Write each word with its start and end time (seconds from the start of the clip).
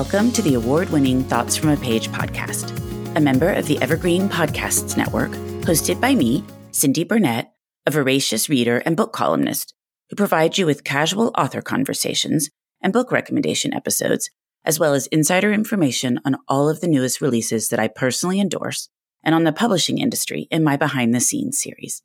Welcome 0.00 0.32
to 0.32 0.40
the 0.40 0.54
award 0.54 0.88
winning 0.88 1.24
Thoughts 1.24 1.56
from 1.56 1.68
a 1.68 1.76
Page 1.76 2.08
podcast, 2.08 2.74
a 3.14 3.20
member 3.20 3.52
of 3.52 3.66
the 3.66 3.78
Evergreen 3.82 4.30
Podcasts 4.30 4.96
Network, 4.96 5.30
hosted 5.60 6.00
by 6.00 6.14
me, 6.14 6.42
Cindy 6.70 7.04
Burnett, 7.04 7.52
a 7.84 7.90
voracious 7.90 8.48
reader 8.48 8.78
and 8.86 8.96
book 8.96 9.12
columnist 9.12 9.74
who 10.08 10.16
provides 10.16 10.56
you 10.56 10.64
with 10.64 10.84
casual 10.84 11.32
author 11.36 11.60
conversations 11.60 12.48
and 12.80 12.94
book 12.94 13.12
recommendation 13.12 13.74
episodes, 13.74 14.30
as 14.64 14.78
well 14.78 14.94
as 14.94 15.06
insider 15.08 15.52
information 15.52 16.18
on 16.24 16.38
all 16.48 16.70
of 16.70 16.80
the 16.80 16.88
newest 16.88 17.20
releases 17.20 17.68
that 17.68 17.78
I 17.78 17.86
personally 17.86 18.40
endorse 18.40 18.88
and 19.22 19.34
on 19.34 19.44
the 19.44 19.52
publishing 19.52 19.98
industry 19.98 20.48
in 20.50 20.64
my 20.64 20.78
behind 20.78 21.14
the 21.14 21.20
scenes 21.20 21.60
series. 21.60 22.00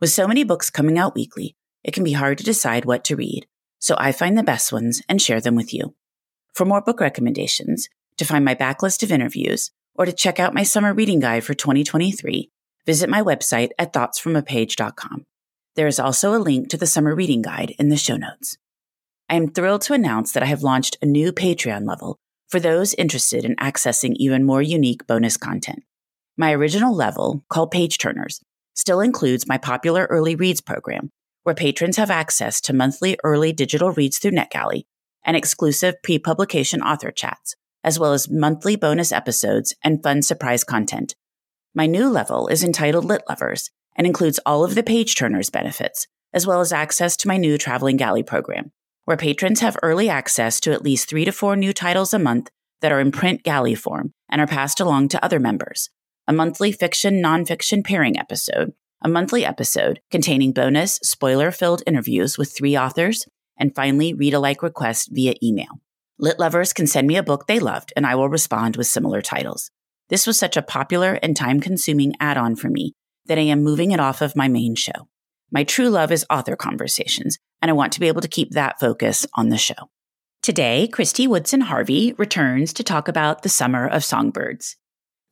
With 0.00 0.10
so 0.10 0.28
many 0.28 0.44
books 0.44 0.70
coming 0.70 0.96
out 0.96 1.16
weekly, 1.16 1.56
it 1.82 1.92
can 1.92 2.04
be 2.04 2.12
hard 2.12 2.38
to 2.38 2.44
decide 2.44 2.84
what 2.84 3.02
to 3.06 3.16
read, 3.16 3.48
so 3.80 3.96
I 3.98 4.12
find 4.12 4.38
the 4.38 4.44
best 4.44 4.72
ones 4.72 5.02
and 5.08 5.20
share 5.20 5.40
them 5.40 5.56
with 5.56 5.74
you. 5.74 5.96
For 6.54 6.66
more 6.66 6.82
book 6.82 7.00
recommendations, 7.00 7.88
to 8.18 8.26
find 8.26 8.44
my 8.44 8.54
backlist 8.54 9.02
of 9.02 9.10
interviews, 9.10 9.70
or 9.94 10.04
to 10.04 10.12
check 10.12 10.38
out 10.38 10.54
my 10.54 10.62
summer 10.62 10.92
reading 10.92 11.18
guide 11.18 11.44
for 11.44 11.54
2023, 11.54 12.50
visit 12.84 13.08
my 13.08 13.22
website 13.22 13.70
at 13.78 13.92
thoughtsfromapage.com. 13.92 15.24
There 15.76 15.86
is 15.86 15.98
also 15.98 16.34
a 16.34 16.38
link 16.38 16.68
to 16.68 16.76
the 16.76 16.86
summer 16.86 17.14
reading 17.14 17.40
guide 17.40 17.74
in 17.78 17.88
the 17.88 17.96
show 17.96 18.16
notes. 18.16 18.58
I 19.30 19.36
am 19.36 19.50
thrilled 19.50 19.80
to 19.82 19.94
announce 19.94 20.32
that 20.32 20.42
I 20.42 20.46
have 20.46 20.62
launched 20.62 20.98
a 21.00 21.06
new 21.06 21.32
Patreon 21.32 21.88
level 21.88 22.18
for 22.50 22.60
those 22.60 22.92
interested 22.94 23.46
in 23.46 23.56
accessing 23.56 24.12
even 24.16 24.44
more 24.44 24.60
unique 24.60 25.06
bonus 25.06 25.38
content. 25.38 25.82
My 26.36 26.52
original 26.52 26.94
level, 26.94 27.42
called 27.48 27.70
Page 27.70 27.96
Turners, 27.96 28.42
still 28.74 29.00
includes 29.00 29.48
my 29.48 29.56
popular 29.56 30.04
early 30.10 30.34
reads 30.34 30.60
program, 30.60 31.08
where 31.44 31.54
patrons 31.54 31.96
have 31.96 32.10
access 32.10 32.60
to 32.62 32.74
monthly 32.74 33.18
early 33.24 33.54
digital 33.54 33.92
reads 33.92 34.18
through 34.18 34.32
NetGalley 34.32 34.84
and 35.24 35.36
exclusive 35.36 35.94
pre 36.02 36.18
publication 36.18 36.82
author 36.82 37.10
chats, 37.10 37.54
as 37.84 37.98
well 37.98 38.12
as 38.12 38.30
monthly 38.30 38.76
bonus 38.76 39.12
episodes 39.12 39.74
and 39.82 40.02
fun 40.02 40.22
surprise 40.22 40.64
content. 40.64 41.14
My 41.74 41.86
new 41.86 42.08
level 42.08 42.48
is 42.48 42.62
entitled 42.62 43.04
Lit 43.04 43.22
Lovers 43.28 43.70
and 43.96 44.06
includes 44.06 44.40
all 44.44 44.64
of 44.64 44.74
the 44.74 44.82
page 44.82 45.16
turners 45.16 45.50
benefits, 45.50 46.06
as 46.32 46.46
well 46.46 46.60
as 46.60 46.72
access 46.72 47.16
to 47.18 47.28
my 47.28 47.36
new 47.36 47.58
traveling 47.58 47.96
galley 47.96 48.22
program, 48.22 48.72
where 49.04 49.16
patrons 49.16 49.60
have 49.60 49.76
early 49.82 50.08
access 50.08 50.60
to 50.60 50.72
at 50.72 50.82
least 50.82 51.08
three 51.08 51.24
to 51.24 51.32
four 51.32 51.56
new 51.56 51.72
titles 51.72 52.14
a 52.14 52.18
month 52.18 52.50
that 52.80 52.92
are 52.92 53.00
in 53.00 53.12
print 53.12 53.42
galley 53.42 53.74
form 53.74 54.12
and 54.28 54.40
are 54.40 54.46
passed 54.46 54.80
along 54.80 55.08
to 55.08 55.24
other 55.24 55.40
members. 55.40 55.90
A 56.28 56.32
monthly 56.32 56.72
fiction 56.72 57.22
nonfiction 57.22 57.84
pairing 57.84 58.18
episode, 58.18 58.72
a 59.02 59.08
monthly 59.08 59.44
episode 59.44 60.00
containing 60.10 60.52
bonus 60.52 60.94
spoiler 61.02 61.50
filled 61.50 61.82
interviews 61.86 62.38
with 62.38 62.56
three 62.56 62.76
authors, 62.76 63.26
and 63.58 63.74
finally, 63.74 64.14
read 64.14 64.34
alike 64.34 64.62
requests 64.62 65.08
via 65.10 65.34
email. 65.42 65.80
Lit 66.18 66.38
lovers 66.38 66.72
can 66.72 66.86
send 66.86 67.06
me 67.06 67.16
a 67.16 67.22
book 67.22 67.46
they 67.46 67.58
loved, 67.58 67.92
and 67.96 68.06
I 68.06 68.14
will 68.14 68.28
respond 68.28 68.76
with 68.76 68.86
similar 68.86 69.20
titles. 69.20 69.70
This 70.08 70.26
was 70.26 70.38
such 70.38 70.56
a 70.56 70.62
popular 70.62 71.18
and 71.22 71.36
time 71.36 71.60
consuming 71.60 72.14
add 72.20 72.36
on 72.36 72.54
for 72.56 72.68
me 72.68 72.92
that 73.26 73.38
I 73.38 73.42
am 73.42 73.62
moving 73.62 73.92
it 73.92 74.00
off 74.00 74.20
of 74.20 74.36
my 74.36 74.48
main 74.48 74.74
show. 74.74 75.08
My 75.50 75.64
true 75.64 75.88
love 75.88 76.12
is 76.12 76.26
author 76.30 76.56
conversations, 76.56 77.38
and 77.60 77.70
I 77.70 77.74
want 77.74 77.92
to 77.94 78.00
be 78.00 78.08
able 78.08 78.20
to 78.20 78.28
keep 78.28 78.52
that 78.52 78.80
focus 78.80 79.26
on 79.34 79.48
the 79.48 79.58
show. 79.58 79.90
Today, 80.42 80.88
Kristy 80.92 81.28
Woodson 81.28 81.60
Harvey 81.60 82.14
returns 82.18 82.72
to 82.72 82.82
talk 82.82 83.06
about 83.06 83.42
the 83.42 83.48
summer 83.48 83.86
of 83.86 84.04
songbirds. 84.04 84.76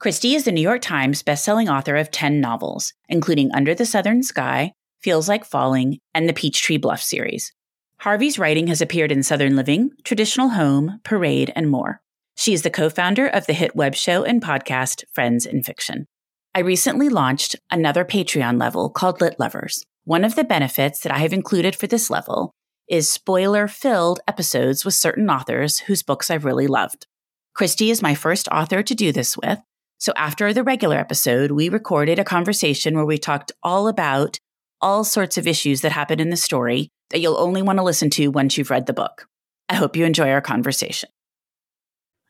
Kristy 0.00 0.34
is 0.34 0.44
the 0.44 0.52
New 0.52 0.60
York 0.60 0.82
Times 0.82 1.22
bestselling 1.22 1.70
author 1.70 1.96
of 1.96 2.10
10 2.10 2.40
novels, 2.40 2.92
including 3.08 3.50
Under 3.52 3.74
the 3.74 3.84
Southern 3.84 4.22
Sky, 4.22 4.72
Feels 5.00 5.28
Like 5.28 5.44
Falling, 5.44 5.98
and 6.14 6.28
the 6.28 6.32
Peachtree 6.32 6.78
Bluff 6.78 7.02
series. 7.02 7.52
Harvey's 8.00 8.38
writing 8.38 8.68
has 8.68 8.80
appeared 8.80 9.12
in 9.12 9.22
Southern 9.22 9.56
Living, 9.56 9.90
Traditional 10.04 10.48
Home, 10.48 11.00
Parade, 11.04 11.52
and 11.54 11.68
more. 11.68 12.00
She 12.34 12.54
is 12.54 12.62
the 12.62 12.70
co 12.70 12.88
founder 12.88 13.26
of 13.26 13.44
the 13.44 13.52
hit 13.52 13.76
web 13.76 13.94
show 13.94 14.24
and 14.24 14.42
podcast 14.42 15.04
Friends 15.12 15.44
and 15.44 15.66
Fiction. 15.66 16.06
I 16.54 16.60
recently 16.60 17.10
launched 17.10 17.56
another 17.70 18.06
Patreon 18.06 18.58
level 18.58 18.88
called 18.88 19.20
Lit 19.20 19.38
Lovers. 19.38 19.84
One 20.04 20.24
of 20.24 20.34
the 20.34 20.44
benefits 20.44 21.00
that 21.00 21.12
I 21.12 21.18
have 21.18 21.34
included 21.34 21.76
for 21.76 21.86
this 21.86 22.08
level 22.08 22.52
is 22.88 23.12
spoiler 23.12 23.68
filled 23.68 24.20
episodes 24.26 24.82
with 24.82 24.94
certain 24.94 25.28
authors 25.28 25.80
whose 25.80 26.02
books 26.02 26.30
I've 26.30 26.46
really 26.46 26.66
loved. 26.66 27.06
Kristy 27.54 27.90
is 27.90 28.00
my 28.00 28.14
first 28.14 28.48
author 28.48 28.82
to 28.82 28.94
do 28.94 29.12
this 29.12 29.36
with. 29.36 29.58
So 29.98 30.14
after 30.16 30.54
the 30.54 30.64
regular 30.64 30.96
episode, 30.96 31.50
we 31.50 31.68
recorded 31.68 32.18
a 32.18 32.24
conversation 32.24 32.94
where 32.94 33.04
we 33.04 33.18
talked 33.18 33.52
all 33.62 33.88
about 33.88 34.38
all 34.80 35.04
sorts 35.04 35.36
of 35.36 35.46
issues 35.46 35.82
that 35.82 35.92
happen 35.92 36.18
in 36.18 36.30
the 36.30 36.38
story 36.38 36.88
that 37.10 37.20
you'll 37.20 37.38
only 37.38 37.62
want 37.62 37.78
to 37.78 37.84
listen 37.84 38.10
to 38.10 38.28
once 38.28 38.56
you've 38.56 38.70
read 38.70 38.86
the 38.86 38.92
book. 38.92 39.28
I 39.68 39.74
hope 39.74 39.96
you 39.96 40.04
enjoy 40.04 40.30
our 40.30 40.40
conversation. 40.40 41.10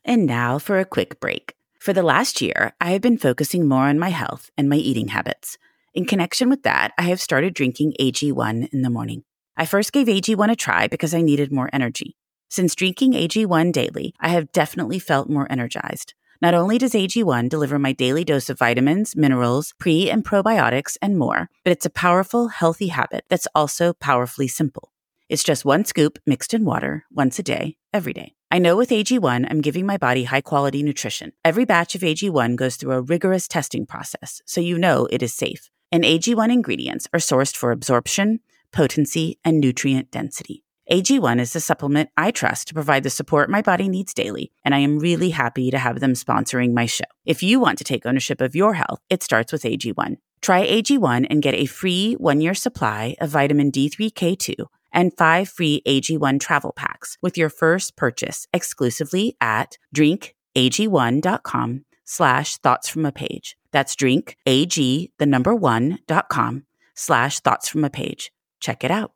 And 0.03 0.25
now 0.25 0.59
for 0.59 0.79
a 0.79 0.85
quick 0.85 1.19
break. 1.19 1.55
For 1.79 1.93
the 1.93 2.03
last 2.03 2.41
year, 2.41 2.73
I 2.79 2.91
have 2.91 3.01
been 3.01 3.17
focusing 3.17 3.67
more 3.67 3.85
on 3.85 3.97
my 3.97 4.09
health 4.09 4.51
and 4.57 4.69
my 4.69 4.75
eating 4.75 5.09
habits. 5.09 5.57
In 5.93 6.05
connection 6.05 6.49
with 6.49 6.63
that, 6.63 6.93
I 6.97 7.03
have 7.03 7.19
started 7.19 7.53
drinking 7.53 7.95
AG1 7.99 8.69
in 8.71 8.81
the 8.81 8.89
morning. 8.89 9.23
I 9.57 9.65
first 9.65 9.91
gave 9.91 10.07
AG1 10.07 10.51
a 10.51 10.55
try 10.55 10.87
because 10.87 11.13
I 11.13 11.21
needed 11.21 11.51
more 11.51 11.69
energy. 11.73 12.15
Since 12.49 12.75
drinking 12.75 13.13
AG1 13.13 13.71
daily, 13.71 14.13
I 14.19 14.29
have 14.29 14.51
definitely 14.51 14.99
felt 14.99 15.29
more 15.29 15.47
energized. 15.51 16.13
Not 16.41 16.55
only 16.55 16.79
does 16.79 16.93
AG1 16.93 17.49
deliver 17.49 17.77
my 17.77 17.91
daily 17.93 18.23
dose 18.23 18.49
of 18.49 18.57
vitamins, 18.57 19.15
minerals, 19.15 19.73
pre 19.79 20.09
and 20.09 20.25
probiotics, 20.25 20.97
and 20.99 21.15
more, 21.15 21.49
but 21.63 21.71
it's 21.71 21.85
a 21.85 21.91
powerful, 21.91 22.47
healthy 22.47 22.87
habit 22.87 23.25
that's 23.29 23.47
also 23.53 23.93
powerfully 23.93 24.47
simple. 24.47 24.91
It's 25.29 25.43
just 25.43 25.65
one 25.65 25.85
scoop 25.85 26.17
mixed 26.25 26.55
in 26.55 26.65
water 26.65 27.05
once 27.11 27.37
a 27.37 27.43
day, 27.43 27.77
every 27.93 28.11
day. 28.11 28.33
I 28.49 28.57
know 28.57 28.75
with 28.75 28.89
AG1, 28.89 29.47
I'm 29.49 29.61
giving 29.61 29.85
my 29.85 29.97
body 29.97 30.23
high 30.23 30.41
quality 30.41 30.81
nutrition. 30.81 31.31
Every 31.45 31.63
batch 31.63 31.93
of 31.93 32.01
AG1 32.01 32.55
goes 32.55 32.75
through 32.75 32.93
a 32.93 33.01
rigorous 33.01 33.47
testing 33.47 33.85
process, 33.85 34.41
so 34.45 34.61
you 34.61 34.79
know 34.79 35.07
it 35.11 35.21
is 35.21 35.35
safe. 35.35 35.69
And 35.91 36.03
AG1 36.03 36.51
ingredients 36.51 37.07
are 37.13 37.19
sourced 37.19 37.55
for 37.55 37.71
absorption, 37.71 38.39
potency, 38.73 39.37
and 39.45 39.59
nutrient 39.59 40.09
density. 40.09 40.63
AG1 40.89 41.39
is 41.39 41.53
the 41.53 41.59
supplement 41.59 42.09
I 42.17 42.31
trust 42.31 42.67
to 42.67 42.73
provide 42.73 43.03
the 43.03 43.11
support 43.11 43.51
my 43.51 43.61
body 43.61 43.87
needs 43.87 44.13
daily, 44.15 44.51
and 44.65 44.73
I 44.73 44.79
am 44.79 44.97
really 44.97 45.29
happy 45.29 45.69
to 45.69 45.77
have 45.77 45.99
them 45.99 46.13
sponsoring 46.13 46.73
my 46.73 46.87
show. 46.87 47.05
If 47.23 47.43
you 47.43 47.59
want 47.59 47.77
to 47.77 47.83
take 47.83 48.05
ownership 48.05 48.41
of 48.41 48.55
your 48.55 48.73
health, 48.73 48.99
it 49.09 49.21
starts 49.21 49.53
with 49.53 49.61
AG1. 49.61 50.17
Try 50.41 50.67
AG1 50.67 51.27
and 51.29 51.41
get 51.41 51.53
a 51.53 51.67
free 51.67 52.13
one 52.13 52.41
year 52.41 52.55
supply 52.55 53.15
of 53.21 53.29
vitamin 53.29 53.71
D3K2 53.71 54.65
and 54.91 55.15
five 55.15 55.47
free 55.47 55.83
AG1 55.87 56.39
travel 56.39 56.73
packs 56.75 57.17
with 57.21 57.37
your 57.37 57.49
first 57.49 57.95
purchase 57.95 58.47
exclusively 58.51 59.37
at 59.39 59.77
drinkag1.com 59.95 61.85
slash 62.03 62.57
thoughts 62.57 62.89
from 62.89 63.05
a 63.05 63.11
page. 63.11 63.55
That's 63.71 63.95
drink, 63.95 64.35
AG, 64.45 65.11
the 65.19 65.25
number 65.25 65.55
one, 65.55 65.99
dot 66.07 66.27
com 66.27 66.65
slash 66.95 67.39
thoughts 67.39 67.69
from 67.69 67.85
a 67.85 67.89
page. 67.89 68.31
Check 68.59 68.83
it 68.83 68.91
out. 68.91 69.13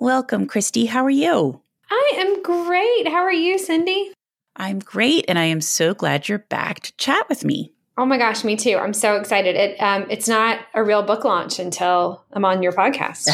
Welcome, 0.00 0.46
Kristy. 0.46 0.88
How 0.88 1.04
are 1.04 1.10
you? 1.10 1.60
I 1.90 2.12
am 2.16 2.42
great. 2.42 3.06
How 3.06 3.18
are 3.18 3.30
you, 3.30 3.58
Cindy? 3.58 4.14
I'm 4.56 4.78
great, 4.78 5.26
and 5.28 5.38
I 5.38 5.44
am 5.44 5.60
so 5.60 5.92
glad 5.92 6.26
you're 6.26 6.38
back 6.38 6.80
to 6.80 6.96
chat 6.96 7.28
with 7.28 7.44
me. 7.44 7.74
Oh 7.98 8.06
my 8.06 8.16
gosh, 8.16 8.42
me 8.42 8.56
too. 8.56 8.78
I'm 8.78 8.94
so 8.94 9.16
excited. 9.16 9.56
It 9.56 9.76
um, 9.76 10.06
it's 10.08 10.26
not 10.26 10.60
a 10.72 10.82
real 10.82 11.02
book 11.02 11.24
launch 11.24 11.58
until 11.58 12.24
I'm 12.32 12.46
on 12.46 12.62
your 12.62 12.72
podcast. 12.72 13.28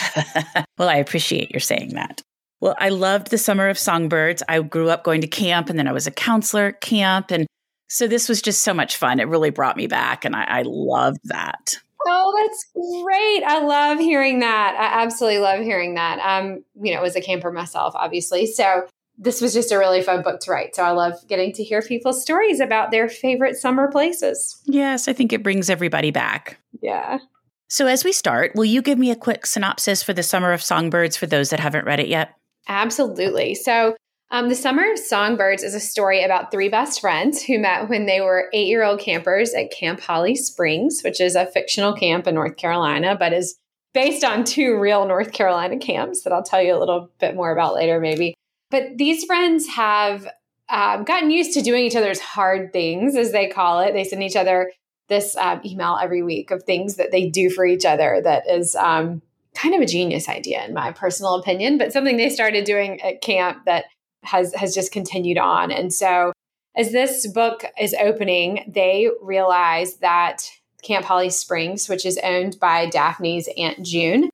well, 0.76 0.88
I 0.88 0.97
appreciate 0.97 1.53
your 1.53 1.60
saying 1.60 1.91
that. 1.91 2.21
Well, 2.60 2.75
I 2.81 2.88
loved 2.88 3.31
the 3.31 3.38
summer 3.38 3.69
of 3.69 3.78
songbirds. 3.78 4.43
I 4.49 4.60
grew 4.60 4.91
up 4.91 5.05
going 5.05 5.21
to 5.21 5.28
camp, 5.28 5.71
and 5.71 5.78
then 5.78 5.87
I 5.87 5.93
was 5.93 6.09
a 6.09 6.10
counselor 6.10 6.66
at 6.66 6.81
camp, 6.81 7.31
and 7.31 7.47
so 7.88 8.09
this 8.09 8.28
was 8.28 8.43
just 8.43 8.62
so 8.62 8.75
much 8.75 8.97
fun. 8.97 9.21
It 9.21 9.28
really 9.28 9.50
brought 9.50 9.76
me 9.76 9.87
back, 9.87 10.25
and 10.25 10.34
I, 10.34 10.43
I 10.43 10.62
loved 10.66 11.21
that. 11.26 11.76
Oh, 12.06 12.35
that's 12.43 12.67
great. 13.03 13.43
I 13.44 13.62
love 13.64 13.99
hearing 13.99 14.41
that. 14.41 14.76
I 14.79 15.03
absolutely 15.03 15.41
love 15.41 15.61
hearing 15.61 15.94
that. 15.94 16.19
Um, 16.20 16.64
you 16.81 16.94
know, 16.94 17.03
as 17.03 17.17
a 17.17 17.20
camper 17.20 17.50
myself, 17.50 17.94
obviously. 17.97 18.47
So 18.47 18.87
this 19.19 19.41
was 19.41 19.55
just 19.55 19.73
a 19.73 19.79
really 19.79 20.03
fun 20.03 20.23
book 20.23 20.41
to 20.41 20.50
write. 20.50 20.76
So 20.76 20.85
I 20.85 20.91
love 20.91 21.14
getting 21.26 21.53
to 21.55 21.64
hear 21.64 21.82
people's 21.82 22.23
stories 22.23 22.61
about 22.61 22.91
their 22.91 23.08
favorite 23.08 23.56
summer 23.56 23.91
places. 23.91 24.61
Yes, 24.67 25.08
I 25.08 25.12
think 25.12 25.32
it 25.32 25.43
brings 25.43 25.70
everybody 25.70 26.11
back. 26.11 26.58
Yeah. 26.82 27.19
So 27.69 27.87
as 27.87 28.05
we 28.05 28.12
start, 28.12 28.55
will 28.55 28.64
you 28.64 28.82
give 28.82 28.99
me 28.99 29.11
a 29.11 29.17
quick 29.17 29.47
synopsis 29.47 30.03
for 30.03 30.12
the 30.12 30.23
Summer 30.23 30.53
of 30.53 30.62
Songbirds 30.62 31.17
for 31.17 31.26
those 31.26 31.50
that 31.50 31.61
haven't 31.61 31.85
read 31.85 31.99
it 31.99 32.08
yet? 32.08 32.35
Absolutely. 32.69 33.55
So 33.55 33.97
um, 34.31 34.49
the 34.49 34.55
Summer 34.55 34.90
of 34.90 34.99
Songbirds 34.99 35.62
is 35.62 35.75
a 35.75 35.81
story 35.81 36.25
about 36.25 36.50
three 36.50 36.69
best 36.69 37.00
friends 37.00 37.43
who 37.43 37.58
met 37.58 37.88
when 37.88 38.06
they 38.06 38.20
were 38.20 38.50
eight 38.52 38.67
year 38.67 38.82
old 38.82 39.00
campers 39.00 39.55
at 39.55 39.70
Camp 39.70 40.00
Holly 40.00 40.34
Springs, 40.34 41.02
which 41.02 41.20
is 41.20 41.37
a 41.37 41.46
fictional 41.46 41.93
camp 41.93 42.26
in 42.26 42.34
North 42.34 42.56
Carolina, 42.56 43.17
but 43.19 43.32
is 43.32 43.56
based 43.94 44.25
on 44.25 44.44
two 44.44 44.78
real 44.78 45.06
North 45.06 45.32
Carolina 45.32 45.78
camps 45.78 46.23
that 46.23 46.32
I'll 46.32 46.43
tell 46.43 46.61
you 46.61 46.76
a 46.76 46.78
little 46.78 47.11
bit 47.20 47.34
more 47.34 47.52
about 47.52 47.75
later, 47.75 48.00
maybe. 48.00 48.34
But 48.70 48.99
these 48.99 49.25
friends 49.25 49.69
have 49.69 50.29
um, 50.69 51.05
gotten 51.05 51.31
used 51.31 51.55
to 51.55 51.62
doing 51.62 51.84
each 51.84 51.96
other's 51.96 52.20
hard 52.20 52.72
things, 52.72 53.14
as 53.17 53.31
they 53.31 53.46
call 53.46 53.81
it. 53.81 53.93
They 53.93 54.05
send 54.05 54.25
each 54.25 54.37
other 54.37 54.72
this 55.08 55.37
um, 55.37 55.61
email 55.64 55.99
every 56.02 56.25
week 56.25 56.50
of 56.50 56.64
things 56.64 56.96
that 56.96 57.12
they 57.12 57.31
do 57.31 57.49
for 57.49 57.64
each 57.64 57.84
other 57.84 58.20
that 58.25 58.43
is 58.50 58.75
um, 58.75 59.22
kind 59.55 59.75
of 59.75 59.81
a 59.81 59.87
genius 59.87 60.29
idea, 60.29 60.64
in 60.67 60.75
my 60.75 60.90
personal 60.90 61.37
opinion, 61.37 61.79
but 61.79 61.93
something 61.93 62.17
they 62.17 62.29
started 62.29 62.64
doing 62.64 63.00
at 63.02 63.22
camp 63.22 63.64
that 63.67 63.84
has 64.26 64.55
has 64.55 64.75
just 64.75 64.93
continued 64.93 65.38
on. 65.38 65.70
And 65.70 65.93
so 65.93 66.32
as 66.76 66.93
this 66.93 67.26
book 67.26 67.64
is 67.81 67.94
opening, 67.99 68.70
they 68.73 69.11
realize 69.23 69.96
that 69.96 70.50
Camp 70.82 71.06
Holly 71.06 71.31
Springs, 71.31 71.88
which 71.88 72.05
is 72.05 72.19
owned 72.23 72.58
by 72.61 72.87
Daphne's 72.87 73.49
Aunt 73.56 73.82
June, 73.84 74.28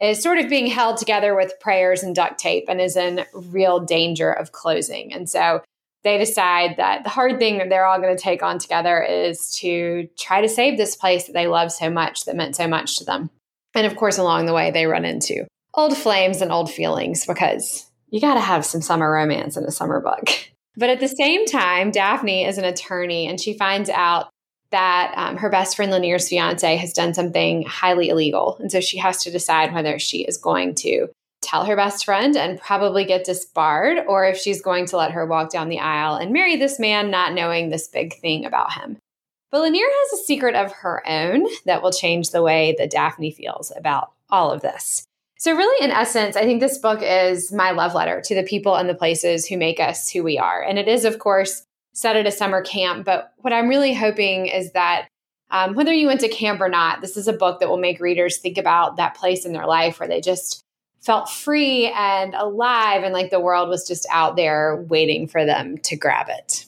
is 0.00 0.22
sort 0.22 0.38
of 0.38 0.48
being 0.48 0.66
held 0.66 0.98
together 0.98 1.34
with 1.34 1.58
prayers 1.60 2.02
and 2.02 2.14
duct 2.14 2.38
tape 2.38 2.64
and 2.68 2.80
is 2.80 2.96
in 2.96 3.24
real 3.32 3.80
danger 3.80 4.30
of 4.30 4.52
closing. 4.52 5.12
And 5.12 5.30
so 5.30 5.62
they 6.02 6.18
decide 6.18 6.76
that 6.76 7.02
the 7.02 7.10
hard 7.10 7.38
thing 7.38 7.58
that 7.58 7.68
they're 7.68 7.86
all 7.86 8.00
going 8.00 8.14
to 8.14 8.22
take 8.22 8.42
on 8.42 8.58
together 8.58 9.02
is 9.02 9.50
to 9.58 10.08
try 10.18 10.40
to 10.40 10.48
save 10.48 10.76
this 10.76 10.94
place 10.94 11.26
that 11.26 11.32
they 11.32 11.46
love 11.46 11.72
so 11.72 11.88
much, 11.90 12.24
that 12.24 12.36
meant 12.36 12.56
so 12.56 12.68
much 12.68 12.98
to 12.98 13.04
them. 13.04 13.30
And 13.74 13.86
of 13.86 13.96
course, 13.96 14.18
along 14.18 14.46
the 14.46 14.54
way, 14.54 14.70
they 14.70 14.86
run 14.86 15.04
into 15.04 15.46
old 15.74 15.96
flames 15.96 16.40
and 16.40 16.52
old 16.52 16.70
feelings 16.70 17.26
because 17.26 17.85
you 18.10 18.20
got 18.20 18.34
to 18.34 18.40
have 18.40 18.64
some 18.64 18.82
summer 18.82 19.10
romance 19.10 19.56
in 19.56 19.64
a 19.64 19.70
summer 19.70 20.00
book. 20.00 20.28
But 20.76 20.90
at 20.90 21.00
the 21.00 21.08
same 21.08 21.46
time, 21.46 21.90
Daphne 21.90 22.44
is 22.44 22.58
an 22.58 22.64
attorney 22.64 23.26
and 23.26 23.40
she 23.40 23.56
finds 23.56 23.88
out 23.88 24.28
that 24.70 25.14
um, 25.16 25.36
her 25.38 25.48
best 25.48 25.76
friend 25.76 25.90
Lanier's 25.90 26.28
fiance 26.28 26.76
has 26.76 26.92
done 26.92 27.14
something 27.14 27.62
highly 27.62 28.08
illegal. 28.08 28.58
And 28.60 28.70
so 28.70 28.80
she 28.80 28.98
has 28.98 29.22
to 29.22 29.30
decide 29.30 29.72
whether 29.72 29.98
she 29.98 30.22
is 30.22 30.36
going 30.36 30.74
to 30.76 31.08
tell 31.40 31.64
her 31.64 31.76
best 31.76 32.04
friend 32.04 32.36
and 32.36 32.60
probably 32.60 33.04
get 33.04 33.24
disbarred 33.24 34.04
or 34.08 34.26
if 34.26 34.36
she's 34.36 34.60
going 34.60 34.86
to 34.86 34.96
let 34.96 35.12
her 35.12 35.24
walk 35.24 35.50
down 35.50 35.68
the 35.68 35.78
aisle 35.78 36.16
and 36.16 36.32
marry 36.32 36.56
this 36.56 36.78
man, 36.78 37.10
not 37.10 37.32
knowing 37.32 37.68
this 37.68 37.88
big 37.88 38.18
thing 38.20 38.44
about 38.44 38.72
him. 38.72 38.98
But 39.50 39.62
Lanier 39.62 39.86
has 39.86 40.20
a 40.20 40.24
secret 40.24 40.56
of 40.56 40.72
her 40.72 41.02
own 41.08 41.46
that 41.64 41.82
will 41.82 41.92
change 41.92 42.30
the 42.30 42.42
way 42.42 42.74
that 42.78 42.90
Daphne 42.90 43.30
feels 43.30 43.72
about 43.76 44.10
all 44.28 44.50
of 44.50 44.60
this. 44.60 45.05
So, 45.38 45.54
really, 45.54 45.84
in 45.84 45.90
essence, 45.90 46.34
I 46.36 46.42
think 46.42 46.60
this 46.60 46.78
book 46.78 47.00
is 47.02 47.52
my 47.52 47.72
love 47.72 47.94
letter 47.94 48.22
to 48.22 48.34
the 48.34 48.42
people 48.42 48.74
and 48.74 48.88
the 48.88 48.94
places 48.94 49.46
who 49.46 49.58
make 49.58 49.78
us 49.80 50.08
who 50.08 50.22
we 50.22 50.38
are. 50.38 50.62
And 50.62 50.78
it 50.78 50.88
is, 50.88 51.04
of 51.04 51.18
course, 51.18 51.62
set 51.92 52.16
at 52.16 52.26
a 52.26 52.32
summer 52.32 52.62
camp. 52.62 53.04
But 53.04 53.32
what 53.38 53.52
I'm 53.52 53.68
really 53.68 53.94
hoping 53.94 54.46
is 54.46 54.72
that 54.72 55.08
um, 55.50 55.74
whether 55.74 55.92
you 55.92 56.06
went 56.06 56.20
to 56.20 56.28
camp 56.28 56.60
or 56.60 56.68
not, 56.68 57.00
this 57.00 57.16
is 57.16 57.28
a 57.28 57.32
book 57.32 57.60
that 57.60 57.68
will 57.68 57.76
make 57.76 58.00
readers 58.00 58.38
think 58.38 58.58
about 58.58 58.96
that 58.96 59.14
place 59.14 59.44
in 59.44 59.52
their 59.52 59.66
life 59.66 60.00
where 60.00 60.08
they 60.08 60.20
just 60.20 60.62
felt 61.00 61.28
free 61.28 61.86
and 61.94 62.34
alive 62.34 63.04
and 63.04 63.12
like 63.12 63.30
the 63.30 63.38
world 63.38 63.68
was 63.68 63.86
just 63.86 64.06
out 64.10 64.36
there 64.36 64.84
waiting 64.88 65.28
for 65.28 65.44
them 65.44 65.78
to 65.78 65.96
grab 65.96 66.26
it. 66.28 66.66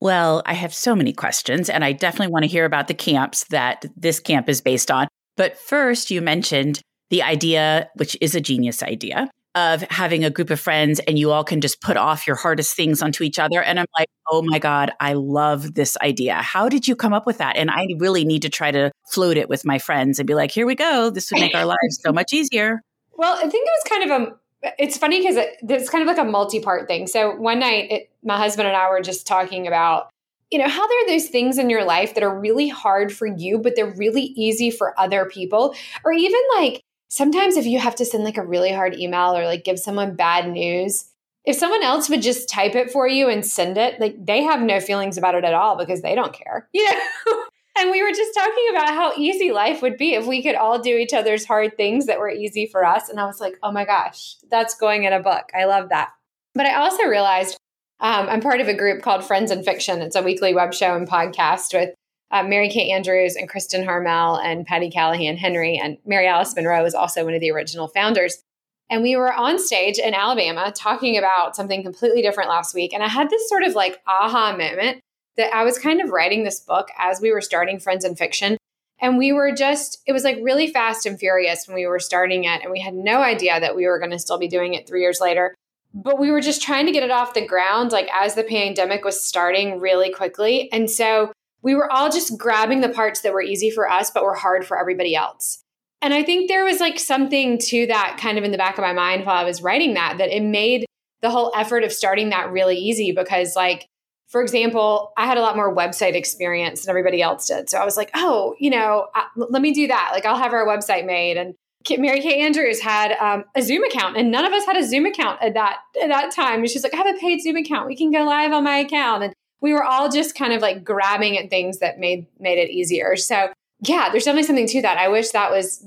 Well, 0.00 0.42
I 0.44 0.52
have 0.52 0.74
so 0.74 0.94
many 0.94 1.14
questions, 1.14 1.70
and 1.70 1.82
I 1.82 1.92
definitely 1.92 2.30
want 2.30 2.42
to 2.42 2.50
hear 2.50 2.66
about 2.66 2.88
the 2.88 2.94
camps 2.94 3.44
that 3.44 3.86
this 3.96 4.20
camp 4.20 4.50
is 4.50 4.60
based 4.60 4.90
on. 4.90 5.08
But 5.36 5.56
first, 5.56 6.10
you 6.10 6.20
mentioned 6.20 6.82
the 7.14 7.22
idea, 7.22 7.88
which 7.94 8.16
is 8.20 8.34
a 8.34 8.40
genius 8.40 8.82
idea, 8.82 9.30
of 9.54 9.82
having 9.82 10.24
a 10.24 10.30
group 10.30 10.50
of 10.50 10.58
friends 10.58 10.98
and 11.06 11.16
you 11.16 11.30
all 11.30 11.44
can 11.44 11.60
just 11.60 11.80
put 11.80 11.96
off 11.96 12.26
your 12.26 12.34
hardest 12.34 12.74
things 12.74 13.00
onto 13.02 13.22
each 13.22 13.38
other. 13.38 13.62
And 13.62 13.78
I'm 13.78 13.86
like, 13.96 14.08
oh 14.28 14.42
my 14.42 14.58
God, 14.58 14.90
I 14.98 15.12
love 15.12 15.74
this 15.74 15.96
idea. 15.98 16.34
How 16.34 16.68
did 16.68 16.88
you 16.88 16.96
come 16.96 17.12
up 17.12 17.24
with 17.24 17.38
that? 17.38 17.56
And 17.56 17.70
I 17.70 17.86
really 18.00 18.24
need 18.24 18.42
to 18.42 18.48
try 18.48 18.72
to 18.72 18.90
float 19.12 19.36
it 19.36 19.48
with 19.48 19.64
my 19.64 19.78
friends 19.78 20.18
and 20.18 20.26
be 20.26 20.34
like, 20.34 20.50
here 20.50 20.66
we 20.66 20.74
go. 20.74 21.08
This 21.08 21.30
would 21.30 21.40
make 21.40 21.54
our 21.54 21.66
lives 21.66 22.00
so 22.04 22.12
much 22.12 22.32
easier. 22.32 22.80
Well, 23.12 23.36
I 23.36 23.42
think 23.48 23.64
it 23.64 23.72
was 23.84 23.88
kind 23.88 24.10
of 24.10 24.22
a 24.22 24.72
it's 24.76 24.98
funny 24.98 25.20
because 25.20 25.36
it, 25.36 25.56
it's 25.68 25.88
kind 25.88 26.02
of 26.02 26.08
like 26.08 26.18
a 26.18 26.28
multi-part 26.28 26.88
thing. 26.88 27.06
So 27.06 27.36
one 27.36 27.60
night, 27.60 27.92
it, 27.92 28.10
my 28.24 28.38
husband 28.38 28.66
and 28.66 28.76
I 28.76 28.90
were 28.90 29.02
just 29.02 29.24
talking 29.24 29.68
about, 29.68 30.08
you 30.50 30.58
know, 30.58 30.68
how 30.68 30.88
there 30.88 31.04
are 31.04 31.08
those 31.08 31.28
things 31.28 31.58
in 31.58 31.70
your 31.70 31.84
life 31.84 32.14
that 32.14 32.24
are 32.24 32.40
really 32.40 32.68
hard 32.68 33.12
for 33.12 33.26
you, 33.26 33.58
but 33.58 33.76
they're 33.76 33.94
really 33.94 34.22
easy 34.22 34.70
for 34.70 34.98
other 34.98 35.26
people, 35.26 35.76
or 36.04 36.12
even 36.12 36.40
like 36.56 36.82
sometimes 37.08 37.56
if 37.56 37.66
you 37.66 37.78
have 37.78 37.94
to 37.96 38.04
send 38.04 38.24
like 38.24 38.36
a 38.36 38.44
really 38.44 38.72
hard 38.72 38.98
email 38.98 39.36
or 39.36 39.44
like 39.44 39.64
give 39.64 39.78
someone 39.78 40.16
bad 40.16 40.50
news, 40.50 41.06
if 41.44 41.56
someone 41.56 41.82
else 41.82 42.08
would 42.08 42.22
just 42.22 42.48
type 42.48 42.74
it 42.74 42.90
for 42.90 43.06
you 43.06 43.28
and 43.28 43.44
send 43.44 43.76
it, 43.76 44.00
like 44.00 44.16
they 44.24 44.42
have 44.42 44.62
no 44.62 44.80
feelings 44.80 45.18
about 45.18 45.34
it 45.34 45.44
at 45.44 45.54
all 45.54 45.76
because 45.76 46.02
they 46.02 46.14
don't 46.14 46.32
care. 46.32 46.68
You 46.74 46.90
know? 46.90 47.44
and 47.78 47.90
we 47.90 48.02
were 48.02 48.10
just 48.10 48.34
talking 48.34 48.66
about 48.70 48.94
how 48.94 49.12
easy 49.16 49.50
life 49.50 49.82
would 49.82 49.96
be 49.96 50.14
if 50.14 50.26
we 50.26 50.42
could 50.42 50.54
all 50.54 50.78
do 50.78 50.96
each 50.96 51.12
other's 51.12 51.44
hard 51.44 51.76
things 51.76 52.06
that 52.06 52.20
were 52.20 52.30
easy 52.30 52.66
for 52.66 52.84
us. 52.84 53.08
And 53.08 53.18
I 53.18 53.26
was 53.26 53.40
like, 53.40 53.56
oh 53.62 53.72
my 53.72 53.84
gosh, 53.84 54.36
that's 54.48 54.76
going 54.76 55.04
in 55.04 55.12
a 55.12 55.20
book. 55.20 55.50
I 55.58 55.64
love 55.64 55.88
that. 55.88 56.10
But 56.54 56.66
I 56.66 56.76
also 56.76 57.04
realized 57.04 57.58
um, 58.00 58.28
I'm 58.28 58.40
part 58.40 58.60
of 58.60 58.68
a 58.68 58.74
group 58.74 59.02
called 59.02 59.24
Friends 59.24 59.50
and 59.50 59.64
Fiction. 59.64 60.02
It's 60.02 60.16
a 60.16 60.22
weekly 60.22 60.54
web 60.54 60.72
show 60.72 60.94
and 60.96 61.08
podcast 61.08 61.72
with 61.72 61.94
uh, 62.34 62.42
Mary 62.42 62.68
Kay 62.68 62.90
Andrews 62.90 63.36
and 63.36 63.48
Kristen 63.48 63.84
Harmel 63.84 64.36
and 64.44 64.66
Patti 64.66 64.90
Callahan 64.90 65.36
Henry. 65.36 65.78
And 65.78 65.98
Mary 66.04 66.26
Alice 66.26 66.54
Monroe 66.56 66.84
is 66.84 66.94
also 66.94 67.24
one 67.24 67.32
of 67.32 67.40
the 67.40 67.52
original 67.52 67.86
founders. 67.86 68.42
And 68.90 69.02
we 69.02 69.14
were 69.14 69.32
on 69.32 69.58
stage 69.58 69.98
in 69.98 70.14
Alabama 70.14 70.72
talking 70.76 71.16
about 71.16 71.54
something 71.54 71.84
completely 71.84 72.22
different 72.22 72.50
last 72.50 72.74
week. 72.74 72.92
And 72.92 73.04
I 73.04 73.08
had 73.08 73.30
this 73.30 73.48
sort 73.48 73.62
of 73.62 73.74
like 73.74 74.02
aha 74.08 74.56
moment 74.58 75.00
that 75.36 75.54
I 75.54 75.62
was 75.62 75.78
kind 75.78 76.00
of 76.00 76.10
writing 76.10 76.42
this 76.42 76.60
book 76.60 76.88
as 76.98 77.20
we 77.20 77.30
were 77.30 77.40
starting 77.40 77.78
Friends 77.78 78.04
and 78.04 78.18
Fiction. 78.18 78.56
And 79.00 79.16
we 79.16 79.32
were 79.32 79.52
just, 79.52 80.02
it 80.04 80.12
was 80.12 80.24
like 80.24 80.38
really 80.42 80.66
fast 80.66 81.06
and 81.06 81.18
furious 81.18 81.68
when 81.68 81.76
we 81.76 81.86
were 81.86 82.00
starting 82.00 82.44
it. 82.44 82.62
And 82.62 82.72
we 82.72 82.80
had 82.80 82.94
no 82.94 83.22
idea 83.22 83.60
that 83.60 83.76
we 83.76 83.86
were 83.86 83.98
going 84.00 84.10
to 84.10 84.18
still 84.18 84.38
be 84.38 84.48
doing 84.48 84.74
it 84.74 84.88
three 84.88 85.02
years 85.02 85.20
later. 85.20 85.54
But 85.94 86.18
we 86.18 86.32
were 86.32 86.40
just 86.40 86.62
trying 86.62 86.86
to 86.86 86.92
get 86.92 87.04
it 87.04 87.12
off 87.12 87.34
the 87.34 87.46
ground, 87.46 87.92
like 87.92 88.08
as 88.12 88.34
the 88.34 88.42
pandemic 88.42 89.04
was 89.04 89.24
starting 89.24 89.78
really 89.78 90.12
quickly. 90.12 90.70
And 90.72 90.90
so 90.90 91.32
we 91.64 91.74
were 91.74 91.90
all 91.90 92.10
just 92.10 92.38
grabbing 92.38 92.82
the 92.82 92.90
parts 92.90 93.22
that 93.22 93.32
were 93.32 93.42
easy 93.42 93.70
for 93.70 93.90
us, 93.90 94.10
but 94.10 94.22
were 94.22 94.34
hard 94.34 94.66
for 94.66 94.78
everybody 94.78 95.16
else. 95.16 95.64
And 96.02 96.12
I 96.12 96.22
think 96.22 96.48
there 96.48 96.64
was 96.64 96.78
like 96.78 96.98
something 96.98 97.58
to 97.58 97.86
that 97.86 98.18
kind 98.20 98.36
of 98.36 98.44
in 98.44 98.52
the 98.52 98.58
back 98.58 98.76
of 98.76 98.82
my 98.82 98.92
mind 98.92 99.24
while 99.24 99.36
I 99.36 99.44
was 99.44 99.62
writing 99.62 99.94
that, 99.94 100.18
that 100.18 100.28
it 100.28 100.42
made 100.42 100.84
the 101.22 101.30
whole 101.30 101.50
effort 101.56 101.82
of 101.82 101.90
starting 101.90 102.28
that 102.28 102.52
really 102.52 102.76
easy 102.76 103.12
because, 103.12 103.56
like, 103.56 103.88
for 104.28 104.42
example, 104.42 105.12
I 105.16 105.26
had 105.26 105.38
a 105.38 105.40
lot 105.40 105.56
more 105.56 105.74
website 105.74 106.14
experience 106.14 106.82
than 106.82 106.90
everybody 106.90 107.22
else 107.22 107.46
did. 107.46 107.70
So 107.70 107.78
I 107.78 107.84
was 107.86 107.96
like, 107.96 108.10
oh, 108.14 108.54
you 108.58 108.68
know, 108.68 109.06
I, 109.14 109.24
let 109.36 109.62
me 109.62 109.72
do 109.72 109.86
that. 109.86 110.10
Like, 110.12 110.26
I'll 110.26 110.36
have 110.36 110.52
our 110.52 110.66
website 110.66 111.06
made. 111.06 111.38
And 111.38 111.54
Mary 111.98 112.20
Kay 112.20 112.42
Andrews 112.42 112.80
had 112.80 113.12
um, 113.12 113.44
a 113.54 113.62
Zoom 113.62 113.84
account, 113.84 114.18
and 114.18 114.30
none 114.30 114.44
of 114.44 114.52
us 114.52 114.66
had 114.66 114.76
a 114.76 114.86
Zoom 114.86 115.06
account 115.06 115.42
at 115.42 115.54
that 115.54 115.78
at 116.02 116.08
that 116.08 116.30
time. 116.30 116.60
And 116.60 116.68
she's 116.68 116.82
like, 116.82 116.92
I 116.92 116.98
have 116.98 117.14
a 117.14 117.18
paid 117.18 117.40
Zoom 117.40 117.56
account. 117.56 117.86
We 117.86 117.96
can 117.96 118.10
go 118.10 118.24
live 118.24 118.52
on 118.52 118.64
my 118.64 118.78
account. 118.78 119.22
And 119.24 119.34
we 119.64 119.72
were 119.72 119.82
all 119.82 120.10
just 120.10 120.34
kind 120.34 120.52
of 120.52 120.60
like 120.60 120.84
grabbing 120.84 121.38
at 121.38 121.48
things 121.48 121.78
that 121.78 121.98
made 121.98 122.26
made 122.38 122.58
it 122.58 122.70
easier. 122.70 123.16
So 123.16 123.50
yeah, 123.80 124.10
there's 124.10 124.24
definitely 124.24 124.46
something 124.46 124.66
to 124.68 124.82
that. 124.82 124.98
I 124.98 125.08
wish 125.08 125.30
that 125.30 125.50
was 125.50 125.86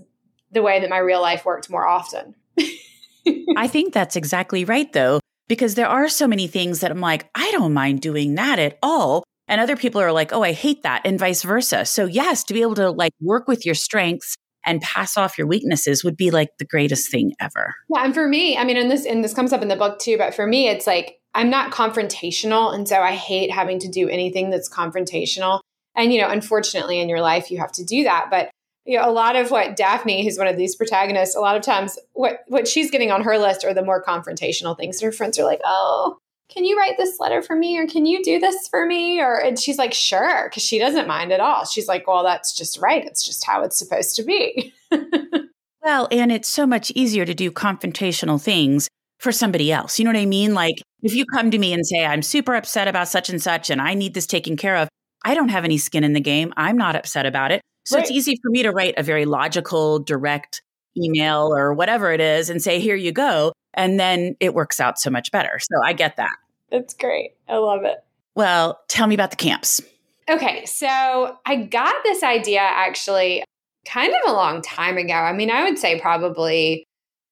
the 0.51 0.63
way 0.63 0.79
that 0.79 0.89
my 0.89 0.97
real 0.97 1.21
life 1.21 1.45
worked 1.45 1.69
more 1.69 1.87
often. 1.87 2.33
I 3.55 3.67
think 3.67 3.93
that's 3.93 4.15
exactly 4.15 4.65
right 4.65 4.91
though, 4.91 5.19
because 5.47 5.75
there 5.75 5.87
are 5.87 6.09
so 6.09 6.27
many 6.27 6.47
things 6.47 6.79
that 6.79 6.89
I'm 6.89 7.01
like, 7.01 7.29
I 7.35 7.51
don't 7.51 7.75
mind 7.75 8.01
doing 8.01 8.33
that 8.33 8.57
at 8.57 8.79
all. 8.81 9.23
And 9.47 9.61
other 9.61 9.77
people 9.77 10.01
are 10.01 10.11
like, 10.11 10.33
oh, 10.33 10.41
I 10.41 10.53
hate 10.53 10.81
that, 10.81 11.03
and 11.05 11.19
vice 11.19 11.43
versa. 11.43 11.85
So, 11.85 12.05
yes, 12.05 12.43
to 12.45 12.55
be 12.55 12.63
able 12.63 12.75
to 12.75 12.89
like 12.89 13.13
work 13.21 13.47
with 13.47 13.63
your 13.63 13.75
strengths 13.75 14.35
and 14.65 14.81
pass 14.81 15.15
off 15.15 15.37
your 15.37 15.47
weaknesses 15.47 16.03
would 16.03 16.17
be 16.17 16.31
like 16.31 16.49
the 16.57 16.65
greatest 16.65 17.11
thing 17.11 17.31
ever. 17.39 17.73
Yeah. 17.93 18.03
And 18.03 18.13
for 18.13 18.27
me, 18.27 18.57
I 18.57 18.65
mean, 18.65 18.75
and 18.75 18.91
this, 18.91 19.05
and 19.05 19.23
this 19.23 19.35
comes 19.35 19.53
up 19.53 19.61
in 19.61 19.67
the 19.67 19.77
book 19.77 19.99
too, 19.99 20.17
but 20.17 20.33
for 20.33 20.47
me, 20.47 20.67
it's 20.67 20.85
like, 20.85 21.19
I'm 21.37 21.51
not 21.51 21.71
confrontational. 21.71 22.73
And 22.73 22.87
so 22.87 22.99
I 22.99 23.11
hate 23.11 23.51
having 23.51 23.77
to 23.79 23.87
do 23.87 24.09
anything 24.09 24.49
that's 24.49 24.67
confrontational. 24.67 25.59
And, 25.95 26.11
you 26.11 26.19
know, 26.19 26.29
unfortunately 26.29 26.99
in 26.99 27.09
your 27.09 27.21
life, 27.21 27.51
you 27.51 27.59
have 27.59 27.71
to 27.73 27.85
do 27.85 28.03
that. 28.05 28.29
But, 28.31 28.49
you 28.85 28.97
know, 28.97 29.07
a 29.07 29.11
lot 29.11 29.35
of 29.35 29.51
what 29.51 29.75
Daphne, 29.75 30.23
who's 30.23 30.39
one 30.39 30.47
of 30.47 30.57
these 30.57 30.75
protagonists, 30.75 31.35
a 31.35 31.39
lot 31.39 31.55
of 31.55 31.61
times 31.61 31.99
what, 32.13 32.39
what 32.47 32.67
she's 32.67 32.89
getting 32.89 33.11
on 33.11 33.21
her 33.21 33.37
list 33.37 33.63
are 33.63 33.73
the 33.73 33.85
more 33.85 34.03
confrontational 34.03 34.75
things. 34.75 34.99
Her 34.99 35.11
friends 35.11 35.37
are 35.37 35.45
like, 35.45 35.61
oh, 35.63 36.17
can 36.49 36.65
you 36.65 36.75
write 36.75 36.97
this 36.97 37.19
letter 37.19 37.43
for 37.43 37.55
me? 37.55 37.77
Or 37.77 37.85
can 37.85 38.07
you 38.07 38.23
do 38.23 38.39
this 38.39 38.67
for 38.67 38.87
me? 38.87 39.21
Or, 39.21 39.35
and 39.39 39.59
she's 39.59 39.77
like, 39.77 39.93
sure, 39.93 40.49
because 40.49 40.63
she 40.63 40.79
doesn't 40.79 41.07
mind 41.07 41.31
at 41.31 41.39
all. 41.39 41.65
She's 41.65 41.87
like, 41.87 42.07
well, 42.07 42.23
that's 42.23 42.55
just 42.55 42.79
right. 42.79 43.05
It's 43.05 43.23
just 43.23 43.45
how 43.45 43.61
it's 43.61 43.77
supposed 43.77 44.15
to 44.15 44.23
be. 44.23 44.73
well, 45.83 46.07
and 46.09 46.31
it's 46.31 46.49
so 46.49 46.65
much 46.65 46.91
easier 46.95 47.25
to 47.25 47.35
do 47.35 47.51
confrontational 47.51 48.41
things 48.41 48.89
for 49.19 49.31
somebody 49.31 49.71
else. 49.71 49.99
You 49.99 50.05
know 50.05 50.11
what 50.11 50.19
I 50.19 50.25
mean? 50.25 50.55
Like 50.55 50.81
if 51.03 51.13
you 51.13 51.25
come 51.25 51.51
to 51.51 51.57
me 51.57 51.73
and 51.73 51.85
say, 51.85 52.05
I'm 52.05 52.21
super 52.21 52.55
upset 52.55 52.87
about 52.87 53.07
such 53.07 53.29
and 53.29 53.41
such 53.41 53.69
and 53.69 53.81
I 53.81 53.93
need 53.93 54.13
this 54.13 54.27
taken 54.27 54.57
care 54.57 54.75
of, 54.75 54.89
I 55.23 55.33
don't 55.33 55.49
have 55.49 55.65
any 55.65 55.77
skin 55.77 56.03
in 56.03 56.13
the 56.13 56.19
game. 56.19 56.53
I'm 56.57 56.77
not 56.77 56.95
upset 56.95 57.25
about 57.25 57.51
it. 57.51 57.61
So 57.85 57.95
right. 57.95 58.01
it's 58.01 58.11
easy 58.11 58.37
for 58.41 58.49
me 58.49 58.63
to 58.63 58.71
write 58.71 58.95
a 58.97 59.03
very 59.03 59.25
logical, 59.25 59.99
direct 59.99 60.61
email 60.97 61.53
or 61.55 61.73
whatever 61.73 62.11
it 62.11 62.19
is 62.19 62.49
and 62.49 62.61
say, 62.61 62.79
here 62.79 62.95
you 62.95 63.11
go. 63.11 63.53
And 63.73 63.99
then 63.99 64.35
it 64.39 64.53
works 64.53 64.79
out 64.79 64.99
so 64.99 65.09
much 65.09 65.31
better. 65.31 65.59
So 65.59 65.81
I 65.83 65.93
get 65.93 66.17
that. 66.17 66.35
That's 66.71 66.93
great. 66.93 67.31
I 67.47 67.57
love 67.57 67.83
it. 67.83 67.97
Well, 68.35 68.79
tell 68.87 69.07
me 69.07 69.15
about 69.15 69.29
the 69.29 69.37
camps. 69.37 69.81
Okay. 70.29 70.65
So 70.65 71.37
I 71.45 71.55
got 71.55 71.95
this 72.03 72.23
idea 72.23 72.61
actually 72.61 73.43
kind 73.85 74.13
of 74.13 74.31
a 74.31 74.33
long 74.33 74.61
time 74.61 74.97
ago. 74.97 75.13
I 75.13 75.33
mean, 75.33 75.49
I 75.49 75.63
would 75.63 75.77
say 75.77 75.99
probably 75.99 76.86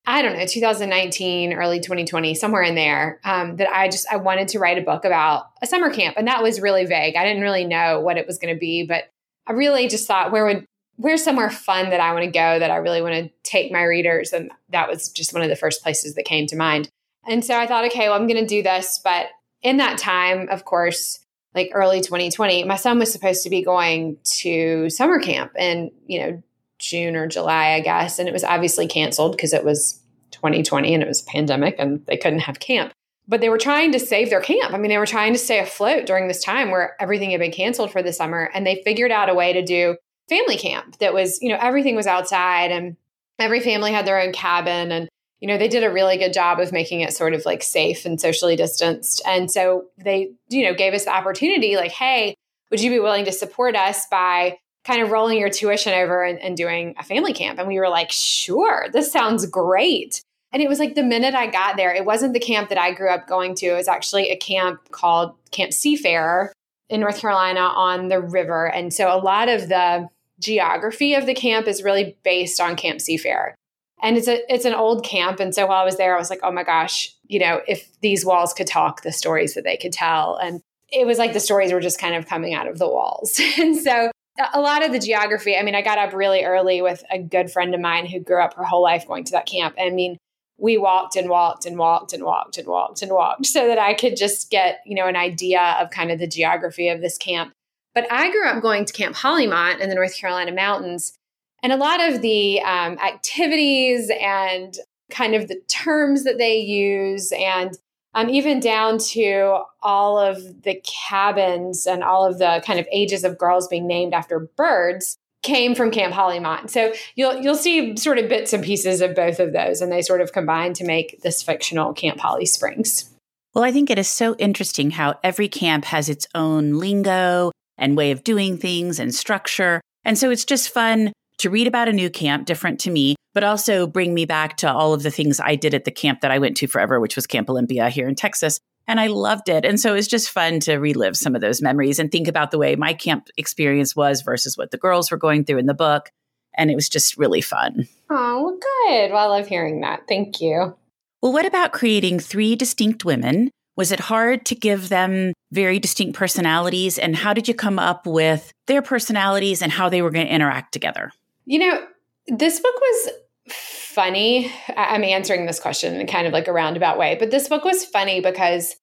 I 0.08 0.22
don't 0.22 0.38
know, 0.38 0.46
2019, 0.46 1.52
early 1.52 1.80
2020, 1.80 2.34
somewhere 2.36 2.62
in 2.62 2.76
there, 2.76 3.20
um, 3.24 3.56
that 3.56 3.68
I 3.68 3.88
just 3.88 4.06
I 4.10 4.16
wanted 4.16 4.48
to 4.48 4.60
write 4.60 4.78
a 4.78 4.82
book 4.82 5.04
about 5.04 5.46
a 5.60 5.66
summer 5.66 5.92
camp, 5.92 6.16
and 6.16 6.28
that 6.28 6.42
was 6.42 6.60
really 6.60 6.86
vague. 6.86 7.16
I 7.16 7.24
didn't 7.24 7.42
really 7.42 7.64
know 7.64 8.00
what 8.00 8.16
it 8.16 8.26
was 8.26 8.38
going 8.38 8.54
to 8.54 8.58
be, 8.58 8.86
but 8.86 9.04
I 9.46 9.52
really 9.52 9.88
just 9.88 10.06
thought 10.06 10.30
where 10.30 10.44
would 10.46 10.66
where's 10.96 11.24
somewhere 11.24 11.50
fun 11.50 11.90
that 11.90 12.00
I 12.00 12.12
want 12.12 12.24
to 12.24 12.30
go 12.30 12.58
that 12.58 12.70
I 12.70 12.76
really 12.76 13.02
want 13.02 13.14
to 13.14 13.30
take 13.42 13.72
my 13.72 13.82
readers, 13.82 14.32
and 14.32 14.50
that 14.70 14.88
was 14.88 15.08
just 15.08 15.34
one 15.34 15.42
of 15.42 15.48
the 15.48 15.56
first 15.56 15.82
places 15.82 16.14
that 16.14 16.24
came 16.24 16.46
to 16.46 16.56
mind. 16.56 16.88
And 17.26 17.44
so 17.44 17.58
I 17.58 17.66
thought, 17.66 17.84
okay, 17.86 18.08
well, 18.08 18.18
I'm 18.18 18.28
going 18.28 18.40
to 18.40 18.46
do 18.46 18.62
this. 18.62 19.00
But 19.02 19.26
in 19.62 19.78
that 19.78 19.98
time, 19.98 20.48
of 20.48 20.64
course, 20.64 21.18
like 21.54 21.70
early 21.74 22.00
2020, 22.00 22.64
my 22.64 22.76
son 22.76 22.98
was 22.98 23.10
supposed 23.10 23.42
to 23.44 23.50
be 23.50 23.62
going 23.62 24.18
to 24.38 24.88
summer 24.90 25.18
camp 25.18 25.52
and, 25.58 25.90
you 26.06 26.20
know, 26.20 26.42
June 26.78 27.16
or 27.16 27.26
July, 27.26 27.72
I 27.72 27.80
guess. 27.80 28.18
And 28.18 28.28
it 28.28 28.32
was 28.32 28.44
obviously 28.44 28.86
canceled 28.86 29.32
because 29.32 29.52
it 29.52 29.64
was 29.64 30.00
2020 30.32 30.94
and 30.94 31.02
it 31.02 31.08
was 31.08 31.22
a 31.22 31.26
pandemic 31.26 31.76
and 31.78 32.04
they 32.06 32.16
couldn't 32.16 32.40
have 32.40 32.60
camp. 32.60 32.92
But 33.28 33.40
they 33.40 33.48
were 33.48 33.58
trying 33.58 33.92
to 33.92 33.98
save 33.98 34.30
their 34.30 34.40
camp. 34.40 34.72
I 34.72 34.78
mean, 34.78 34.88
they 34.88 34.98
were 34.98 35.06
trying 35.06 35.32
to 35.32 35.38
stay 35.38 35.58
afloat 35.58 36.06
during 36.06 36.28
this 36.28 36.44
time 36.44 36.70
where 36.70 36.94
everything 37.00 37.30
had 37.30 37.40
been 37.40 37.50
canceled 37.50 37.90
for 37.90 38.02
the 38.02 38.12
summer. 38.12 38.50
And 38.54 38.66
they 38.66 38.82
figured 38.84 39.10
out 39.10 39.28
a 39.28 39.34
way 39.34 39.52
to 39.52 39.64
do 39.64 39.96
family 40.28 40.56
camp 40.56 40.98
that 40.98 41.14
was, 41.14 41.40
you 41.42 41.48
know, 41.48 41.58
everything 41.60 41.96
was 41.96 42.06
outside 42.06 42.70
and 42.70 42.96
every 43.38 43.60
family 43.60 43.92
had 43.92 44.06
their 44.06 44.20
own 44.20 44.32
cabin. 44.32 44.92
And, 44.92 45.08
you 45.40 45.48
know, 45.48 45.58
they 45.58 45.68
did 45.68 45.82
a 45.82 45.90
really 45.90 46.18
good 46.18 46.32
job 46.32 46.60
of 46.60 46.72
making 46.72 47.00
it 47.00 47.14
sort 47.14 47.34
of 47.34 47.44
like 47.44 47.62
safe 47.62 48.04
and 48.04 48.20
socially 48.20 48.54
distanced. 48.54 49.22
And 49.26 49.50
so 49.50 49.86
they, 49.98 50.32
you 50.48 50.64
know, 50.64 50.74
gave 50.74 50.94
us 50.94 51.04
the 51.04 51.14
opportunity 51.14 51.76
like, 51.76 51.92
hey, 51.92 52.34
would 52.70 52.80
you 52.80 52.90
be 52.90 53.00
willing 53.00 53.24
to 53.24 53.32
support 53.32 53.74
us 53.74 54.06
by 54.06 54.58
kind 54.86 55.02
of 55.02 55.10
rolling 55.10 55.38
your 55.38 55.50
tuition 55.50 55.92
over 55.92 56.22
and, 56.22 56.38
and, 56.38 56.56
doing 56.56 56.94
a 56.96 57.02
family 57.02 57.32
camp. 57.32 57.58
And 57.58 57.66
we 57.66 57.78
were 57.78 57.88
like, 57.88 58.12
sure, 58.12 58.86
this 58.92 59.10
sounds 59.10 59.44
great. 59.46 60.22
And 60.52 60.62
it 60.62 60.68
was 60.68 60.78
like 60.78 60.94
the 60.94 61.02
minute 61.02 61.34
I 61.34 61.48
got 61.48 61.76
there, 61.76 61.92
it 61.92 62.04
wasn't 62.04 62.32
the 62.32 62.40
camp 62.40 62.68
that 62.68 62.78
I 62.78 62.92
grew 62.92 63.10
up 63.10 63.26
going 63.26 63.56
to. 63.56 63.66
It 63.66 63.76
was 63.76 63.88
actually 63.88 64.30
a 64.30 64.36
camp 64.36 64.90
called 64.92 65.34
Camp 65.50 65.72
Seafarer 65.72 66.52
in 66.88 67.00
North 67.00 67.18
Carolina 67.18 67.60
on 67.60 68.08
the 68.08 68.20
river. 68.20 68.66
And 68.66 68.94
so 68.94 69.12
a 69.12 69.18
lot 69.18 69.48
of 69.48 69.68
the 69.68 70.08
geography 70.38 71.14
of 71.14 71.26
the 71.26 71.34
camp 71.34 71.66
is 71.66 71.82
really 71.82 72.16
based 72.22 72.60
on 72.60 72.76
Camp 72.76 73.00
Seafarer. 73.00 73.56
And 74.02 74.16
it's 74.16 74.28
a 74.28 74.40
it's 74.52 74.66
an 74.66 74.74
old 74.74 75.04
camp. 75.04 75.40
And 75.40 75.54
so 75.54 75.66
while 75.66 75.80
I 75.80 75.84
was 75.84 75.96
there, 75.96 76.14
I 76.14 76.18
was 76.18 76.30
like, 76.30 76.40
oh 76.42 76.52
my 76.52 76.62
gosh, 76.62 77.12
you 77.26 77.40
know, 77.40 77.60
if 77.66 77.88
these 78.02 78.24
walls 78.24 78.52
could 78.52 78.66
talk, 78.66 79.02
the 79.02 79.10
stories 79.10 79.54
that 79.54 79.64
they 79.64 79.76
could 79.76 79.92
tell. 79.92 80.36
And 80.36 80.60
it 80.92 81.06
was 81.06 81.18
like 81.18 81.32
the 81.32 81.40
stories 81.40 81.72
were 81.72 81.80
just 81.80 81.98
kind 81.98 82.14
of 82.14 82.26
coming 82.26 82.54
out 82.54 82.68
of 82.68 82.78
the 82.78 82.88
walls. 82.88 83.40
and 83.58 83.76
so 83.76 84.10
a 84.52 84.60
lot 84.60 84.84
of 84.84 84.92
the 84.92 84.98
geography, 84.98 85.56
I 85.56 85.62
mean, 85.62 85.74
I 85.74 85.82
got 85.82 85.98
up 85.98 86.12
really 86.12 86.44
early 86.44 86.82
with 86.82 87.02
a 87.10 87.18
good 87.18 87.50
friend 87.50 87.74
of 87.74 87.80
mine 87.80 88.06
who 88.06 88.20
grew 88.20 88.42
up 88.42 88.54
her 88.54 88.64
whole 88.64 88.82
life 88.82 89.06
going 89.06 89.24
to 89.24 89.32
that 89.32 89.46
camp. 89.46 89.74
I 89.78 89.90
mean, 89.90 90.18
we 90.58 90.78
walked 90.78 91.16
and 91.16 91.28
walked 91.28 91.66
and 91.66 91.78
walked 91.78 92.12
and 92.12 92.22
walked 92.22 92.58
and 92.58 92.66
walked 92.66 93.02
and 93.02 93.10
walked 93.10 93.46
so 93.46 93.66
that 93.66 93.78
I 93.78 93.94
could 93.94 94.16
just 94.16 94.50
get, 94.50 94.80
you 94.86 94.94
know, 94.94 95.06
an 95.06 95.16
idea 95.16 95.76
of 95.80 95.90
kind 95.90 96.10
of 96.10 96.18
the 96.18 96.26
geography 96.26 96.88
of 96.88 97.00
this 97.00 97.18
camp. 97.18 97.52
But 97.94 98.10
I 98.12 98.30
grew 98.30 98.46
up 98.46 98.62
going 98.62 98.84
to 98.84 98.92
Camp 98.92 99.16
Hollymont 99.16 99.80
in 99.80 99.88
the 99.88 99.94
North 99.94 100.16
Carolina 100.16 100.52
mountains. 100.52 101.14
And 101.62 101.72
a 101.72 101.76
lot 101.76 102.00
of 102.00 102.20
the 102.20 102.60
um, 102.60 102.98
activities 102.98 104.10
and 104.20 104.76
kind 105.10 105.34
of 105.34 105.48
the 105.48 105.60
terms 105.68 106.24
that 106.24 106.36
they 106.36 106.58
use 106.58 107.32
and 107.32 107.76
um, 108.14 108.30
even 108.30 108.60
down 108.60 108.98
to 108.98 109.62
all 109.82 110.18
of 110.18 110.62
the 110.62 110.80
cabins 110.84 111.86
and 111.86 112.02
all 112.02 112.24
of 112.24 112.38
the 112.38 112.62
kind 112.64 112.78
of 112.78 112.86
ages 112.90 113.24
of 113.24 113.38
girls 113.38 113.68
being 113.68 113.86
named 113.86 114.14
after 114.14 114.40
birds 114.56 115.16
came 115.42 115.74
from 115.74 115.90
Camp 115.90 116.14
Hollymont. 116.14 116.70
So 116.70 116.92
you'll 117.14 117.40
you'll 117.40 117.54
see 117.54 117.96
sort 117.96 118.18
of 118.18 118.28
bits 118.28 118.52
and 118.52 118.64
pieces 118.64 119.00
of 119.00 119.14
both 119.14 119.38
of 119.38 119.52
those, 119.52 119.80
and 119.80 119.92
they 119.92 120.02
sort 120.02 120.20
of 120.20 120.32
combine 120.32 120.72
to 120.74 120.84
make 120.84 121.22
this 121.22 121.42
fictional 121.42 121.92
Camp 121.92 122.18
Holly 122.18 122.46
Springs. 122.46 123.10
Well, 123.54 123.64
I 123.64 123.72
think 123.72 123.88
it 123.88 123.98
is 123.98 124.08
so 124.08 124.34
interesting 124.36 124.90
how 124.90 125.18
every 125.24 125.48
camp 125.48 125.86
has 125.86 126.08
its 126.10 126.26
own 126.34 126.74
lingo 126.74 127.52
and 127.78 127.96
way 127.96 128.10
of 128.10 128.22
doing 128.22 128.58
things 128.58 128.98
and 128.98 129.14
structure. 129.14 129.80
And 130.04 130.18
so 130.18 130.30
it's 130.30 130.44
just 130.44 130.68
fun 130.68 131.12
to 131.38 131.50
read 131.50 131.66
about 131.66 131.88
a 131.88 131.92
new 131.92 132.10
camp, 132.10 132.46
different 132.46 132.80
to 132.80 132.90
me, 132.90 133.15
but 133.36 133.44
also 133.44 133.86
bring 133.86 134.14
me 134.14 134.24
back 134.24 134.56
to 134.56 134.72
all 134.72 134.94
of 134.94 135.02
the 135.02 135.10
things 135.10 135.40
I 135.40 135.56
did 135.56 135.74
at 135.74 135.84
the 135.84 135.90
camp 135.90 136.22
that 136.22 136.30
I 136.30 136.38
went 136.38 136.56
to 136.56 136.66
forever, 136.66 136.98
which 136.98 137.16
was 137.16 137.26
Camp 137.26 137.50
Olympia 137.50 137.90
here 137.90 138.08
in 138.08 138.14
Texas. 138.14 138.60
And 138.88 138.98
I 138.98 139.08
loved 139.08 139.50
it. 139.50 139.66
And 139.66 139.78
so 139.78 139.90
it 139.90 139.96
was 139.96 140.08
just 140.08 140.30
fun 140.30 140.58
to 140.60 140.76
relive 140.76 141.18
some 141.18 141.34
of 141.34 141.42
those 141.42 141.60
memories 141.60 141.98
and 141.98 142.10
think 142.10 142.28
about 142.28 142.50
the 142.50 142.56
way 142.56 142.76
my 142.76 142.94
camp 142.94 143.28
experience 143.36 143.94
was 143.94 144.22
versus 144.22 144.56
what 144.56 144.70
the 144.70 144.78
girls 144.78 145.10
were 145.10 145.18
going 145.18 145.44
through 145.44 145.58
in 145.58 145.66
the 145.66 145.74
book. 145.74 146.10
And 146.56 146.70
it 146.70 146.76
was 146.76 146.88
just 146.88 147.18
really 147.18 147.42
fun. 147.42 147.86
Oh, 148.08 148.58
good. 148.58 149.12
Well, 149.12 149.30
I 149.30 149.36
love 149.36 149.48
hearing 149.48 149.82
that. 149.82 150.08
Thank 150.08 150.40
you. 150.40 150.74
Well, 151.20 151.34
what 151.34 151.44
about 151.44 151.74
creating 151.74 152.20
three 152.20 152.56
distinct 152.56 153.04
women? 153.04 153.50
Was 153.76 153.92
it 153.92 154.00
hard 154.00 154.46
to 154.46 154.54
give 154.54 154.88
them 154.88 155.34
very 155.52 155.78
distinct 155.78 156.16
personalities? 156.16 156.98
And 156.98 157.14
how 157.14 157.34
did 157.34 157.48
you 157.48 157.54
come 157.54 157.78
up 157.78 158.06
with 158.06 158.50
their 158.66 158.80
personalities 158.80 159.60
and 159.60 159.72
how 159.72 159.90
they 159.90 160.00
were 160.00 160.10
going 160.10 160.26
to 160.26 160.34
interact 160.34 160.72
together? 160.72 161.12
You 161.44 161.58
know, 161.58 161.86
this 162.28 162.58
book 162.60 162.74
was 162.74 163.10
funny. 163.48 164.52
I'm 164.76 165.04
answering 165.04 165.46
this 165.46 165.60
question 165.60 166.00
in 166.00 166.06
kind 166.06 166.26
of 166.26 166.32
like 166.32 166.48
a 166.48 166.52
roundabout 166.52 166.98
way, 166.98 167.16
but 167.18 167.30
this 167.30 167.48
book 167.48 167.64
was 167.64 167.84
funny 167.84 168.20
because 168.20 168.74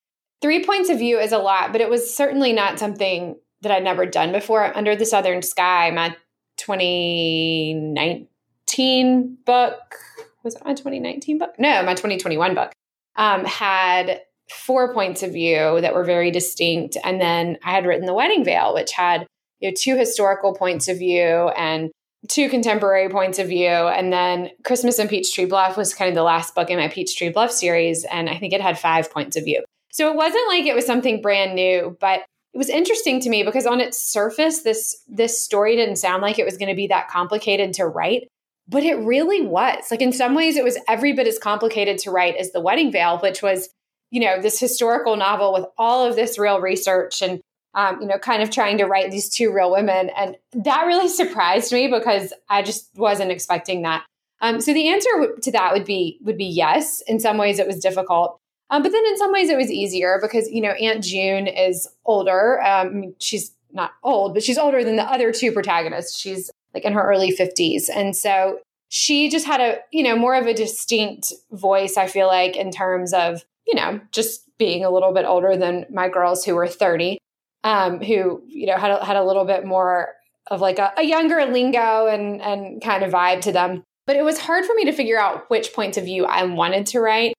three 0.41 0.63
points 0.63 0.89
of 0.89 1.00
view 1.00 1.20
is 1.20 1.32
a 1.32 1.38
lot, 1.38 1.72
but 1.72 1.82
it 1.82 1.89
was 1.89 2.15
certainly 2.15 2.53
not 2.53 2.79
something 2.79 3.36
that 3.62 3.72
I'd 3.72 3.84
never 3.84 4.05
done 4.05 4.32
before. 4.32 4.75
Under 4.75 4.96
the 4.96 5.05
Southern 5.05 5.41
Sky, 5.41 5.91
my 5.91 6.15
2019 6.58 9.38
book 9.46 9.96
was 10.43 10.55
it 10.55 10.65
my 10.65 10.74
2019 10.74 11.38
book? 11.38 11.53
No, 11.58 11.84
my 11.84 11.93
2021 11.93 12.53
book 12.53 12.72
um, 13.15 13.46
had 13.46 14.22
four 14.50 14.93
points 14.93 15.24
of 15.24 15.32
view 15.32 15.79
that 15.82 15.93
were 15.93 16.03
very 16.03 16.32
distinct, 16.32 16.98
and 17.03 17.20
then 17.20 17.58
I 17.63 17.72
had 17.72 17.86
written 17.86 18.05
The 18.05 18.13
Wedding 18.13 18.43
Veil, 18.43 18.74
which 18.74 18.91
had 18.91 19.25
you 19.60 19.70
know 19.70 19.75
two 19.77 19.96
historical 19.96 20.53
points 20.53 20.88
of 20.88 21.00
view 21.00 21.50
and 21.58 21.91
two 22.30 22.50
contemporary 22.50 23.10
points 23.10 23.39
of 23.39 23.48
view. 23.48 23.68
And 23.68 24.12
then 24.12 24.50
Christmas 24.63 25.00
in 25.00 25.08
Peachtree 25.08 25.46
Bluff 25.46 25.77
was 25.77 25.94
kind 25.94 26.10
of 26.10 26.15
the 26.15 26.24
last 26.24 26.56
book 26.56 26.70
in 26.70 26.80
my 26.80 26.88
Peachtree 26.88 27.30
Bluff 27.30 27.51
series. 27.51 28.06
And 28.06 28.30
I 28.30 28.38
think 28.38 28.53
it 28.53 28.62
had 28.62 28.80
five 28.80 29.12
points 29.12 29.36
of 29.36 29.44
view. 29.44 29.63
So 29.92 30.10
it 30.10 30.15
wasn't 30.15 30.48
like 30.48 30.65
it 30.65 30.75
was 30.75 30.86
something 30.86 31.22
brand 31.22 31.53
new, 31.53 31.98
but 32.00 32.22
it 32.53 32.58
was 32.58 32.70
interesting 32.70 33.20
to 33.22 33.30
me 33.30 33.44
because 33.44 33.65
on 33.65 33.82
its 33.82 34.03
surface, 34.03 34.62
this 34.62 35.03
this 35.08 35.44
story 35.44 35.75
didn't 35.75 35.98
sound 35.98 36.22
like 36.22 36.39
it 36.39 36.46
was 36.46 36.58
going 36.58 36.70
to 36.70 36.75
be 36.75 36.88
that 36.88 37.10
complicated 37.10 37.74
to 37.74 37.86
write. 37.86 38.27
But 38.68 38.84
it 38.84 38.96
really 38.96 39.42
was. 39.42 39.92
Like 39.92 40.01
in 40.01 40.13
some 40.13 40.36
ways, 40.36 40.56
it 40.56 40.63
was 40.63 40.77
every 40.88 41.13
bit 41.13 41.27
as 41.27 41.38
complicated 41.38 41.98
to 42.00 42.12
write 42.12 42.38
as 42.38 42.51
The 42.51 42.62
Wedding 42.62 42.92
Veil, 42.92 43.20
which 43.20 43.42
was, 43.42 43.70
you 44.10 44.22
know, 44.22 44.42
this 44.42 44.60
historical 44.60 45.18
novel 45.18 45.51
with 45.51 45.65
all 45.77 46.08
of 46.08 46.15
this 46.15 46.39
real 46.39 46.62
research 46.62 47.22
and 47.22 47.42
um, 47.75 48.01
you 48.01 48.08
know, 48.08 48.18
kind 48.18 48.44
of 48.44 48.50
trying 48.50 48.77
to 48.77 48.86
write 48.86 49.12
these 49.12 49.30
two 49.30 49.51
real 49.51 49.72
women. 49.72 50.10
And 50.18 50.38
that 50.53 50.86
really 50.86 51.08
surprised 51.10 51.72
me 51.72 51.88
because 51.88 52.34
I 52.50 52.62
just 52.62 52.89
wasn't 52.96 53.32
expecting 53.32 53.82
that. 53.84 54.06
Um, 54.42 54.60
so 54.60 54.74
the 54.74 54.89
answer 54.89 55.10
to 55.42 55.51
that 55.53 55.72
would 55.72 55.86
be 55.86 56.20
would 56.22 56.38
be 56.38 56.46
yes. 56.46 57.01
In 57.08 57.20
some 57.20 57.38
ways, 57.38 57.60
it 57.60 57.68
was 57.68 57.80
difficult, 57.80 58.38
um, 58.70 58.82
but 58.82 58.92
then 58.92 59.06
in 59.06 59.18
some 59.18 59.32
ways, 59.32 59.50
it 59.50 59.56
was 59.56 59.72
easier 59.72 60.20
because 60.22 60.50
you 60.50 60.60
know 60.60 60.72
Aunt 60.72 61.03
June 61.03 61.48
is 61.48 61.88
older. 62.06 62.62
Um, 62.62 63.15
she's 63.20 63.51
not 63.72 63.92
old, 64.03 64.34
but 64.34 64.44
she's 64.44 64.58
older 64.58 64.84
than 64.84 64.96
the 64.96 65.03
other 65.03 65.32
two 65.32 65.51
protagonists. 65.51 66.20
She's 66.20 66.51
like 66.74 66.84
in 66.84 66.92
her 66.92 67.08
early 67.08 67.32
fifties, 67.32 67.88
and 67.88 68.15
so 68.15 68.60
she 68.89 69.30
just 69.30 69.46
had 69.46 69.62
a 69.62 69.77
you 69.92 70.03
know 70.03 70.18
more 70.18 70.36
of 70.36 70.48
a 70.48 70.53
distinct 70.53 71.32
voice. 71.51 71.96
I 71.96 72.08
feel 72.08 72.27
like 72.27 72.58
in 72.58 72.72
terms 72.72 73.13
of 73.13 73.46
you 73.65 73.75
know 73.75 74.01
just 74.12 74.42
being 74.58 74.84
a 74.84 74.89
little 74.89 75.13
bit 75.13 75.25
older 75.25 75.56
than 75.56 75.86
my 75.89 76.10
girls 76.10 76.44
who 76.44 76.56
were 76.56 76.68
thirty 76.68 77.20
um, 77.63 78.00
who 78.00 78.43
you 78.48 78.67
know 78.67 78.77
had 78.77 78.91
a, 78.91 79.05
had 79.05 79.15
a 79.15 79.24
little 79.24 79.46
bit 79.46 79.65
more 79.65 80.10
of 80.48 80.62
like 80.62 80.79
a, 80.79 80.91
a 80.98 81.03
younger 81.03 81.46
lingo 81.46 82.08
and 82.08 82.41
and 82.41 82.82
kind 82.82 83.03
of 83.03 83.12
vibe 83.12 83.41
to 83.41 83.51
them. 83.51 83.84
But 84.05 84.17
it 84.17 84.24
was 84.24 84.39
hard 84.39 84.65
for 84.65 84.74
me 84.75 84.86
to 84.86 84.91
figure 84.91 85.20
out 85.20 85.50
which 85.50 85.74
points 85.74 85.98
of 85.98 86.05
view 86.05 86.25
I 86.25 86.43
wanted 86.43 86.86
to 86.88 87.00
write. 87.00 87.34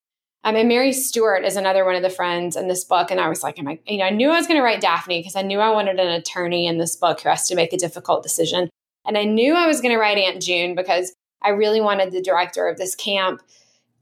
Um, 0.44 0.56
and 0.56 0.68
Mary 0.68 0.92
Stewart 0.92 1.44
is 1.44 1.56
another 1.56 1.84
one 1.84 1.94
of 1.94 2.02
the 2.02 2.10
friends 2.10 2.54
in 2.54 2.68
this 2.68 2.84
book. 2.84 3.10
And 3.10 3.18
I 3.18 3.28
was 3.28 3.42
like, 3.42 3.58
am 3.58 3.68
I, 3.68 3.78
you 3.86 3.98
know, 3.98 4.04
I 4.04 4.10
knew 4.10 4.28
I 4.28 4.36
was 4.36 4.46
going 4.46 4.58
to 4.58 4.64
write 4.64 4.82
Daphne 4.82 5.20
because 5.20 5.36
I 5.36 5.42
knew 5.42 5.58
I 5.58 5.70
wanted 5.70 5.98
an 5.98 6.08
attorney 6.08 6.66
in 6.66 6.76
this 6.76 6.96
book 6.96 7.20
who 7.20 7.30
has 7.30 7.48
to 7.48 7.54
make 7.54 7.72
a 7.72 7.78
difficult 7.78 8.22
decision. 8.22 8.68
And 9.06 9.16
I 9.16 9.24
knew 9.24 9.54
I 9.54 9.66
was 9.66 9.80
going 9.80 9.92
to 9.92 10.00
write 10.00 10.18
Aunt 10.18 10.42
June 10.42 10.74
because 10.74 11.14
I 11.42 11.50
really 11.50 11.80
wanted 11.80 12.12
the 12.12 12.22
director 12.22 12.68
of 12.68 12.76
this 12.76 12.94
camp 12.94 13.42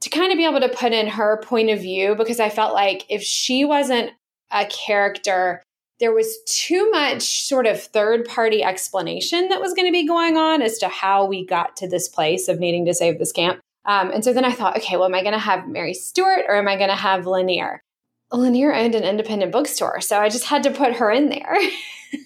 to 0.00 0.10
kind 0.10 0.32
of 0.32 0.38
be 0.38 0.44
able 0.44 0.60
to 0.60 0.68
put 0.68 0.92
in 0.92 1.06
her 1.08 1.40
point 1.42 1.70
of 1.70 1.80
view 1.80 2.16
because 2.16 2.40
I 2.40 2.48
felt 2.48 2.74
like 2.74 3.06
if 3.08 3.22
she 3.22 3.64
wasn't 3.64 4.10
a 4.50 4.66
character 4.66 5.62
there 6.02 6.12
was 6.12 6.38
too 6.46 6.90
much 6.90 7.46
sort 7.46 7.64
of 7.64 7.80
third 7.80 8.24
party 8.24 8.60
explanation 8.60 9.48
that 9.50 9.60
was 9.60 9.72
going 9.72 9.86
to 9.86 9.92
be 9.92 10.04
going 10.04 10.36
on 10.36 10.60
as 10.60 10.78
to 10.78 10.88
how 10.88 11.24
we 11.24 11.46
got 11.46 11.76
to 11.76 11.88
this 11.88 12.08
place 12.08 12.48
of 12.48 12.58
needing 12.58 12.84
to 12.86 12.92
save 12.92 13.20
this 13.20 13.30
camp. 13.30 13.60
Um, 13.84 14.10
and 14.10 14.24
so 14.24 14.32
then 14.32 14.44
I 14.44 14.50
thought, 14.50 14.76
okay, 14.78 14.96
well, 14.96 15.06
am 15.06 15.14
I 15.14 15.22
going 15.22 15.32
to 15.32 15.38
have 15.38 15.68
Mary 15.68 15.94
Stewart 15.94 16.42
or 16.48 16.56
am 16.56 16.66
I 16.66 16.76
going 16.76 16.90
to 16.90 16.96
have 16.96 17.28
Lanier? 17.28 17.80
Lanier 18.32 18.74
owned 18.74 18.96
an 18.96 19.04
independent 19.04 19.52
bookstore, 19.52 20.00
so 20.00 20.18
I 20.18 20.28
just 20.28 20.46
had 20.46 20.64
to 20.64 20.72
put 20.72 20.94
her 20.94 21.08
in 21.08 21.28
there. 21.28 21.56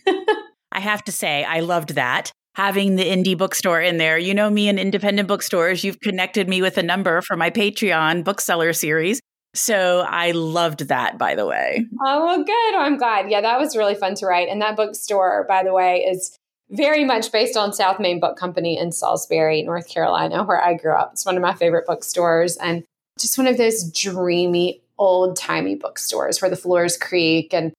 I 0.73 0.81
have 0.81 1.05
to 1.05 1.13
say, 1.13 1.45
I 1.45 1.61
loved 1.61 1.97
that. 1.97 2.33
Having 2.55 2.97
the 2.97 3.05
indie 3.05 3.37
bookstore 3.37 3.83
in 3.83 3.99
there. 3.99 4.17
You 4.17 4.33
know 4.33 4.49
me 4.49 4.71
and 4.71 4.79
independent 4.79 5.29
bookstores. 5.29 5.85
You've 5.85 6.01
connected 6.01 6.49
me 6.49 6.63
with 6.63 6.79
a 6.79 6.83
number 6.83 7.21
for 7.21 7.37
my 7.37 7.51
Patreon 7.51 8.25
bookseller 8.25 8.73
series. 8.73 9.21
So 9.57 10.05
I 10.07 10.33
loved 10.33 10.89
that, 10.89 11.19
by 11.19 11.35
the 11.35 11.47
way. 11.47 11.87
Oh, 12.05 12.25
well, 12.25 12.45
good. 12.45 12.75
I'm 12.75 12.99
glad. 12.99 13.31
Yeah, 13.31 13.41
that 13.41 13.59
was 13.59 13.77
really 13.77 13.95
fun 13.95 14.15
to 14.17 14.27
write. 14.27 14.49
And 14.49 14.61
that 14.61 14.77
bookstore, 14.77 15.47
by 15.49 15.63
the 15.63 15.73
way, 15.73 16.01
is 16.01 16.37
very 16.71 17.05
much 17.05 17.33
based 17.33 17.57
on 17.57 17.73
South 17.73 17.99
Main 17.99 18.21
Book 18.21 18.37
Company 18.37 18.79
in 18.79 18.93
Salisbury, 18.93 19.63
North 19.63 19.89
Carolina, 19.89 20.45
where 20.45 20.63
I 20.63 20.75
grew 20.75 20.95
up. 20.95 21.13
It's 21.13 21.25
one 21.25 21.37
of 21.37 21.43
my 21.43 21.55
favorite 21.55 21.87
bookstores. 21.87 22.57
And 22.57 22.85
just 23.19 23.39
one 23.39 23.47
of 23.47 23.57
those 23.57 23.91
dreamy 23.91 24.83
old 24.99 25.37
timey 25.37 25.75
bookstores 25.75 26.41
where 26.41 26.51
the 26.51 26.57
floors 26.57 26.97
creak 26.97 27.53
and 27.53 27.73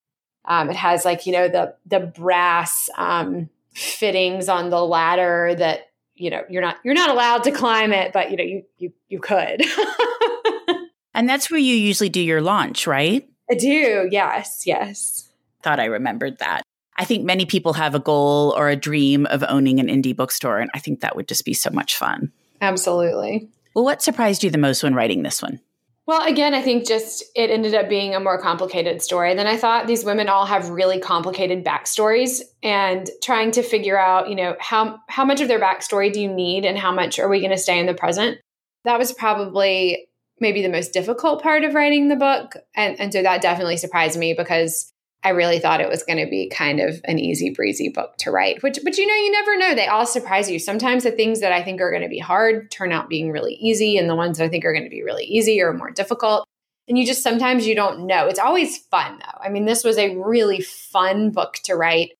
um, 0.44 0.70
it 0.70 0.76
has 0.76 1.04
like 1.04 1.26
you 1.26 1.32
know 1.32 1.48
the 1.48 1.74
the 1.86 2.00
brass 2.00 2.88
um, 2.96 3.50
fittings 3.74 4.48
on 4.48 4.70
the 4.70 4.84
ladder 4.84 5.54
that 5.56 5.90
you 6.14 6.30
know 6.30 6.42
you're 6.48 6.62
not 6.62 6.76
you're 6.84 6.94
not 6.94 7.10
allowed 7.10 7.44
to 7.44 7.50
climb 7.50 7.92
it, 7.92 8.12
but 8.12 8.30
you 8.30 8.36
know 8.36 8.44
you 8.44 8.64
you 8.78 8.92
you 9.08 9.20
could. 9.20 9.62
and 11.14 11.28
that's 11.28 11.50
where 11.50 11.60
you 11.60 11.74
usually 11.74 12.08
do 12.08 12.20
your 12.20 12.40
launch, 12.40 12.86
right? 12.86 13.28
I 13.50 13.54
do. 13.54 14.08
Yes. 14.10 14.62
Yes. 14.66 15.28
Thought 15.62 15.80
I 15.80 15.86
remembered 15.86 16.38
that. 16.38 16.62
I 16.96 17.04
think 17.04 17.24
many 17.24 17.46
people 17.46 17.74
have 17.74 17.94
a 17.94 18.00
goal 18.00 18.54
or 18.56 18.68
a 18.68 18.76
dream 18.76 19.26
of 19.26 19.44
owning 19.48 19.78
an 19.78 19.86
indie 19.86 20.16
bookstore, 20.16 20.58
and 20.58 20.70
I 20.74 20.80
think 20.80 21.00
that 21.00 21.14
would 21.14 21.28
just 21.28 21.44
be 21.44 21.54
so 21.54 21.70
much 21.70 21.96
fun. 21.96 22.32
Absolutely. 22.60 23.48
Well, 23.74 23.84
what 23.84 24.02
surprised 24.02 24.42
you 24.42 24.50
the 24.50 24.58
most 24.58 24.82
when 24.82 24.94
writing 24.94 25.22
this 25.22 25.40
one? 25.40 25.60
Well, 26.06 26.26
again, 26.26 26.54
I 26.54 26.62
think 26.62 26.86
just 26.88 27.22
it 27.36 27.50
ended 27.50 27.74
up 27.74 27.88
being 27.88 28.14
a 28.14 28.20
more 28.20 28.40
complicated 28.40 29.02
story 29.02 29.34
than 29.34 29.46
I 29.46 29.58
thought. 29.58 29.86
These 29.86 30.04
women 30.04 30.28
all 30.28 30.46
have 30.46 30.70
really 30.70 30.98
complicated 30.98 31.64
backstories, 31.64 32.40
and 32.62 33.08
trying 33.22 33.52
to 33.52 33.62
figure 33.62 33.98
out, 33.98 34.28
you 34.28 34.34
know, 34.34 34.56
how 34.58 34.98
how 35.08 35.24
much 35.24 35.40
of 35.40 35.48
their 35.48 35.60
backstory 35.60 36.12
do 36.12 36.20
you 36.20 36.32
need, 36.32 36.64
and 36.64 36.76
how 36.76 36.92
much 36.92 37.18
are 37.20 37.28
we 37.28 37.40
going 37.40 37.52
to 37.52 37.58
stay 37.58 37.78
in 37.78 37.86
the 37.86 37.94
present? 37.94 38.38
That 38.84 38.98
was 38.98 39.12
probably 39.12 40.07
maybe 40.40 40.62
the 40.62 40.68
most 40.68 40.92
difficult 40.92 41.42
part 41.42 41.64
of 41.64 41.74
writing 41.74 42.08
the 42.08 42.16
book, 42.16 42.56
and 42.74 42.98
and 43.00 43.12
so 43.12 43.22
that 43.22 43.42
definitely 43.42 43.76
surprised 43.76 44.18
me 44.18 44.34
because 44.34 44.92
I 45.24 45.30
really 45.30 45.58
thought 45.58 45.80
it 45.80 45.88
was 45.88 46.04
going 46.04 46.24
to 46.24 46.30
be 46.30 46.48
kind 46.48 46.80
of 46.80 47.00
an 47.04 47.18
easy 47.18 47.50
breezy 47.50 47.88
book 47.88 48.16
to 48.18 48.30
write. 48.30 48.62
Which, 48.62 48.78
but 48.84 48.96
you 48.96 49.06
know, 49.06 49.14
you 49.14 49.32
never 49.32 49.56
know. 49.56 49.74
They 49.74 49.88
all 49.88 50.06
surprise 50.06 50.50
you. 50.50 50.58
Sometimes 50.58 51.02
the 51.02 51.10
things 51.10 51.40
that 51.40 51.52
I 51.52 51.62
think 51.62 51.80
are 51.80 51.90
going 51.90 52.02
to 52.02 52.08
be 52.08 52.20
hard 52.20 52.70
turn 52.70 52.92
out 52.92 53.08
being 53.08 53.32
really 53.32 53.54
easy, 53.54 53.96
and 53.96 54.08
the 54.08 54.14
ones 54.14 54.38
that 54.38 54.44
I 54.44 54.48
think 54.48 54.64
are 54.64 54.72
going 54.72 54.84
to 54.84 54.90
be 54.90 55.02
really 55.02 55.24
easy 55.24 55.60
are 55.60 55.72
more 55.72 55.90
difficult. 55.90 56.46
And 56.88 56.96
you 56.96 57.04
just 57.04 57.22
sometimes 57.22 57.66
you 57.66 57.74
don't 57.74 58.06
know. 58.06 58.26
It's 58.26 58.38
always 58.38 58.78
fun 58.78 59.18
though. 59.18 59.40
I 59.40 59.50
mean, 59.50 59.66
this 59.66 59.84
was 59.84 59.98
a 59.98 60.16
really 60.16 60.60
fun 60.60 61.30
book 61.30 61.54
to 61.64 61.74
write. 61.74 62.12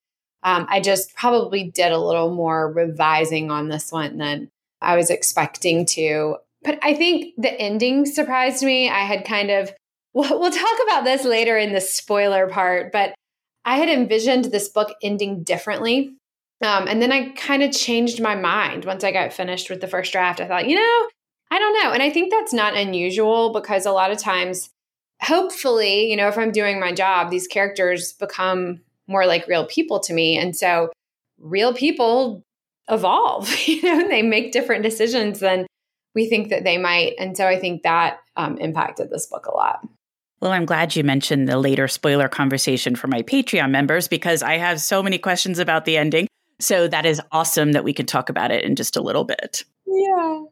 Um, 0.42 0.66
I 0.68 0.80
just 0.80 1.14
probably 1.14 1.70
did 1.70 1.92
a 1.92 1.98
little 1.98 2.34
more 2.34 2.70
revising 2.70 3.50
on 3.50 3.68
this 3.68 3.90
one 3.90 4.18
than 4.18 4.50
I 4.80 4.96
was 4.96 5.10
expecting 5.10 5.86
to. 5.86 6.36
But 6.62 6.78
I 6.82 6.94
think 6.94 7.34
the 7.36 7.52
ending 7.52 8.06
surprised 8.06 8.64
me. 8.64 8.88
I 8.88 9.00
had 9.00 9.24
kind 9.24 9.50
of 9.50 9.72
We'll, 10.14 10.40
we'll 10.40 10.50
talk 10.50 10.78
about 10.84 11.04
this 11.04 11.24
later 11.24 11.56
in 11.58 11.74
the 11.74 11.82
spoiler 11.82 12.48
part, 12.48 12.92
but 12.92 13.14
I 13.64 13.76
had 13.76 13.90
envisioned 13.90 14.46
this 14.46 14.68
book 14.68 14.88
ending 15.02 15.44
differently. 15.44 16.16
Um, 16.64 16.88
and 16.88 17.00
then 17.00 17.12
I 17.12 17.28
kind 17.32 17.62
of 17.62 17.70
changed 17.70 18.20
my 18.20 18.34
mind 18.34 18.84
once 18.84 19.04
I 19.04 19.12
got 19.12 19.34
finished 19.34 19.70
with 19.70 19.80
the 19.80 19.86
first 19.86 20.10
draft. 20.10 20.40
I 20.40 20.48
thought, 20.48 20.68
you 20.68 20.74
know, 20.74 21.08
I 21.50 21.58
don't 21.58 21.82
know. 21.82 21.92
And 21.92 22.02
I 22.02 22.10
think 22.10 22.32
that's 22.32 22.52
not 22.52 22.76
unusual 22.76 23.52
because 23.52 23.86
a 23.86 23.92
lot 23.92 24.10
of 24.10 24.18
times, 24.18 24.70
hopefully, 25.22 26.10
you 26.10 26.16
know, 26.16 26.26
if 26.26 26.38
I'm 26.38 26.52
doing 26.52 26.80
my 26.80 26.92
job, 26.92 27.30
these 27.30 27.46
characters 27.46 28.12
become 28.14 28.80
more 29.06 29.26
like 29.26 29.46
real 29.46 29.66
people 29.66 30.00
to 30.00 30.12
me. 30.12 30.36
And 30.36 30.56
so 30.56 30.90
real 31.38 31.74
people 31.74 32.42
evolve, 32.90 33.54
you 33.68 33.82
know, 33.82 34.08
they 34.08 34.22
make 34.22 34.50
different 34.50 34.82
decisions 34.82 35.38
than 35.38 35.67
we 36.14 36.28
think 36.28 36.48
that 36.50 36.64
they 36.64 36.78
might. 36.78 37.14
And 37.18 37.36
so 37.36 37.46
I 37.46 37.58
think 37.58 37.82
that 37.82 38.18
um, 38.36 38.58
impacted 38.58 39.10
this 39.10 39.26
book 39.26 39.46
a 39.46 39.54
lot. 39.54 39.80
Well, 40.40 40.52
I'm 40.52 40.66
glad 40.66 40.94
you 40.94 41.02
mentioned 41.02 41.48
the 41.48 41.58
later 41.58 41.88
spoiler 41.88 42.28
conversation 42.28 42.94
for 42.94 43.08
my 43.08 43.22
Patreon 43.22 43.70
members 43.70 44.06
because 44.06 44.42
I 44.42 44.56
have 44.56 44.80
so 44.80 45.02
many 45.02 45.18
questions 45.18 45.58
about 45.58 45.84
the 45.84 45.96
ending. 45.96 46.28
So 46.60 46.88
that 46.88 47.06
is 47.06 47.20
awesome 47.32 47.72
that 47.72 47.84
we 47.84 47.92
can 47.92 48.06
talk 48.06 48.28
about 48.28 48.50
it 48.50 48.64
in 48.64 48.76
just 48.76 48.96
a 48.96 49.00
little 49.00 49.24
bit. 49.24 49.64
Yeah. 49.86 50.42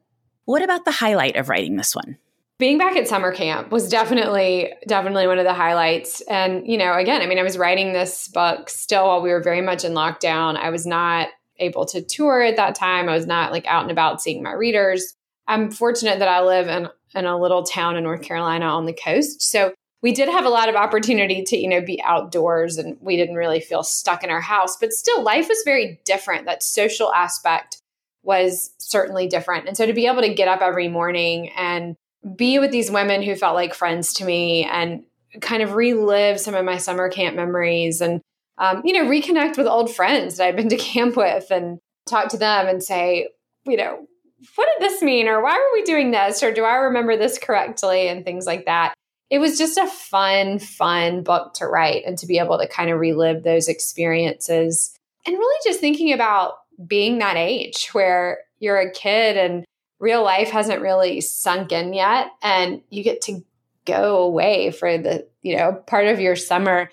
What 0.45 0.63
about 0.63 0.85
the 0.85 0.93
highlight 0.93 1.37
of 1.37 1.49
writing 1.49 1.77
this 1.77 1.95
one? 1.95 2.17
Being 2.59 2.79
back 2.79 2.97
at 2.97 3.07
summer 3.07 3.33
camp 3.33 3.71
was 3.71 3.89
definitely 3.89 4.73
definitely 4.89 5.27
one 5.27 5.39
of 5.39 5.45
the 5.45 5.53
highlights. 5.53 6.23
And 6.23 6.67
you 6.67 6.79
know, 6.79 6.95
again, 6.95 7.21
I 7.21 7.27
mean, 7.27 7.39
I 7.39 7.43
was 7.43 7.59
writing 7.59 7.93
this 7.93 8.29
book 8.29 8.71
still 8.71 9.09
while 9.09 9.21
we 9.21 9.31
were 9.31 9.43
very 9.43 9.61
much 9.61 9.85
in 9.85 9.93
lockdown. 9.93 10.57
I 10.57 10.71
was 10.71 10.87
not 10.87 11.29
able 11.59 11.85
to 11.87 12.03
tour 12.03 12.43
at 12.43 12.57
that 12.57 12.75
time. 12.75 13.09
I 13.09 13.15
was 13.15 13.27
not 13.27 13.53
like 13.53 13.67
out 13.67 13.83
and 13.83 13.91
about 13.91 14.23
seeing 14.23 14.43
my 14.43 14.53
readers. 14.53 15.16
I'm 15.49 15.71
fortunate 15.71 16.19
that 16.19 16.29
I 16.29 16.43
live 16.43 16.69
in 16.69 16.89
in 17.15 17.25
a 17.25 17.39
little 17.39 17.63
town 17.63 17.97
in 17.97 18.05
North 18.05 18.23
Carolina 18.23 18.67
on 18.67 18.85
the 18.85 18.93
coast. 18.93 19.41
So 19.43 19.73
we 20.03 20.13
did 20.13 20.29
have 20.29 20.45
a 20.45 20.51
lot 20.51 20.69
of 20.69 20.77
opportunity 20.77 21.43
to, 21.45 21.57
you 21.57 21.69
know, 21.69 21.81
be 21.81 22.03
outdoors 22.03 22.77
and 22.77 22.99
we 23.01 23.17
didn't 23.17 23.37
really 23.37 23.61
feel 23.61 23.83
stuck 23.83 24.23
in 24.23 24.31
our 24.31 24.41
house, 24.41 24.77
but 24.77 24.93
still 24.93 25.23
life 25.23 25.49
was 25.49 25.63
very 25.65 25.99
different. 26.05 26.45
That 26.45 26.63
social 26.63 27.13
aspect 27.15 27.81
was 28.23 28.75
certainly 28.79 29.29
different. 29.29 29.67
And 29.67 29.77
so 29.77 29.87
to 29.87 29.93
be 29.93 30.07
able 30.07 30.23
to 30.23 30.35
get 30.35 30.49
up 30.49 30.61
every 30.61 30.89
morning 30.89 31.51
and 31.57 31.97
be 32.35 32.59
with 32.59 32.73
these 32.73 32.91
women 32.91 33.23
who 33.23 33.35
felt 33.37 33.55
like 33.55 33.73
friends 33.73 34.13
to 34.15 34.25
me 34.25 34.65
and 34.65 35.05
kind 35.41 35.63
of 35.63 35.75
relive 35.75 36.41
some 36.41 36.55
of 36.55 36.65
my 36.65 36.77
summer 36.77 37.09
camp 37.09 37.37
memories 37.37 38.01
and 38.01 38.21
um, 38.59 38.83
you 38.85 38.93
know 38.93 39.09
reconnect 39.09 39.59
with 39.59 39.67
old 39.67 39.95
friends 39.95 40.37
that 40.37 40.49
I'd 40.49 40.57
been 40.57 40.69
to 40.71 40.77
camp 40.77 41.17
with 41.17 41.51
and 41.51 41.79
talk 42.07 42.29
to 42.29 42.39
them 42.39 42.67
and 42.67 42.83
say 42.83 43.29
you 43.65 43.77
know 43.77 44.07
what 44.55 44.69
did 44.79 44.91
this 44.91 45.03
mean? 45.03 45.29
Or 45.29 45.43
why 45.43 45.55
were 45.55 45.79
we 45.79 45.83
doing 45.83 46.11
this? 46.11 46.43
Or 46.43 46.53
do 46.53 46.65
I 46.65 46.77
remember 46.77 47.17
this 47.17 47.39
correctly? 47.39 48.09
And 48.09 48.25
things 48.25 48.47
like 48.47 48.67
that. 48.67 48.95
It 49.31 49.39
was 49.39 49.59
just 49.59 49.77
a 49.77 49.87
fun, 49.87 50.59
fun 50.59 51.23
book 51.23 51.55
to 51.55 51.67
write 51.67 52.05
and 52.07 52.17
to 52.19 52.27
be 52.27 52.39
able 52.39 52.59
to 52.59 52.69
kind 52.69 52.91
of 52.91 53.01
relive 53.01 53.43
those 53.43 53.69
experiences. 53.69 54.97
And 55.27 55.37
really 55.37 55.61
just 55.65 55.81
thinking 55.81 56.13
about 56.13 56.55
being 56.87 57.19
that 57.19 57.37
age 57.37 57.89
where 57.93 58.39
you're 58.59 58.79
a 58.79 58.93
kid 58.93 59.37
and 59.37 59.65
real 59.99 60.23
life 60.23 60.51
hasn't 60.51 60.83
really 60.83 61.21
sunk 61.21 61.73
in 61.73 61.93
yet. 61.93 62.29
And 62.43 62.83
you 62.91 63.03
get 63.03 63.23
to 63.23 63.45
go 63.85 64.19
away 64.19 64.71
for 64.71 64.99
the, 64.99 65.27
you 65.43 65.57
know, 65.57 65.73
part 65.73 66.07
of 66.07 66.21
your 66.21 66.37
summer. 66.37 66.91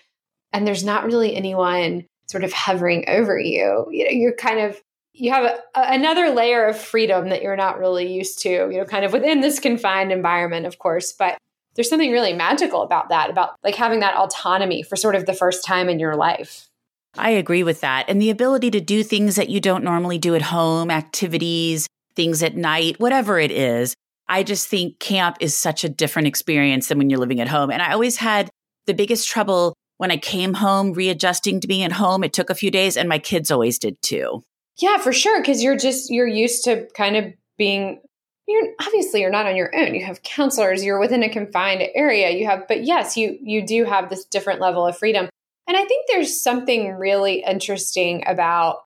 And 0.52 0.66
there's 0.66 0.84
not 0.84 1.06
really 1.06 1.36
anyone 1.36 2.06
sort 2.28 2.44
of 2.44 2.54
hovering 2.54 3.06
over 3.08 3.38
you. 3.38 3.88
You 3.92 4.06
know, 4.06 4.12
you're 4.12 4.36
kind 4.36 4.60
of 4.60 4.82
you 5.14 5.32
have 5.32 5.46
a, 5.46 5.60
another 5.76 6.32
layer 6.32 6.66
of 6.66 6.78
freedom 6.78 7.30
that 7.30 7.42
you're 7.42 7.56
not 7.56 7.80
really 7.80 8.12
used 8.12 8.40
to, 8.40 8.50
you 8.50 8.78
know, 8.78 8.86
kind 8.86 9.06
of 9.06 9.14
within 9.14 9.42
this 9.42 9.60
confined 9.60 10.12
environment, 10.12 10.66
of 10.66 10.80
course. 10.80 11.14
But 11.14 11.38
there's 11.76 11.90
something 11.90 12.12
really 12.12 12.34
magical 12.34 12.82
about 12.82 13.10
that, 13.10 13.30
about 13.30 13.56
like 13.64 13.76
having 13.76 14.00
that 14.00 14.16
autonomy 14.16 14.84
for 14.84 14.96
sort 14.96 15.16
of 15.16 15.26
the 15.26 15.34
first 15.34 15.64
time 15.64 15.90
in 15.90 16.00
your 16.00 16.16
life. 16.16 16.68
I 17.16 17.32
agree 17.32 17.64
with 17.64 17.82
that. 17.82 18.06
And 18.10 18.22
the 18.22 18.32
ability 18.32 18.72
to 18.72 18.82
do 18.82 19.04
things 19.04 19.36
that 19.36 19.50
you 19.50 19.60
don't 19.60 19.84
normally 19.84 20.18
do 20.18 20.34
at 20.34 20.42
home, 20.42 20.90
activities, 20.90 21.88
things 22.16 22.42
at 22.42 22.56
night, 22.56 23.00
whatever 23.00 23.40
it 23.40 23.52
is. 23.52 23.94
I 24.28 24.42
just 24.42 24.68
think 24.68 25.00
camp 25.00 25.38
is 25.40 25.54
such 25.54 25.84
a 25.84 25.90
different 25.90 26.28
experience 26.28 26.88
than 26.88 26.98
when 26.98 27.10
you're 27.10 27.20
living 27.20 27.40
at 27.40 27.48
home. 27.48 27.70
And 27.70 27.82
I 27.82 27.94
always 27.94 28.18
had 28.18 28.50
the 28.88 28.94
biggest 28.94 29.30
trouble 29.30 29.76
when 29.98 30.12
I 30.12 30.18
came 30.18 30.56
home 30.56 30.94
readjusting 30.94 31.60
to 31.60 31.68
being 31.68 31.84
at 31.84 31.92
home. 31.92 32.24
It 32.24 32.34
took 32.34 32.50
a 32.50 32.56
few 32.56 32.72
days, 32.72 32.98
and 32.98 33.08
my 33.08 33.20
kids 33.20 33.52
always 33.52 33.78
did 33.78 34.02
too. 34.02 34.42
Yeah, 34.78 34.98
for 34.98 35.14
sure. 35.14 35.44
Cause 35.44 35.62
you're 35.62 35.78
just, 35.78 36.10
you're 36.10 36.28
used 36.28 36.64
to 36.66 36.88
kind 36.96 37.16
of 37.16 37.26
being, 37.58 38.02
you're 38.48 38.70
obviously 38.82 39.22
you're 39.22 39.30
not 39.30 39.46
on 39.46 39.56
your 39.56 39.72
own. 39.76 39.96
You 39.96 40.06
have 40.06 40.24
counselors, 40.24 40.84
you're 40.84 41.00
within 41.00 41.24
a 41.24 41.30
confined 41.30 41.84
area. 41.96 42.32
You 42.32 42.46
have, 42.48 42.68
but 42.68 42.84
yes, 42.84 43.16
you, 43.16 43.38
you 43.42 43.66
do 43.66 43.86
have 43.86 44.10
this 44.10 44.26
different 44.26 44.60
level 44.60 44.86
of 44.86 44.98
freedom. 44.98 45.30
And 45.68 45.78
I 45.78 45.86
think 45.86 46.08
there's 46.08 46.42
something 46.42 46.94
really 46.94 47.44
interesting 47.44 48.24
about 48.28 48.80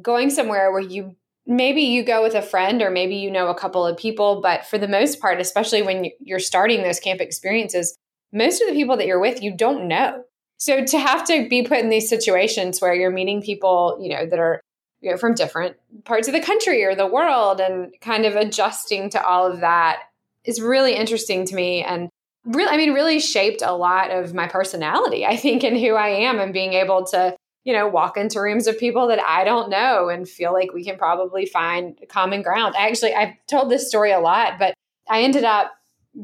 going 0.00 0.30
somewhere 0.30 0.72
where 0.72 0.80
you 0.80 1.16
maybe 1.46 1.82
you 1.82 2.04
go 2.04 2.22
with 2.22 2.34
a 2.34 2.42
friend 2.42 2.82
or 2.82 2.90
maybe 2.90 3.16
you 3.16 3.30
know 3.30 3.48
a 3.48 3.58
couple 3.58 3.86
of 3.86 3.96
people, 3.96 4.40
but 4.40 4.64
for 4.64 4.78
the 4.78 4.88
most 4.88 5.20
part, 5.20 5.40
especially 5.40 5.82
when 5.82 6.06
you're 6.20 6.38
starting 6.38 6.82
those 6.82 7.00
camp 7.00 7.20
experiences, 7.20 7.96
most 8.32 8.62
of 8.62 8.68
the 8.68 8.74
people 8.74 8.96
that 8.96 9.06
you're 9.06 9.20
with, 9.20 9.42
you 9.42 9.54
don't 9.54 9.88
know. 9.88 10.22
So 10.58 10.84
to 10.84 10.98
have 10.98 11.26
to 11.26 11.48
be 11.48 11.64
put 11.64 11.80
in 11.80 11.90
these 11.90 12.08
situations 12.08 12.80
where 12.80 12.94
you're 12.94 13.10
meeting 13.10 13.42
people, 13.42 13.98
you 14.00 14.08
know, 14.10 14.24
that 14.26 14.38
are 14.38 14.60
you 15.02 15.10
know, 15.10 15.16
from 15.16 15.34
different 15.34 15.76
parts 16.04 16.28
of 16.28 16.34
the 16.34 16.40
country 16.40 16.84
or 16.84 16.94
the 16.94 17.06
world 17.06 17.60
and 17.60 17.92
kind 18.00 18.24
of 18.24 18.36
adjusting 18.36 19.10
to 19.10 19.22
all 19.22 19.50
of 19.50 19.60
that 19.60 20.04
is 20.44 20.60
really 20.60 20.94
interesting 20.94 21.44
to 21.44 21.54
me 21.54 21.82
and 21.82 22.08
really 22.46 22.70
I 22.70 22.76
mean 22.76 22.94
really 22.94 23.20
shaped 23.20 23.62
a 23.62 23.72
lot 23.72 24.10
of 24.10 24.32
my 24.32 24.46
personality 24.46 25.26
I 25.26 25.36
think 25.36 25.64
and 25.64 25.76
who 25.76 25.94
I 25.94 26.08
am 26.08 26.38
and 26.38 26.52
being 26.52 26.72
able 26.72 27.04
to 27.06 27.36
you 27.64 27.72
know 27.72 27.88
walk 27.88 28.16
into 28.16 28.40
rooms 28.40 28.66
of 28.66 28.78
people 28.78 29.08
that 29.08 29.20
I 29.20 29.44
don't 29.44 29.70
know 29.70 30.08
and 30.08 30.28
feel 30.28 30.52
like 30.52 30.72
we 30.72 30.84
can 30.84 30.96
probably 30.96 31.46
find 31.46 31.98
common 32.08 32.42
ground. 32.42 32.74
Actually 32.78 33.14
I've 33.14 33.34
told 33.50 33.70
this 33.70 33.88
story 33.88 34.12
a 34.12 34.20
lot 34.20 34.54
but 34.58 34.74
I 35.08 35.22
ended 35.22 35.44
up 35.44 35.72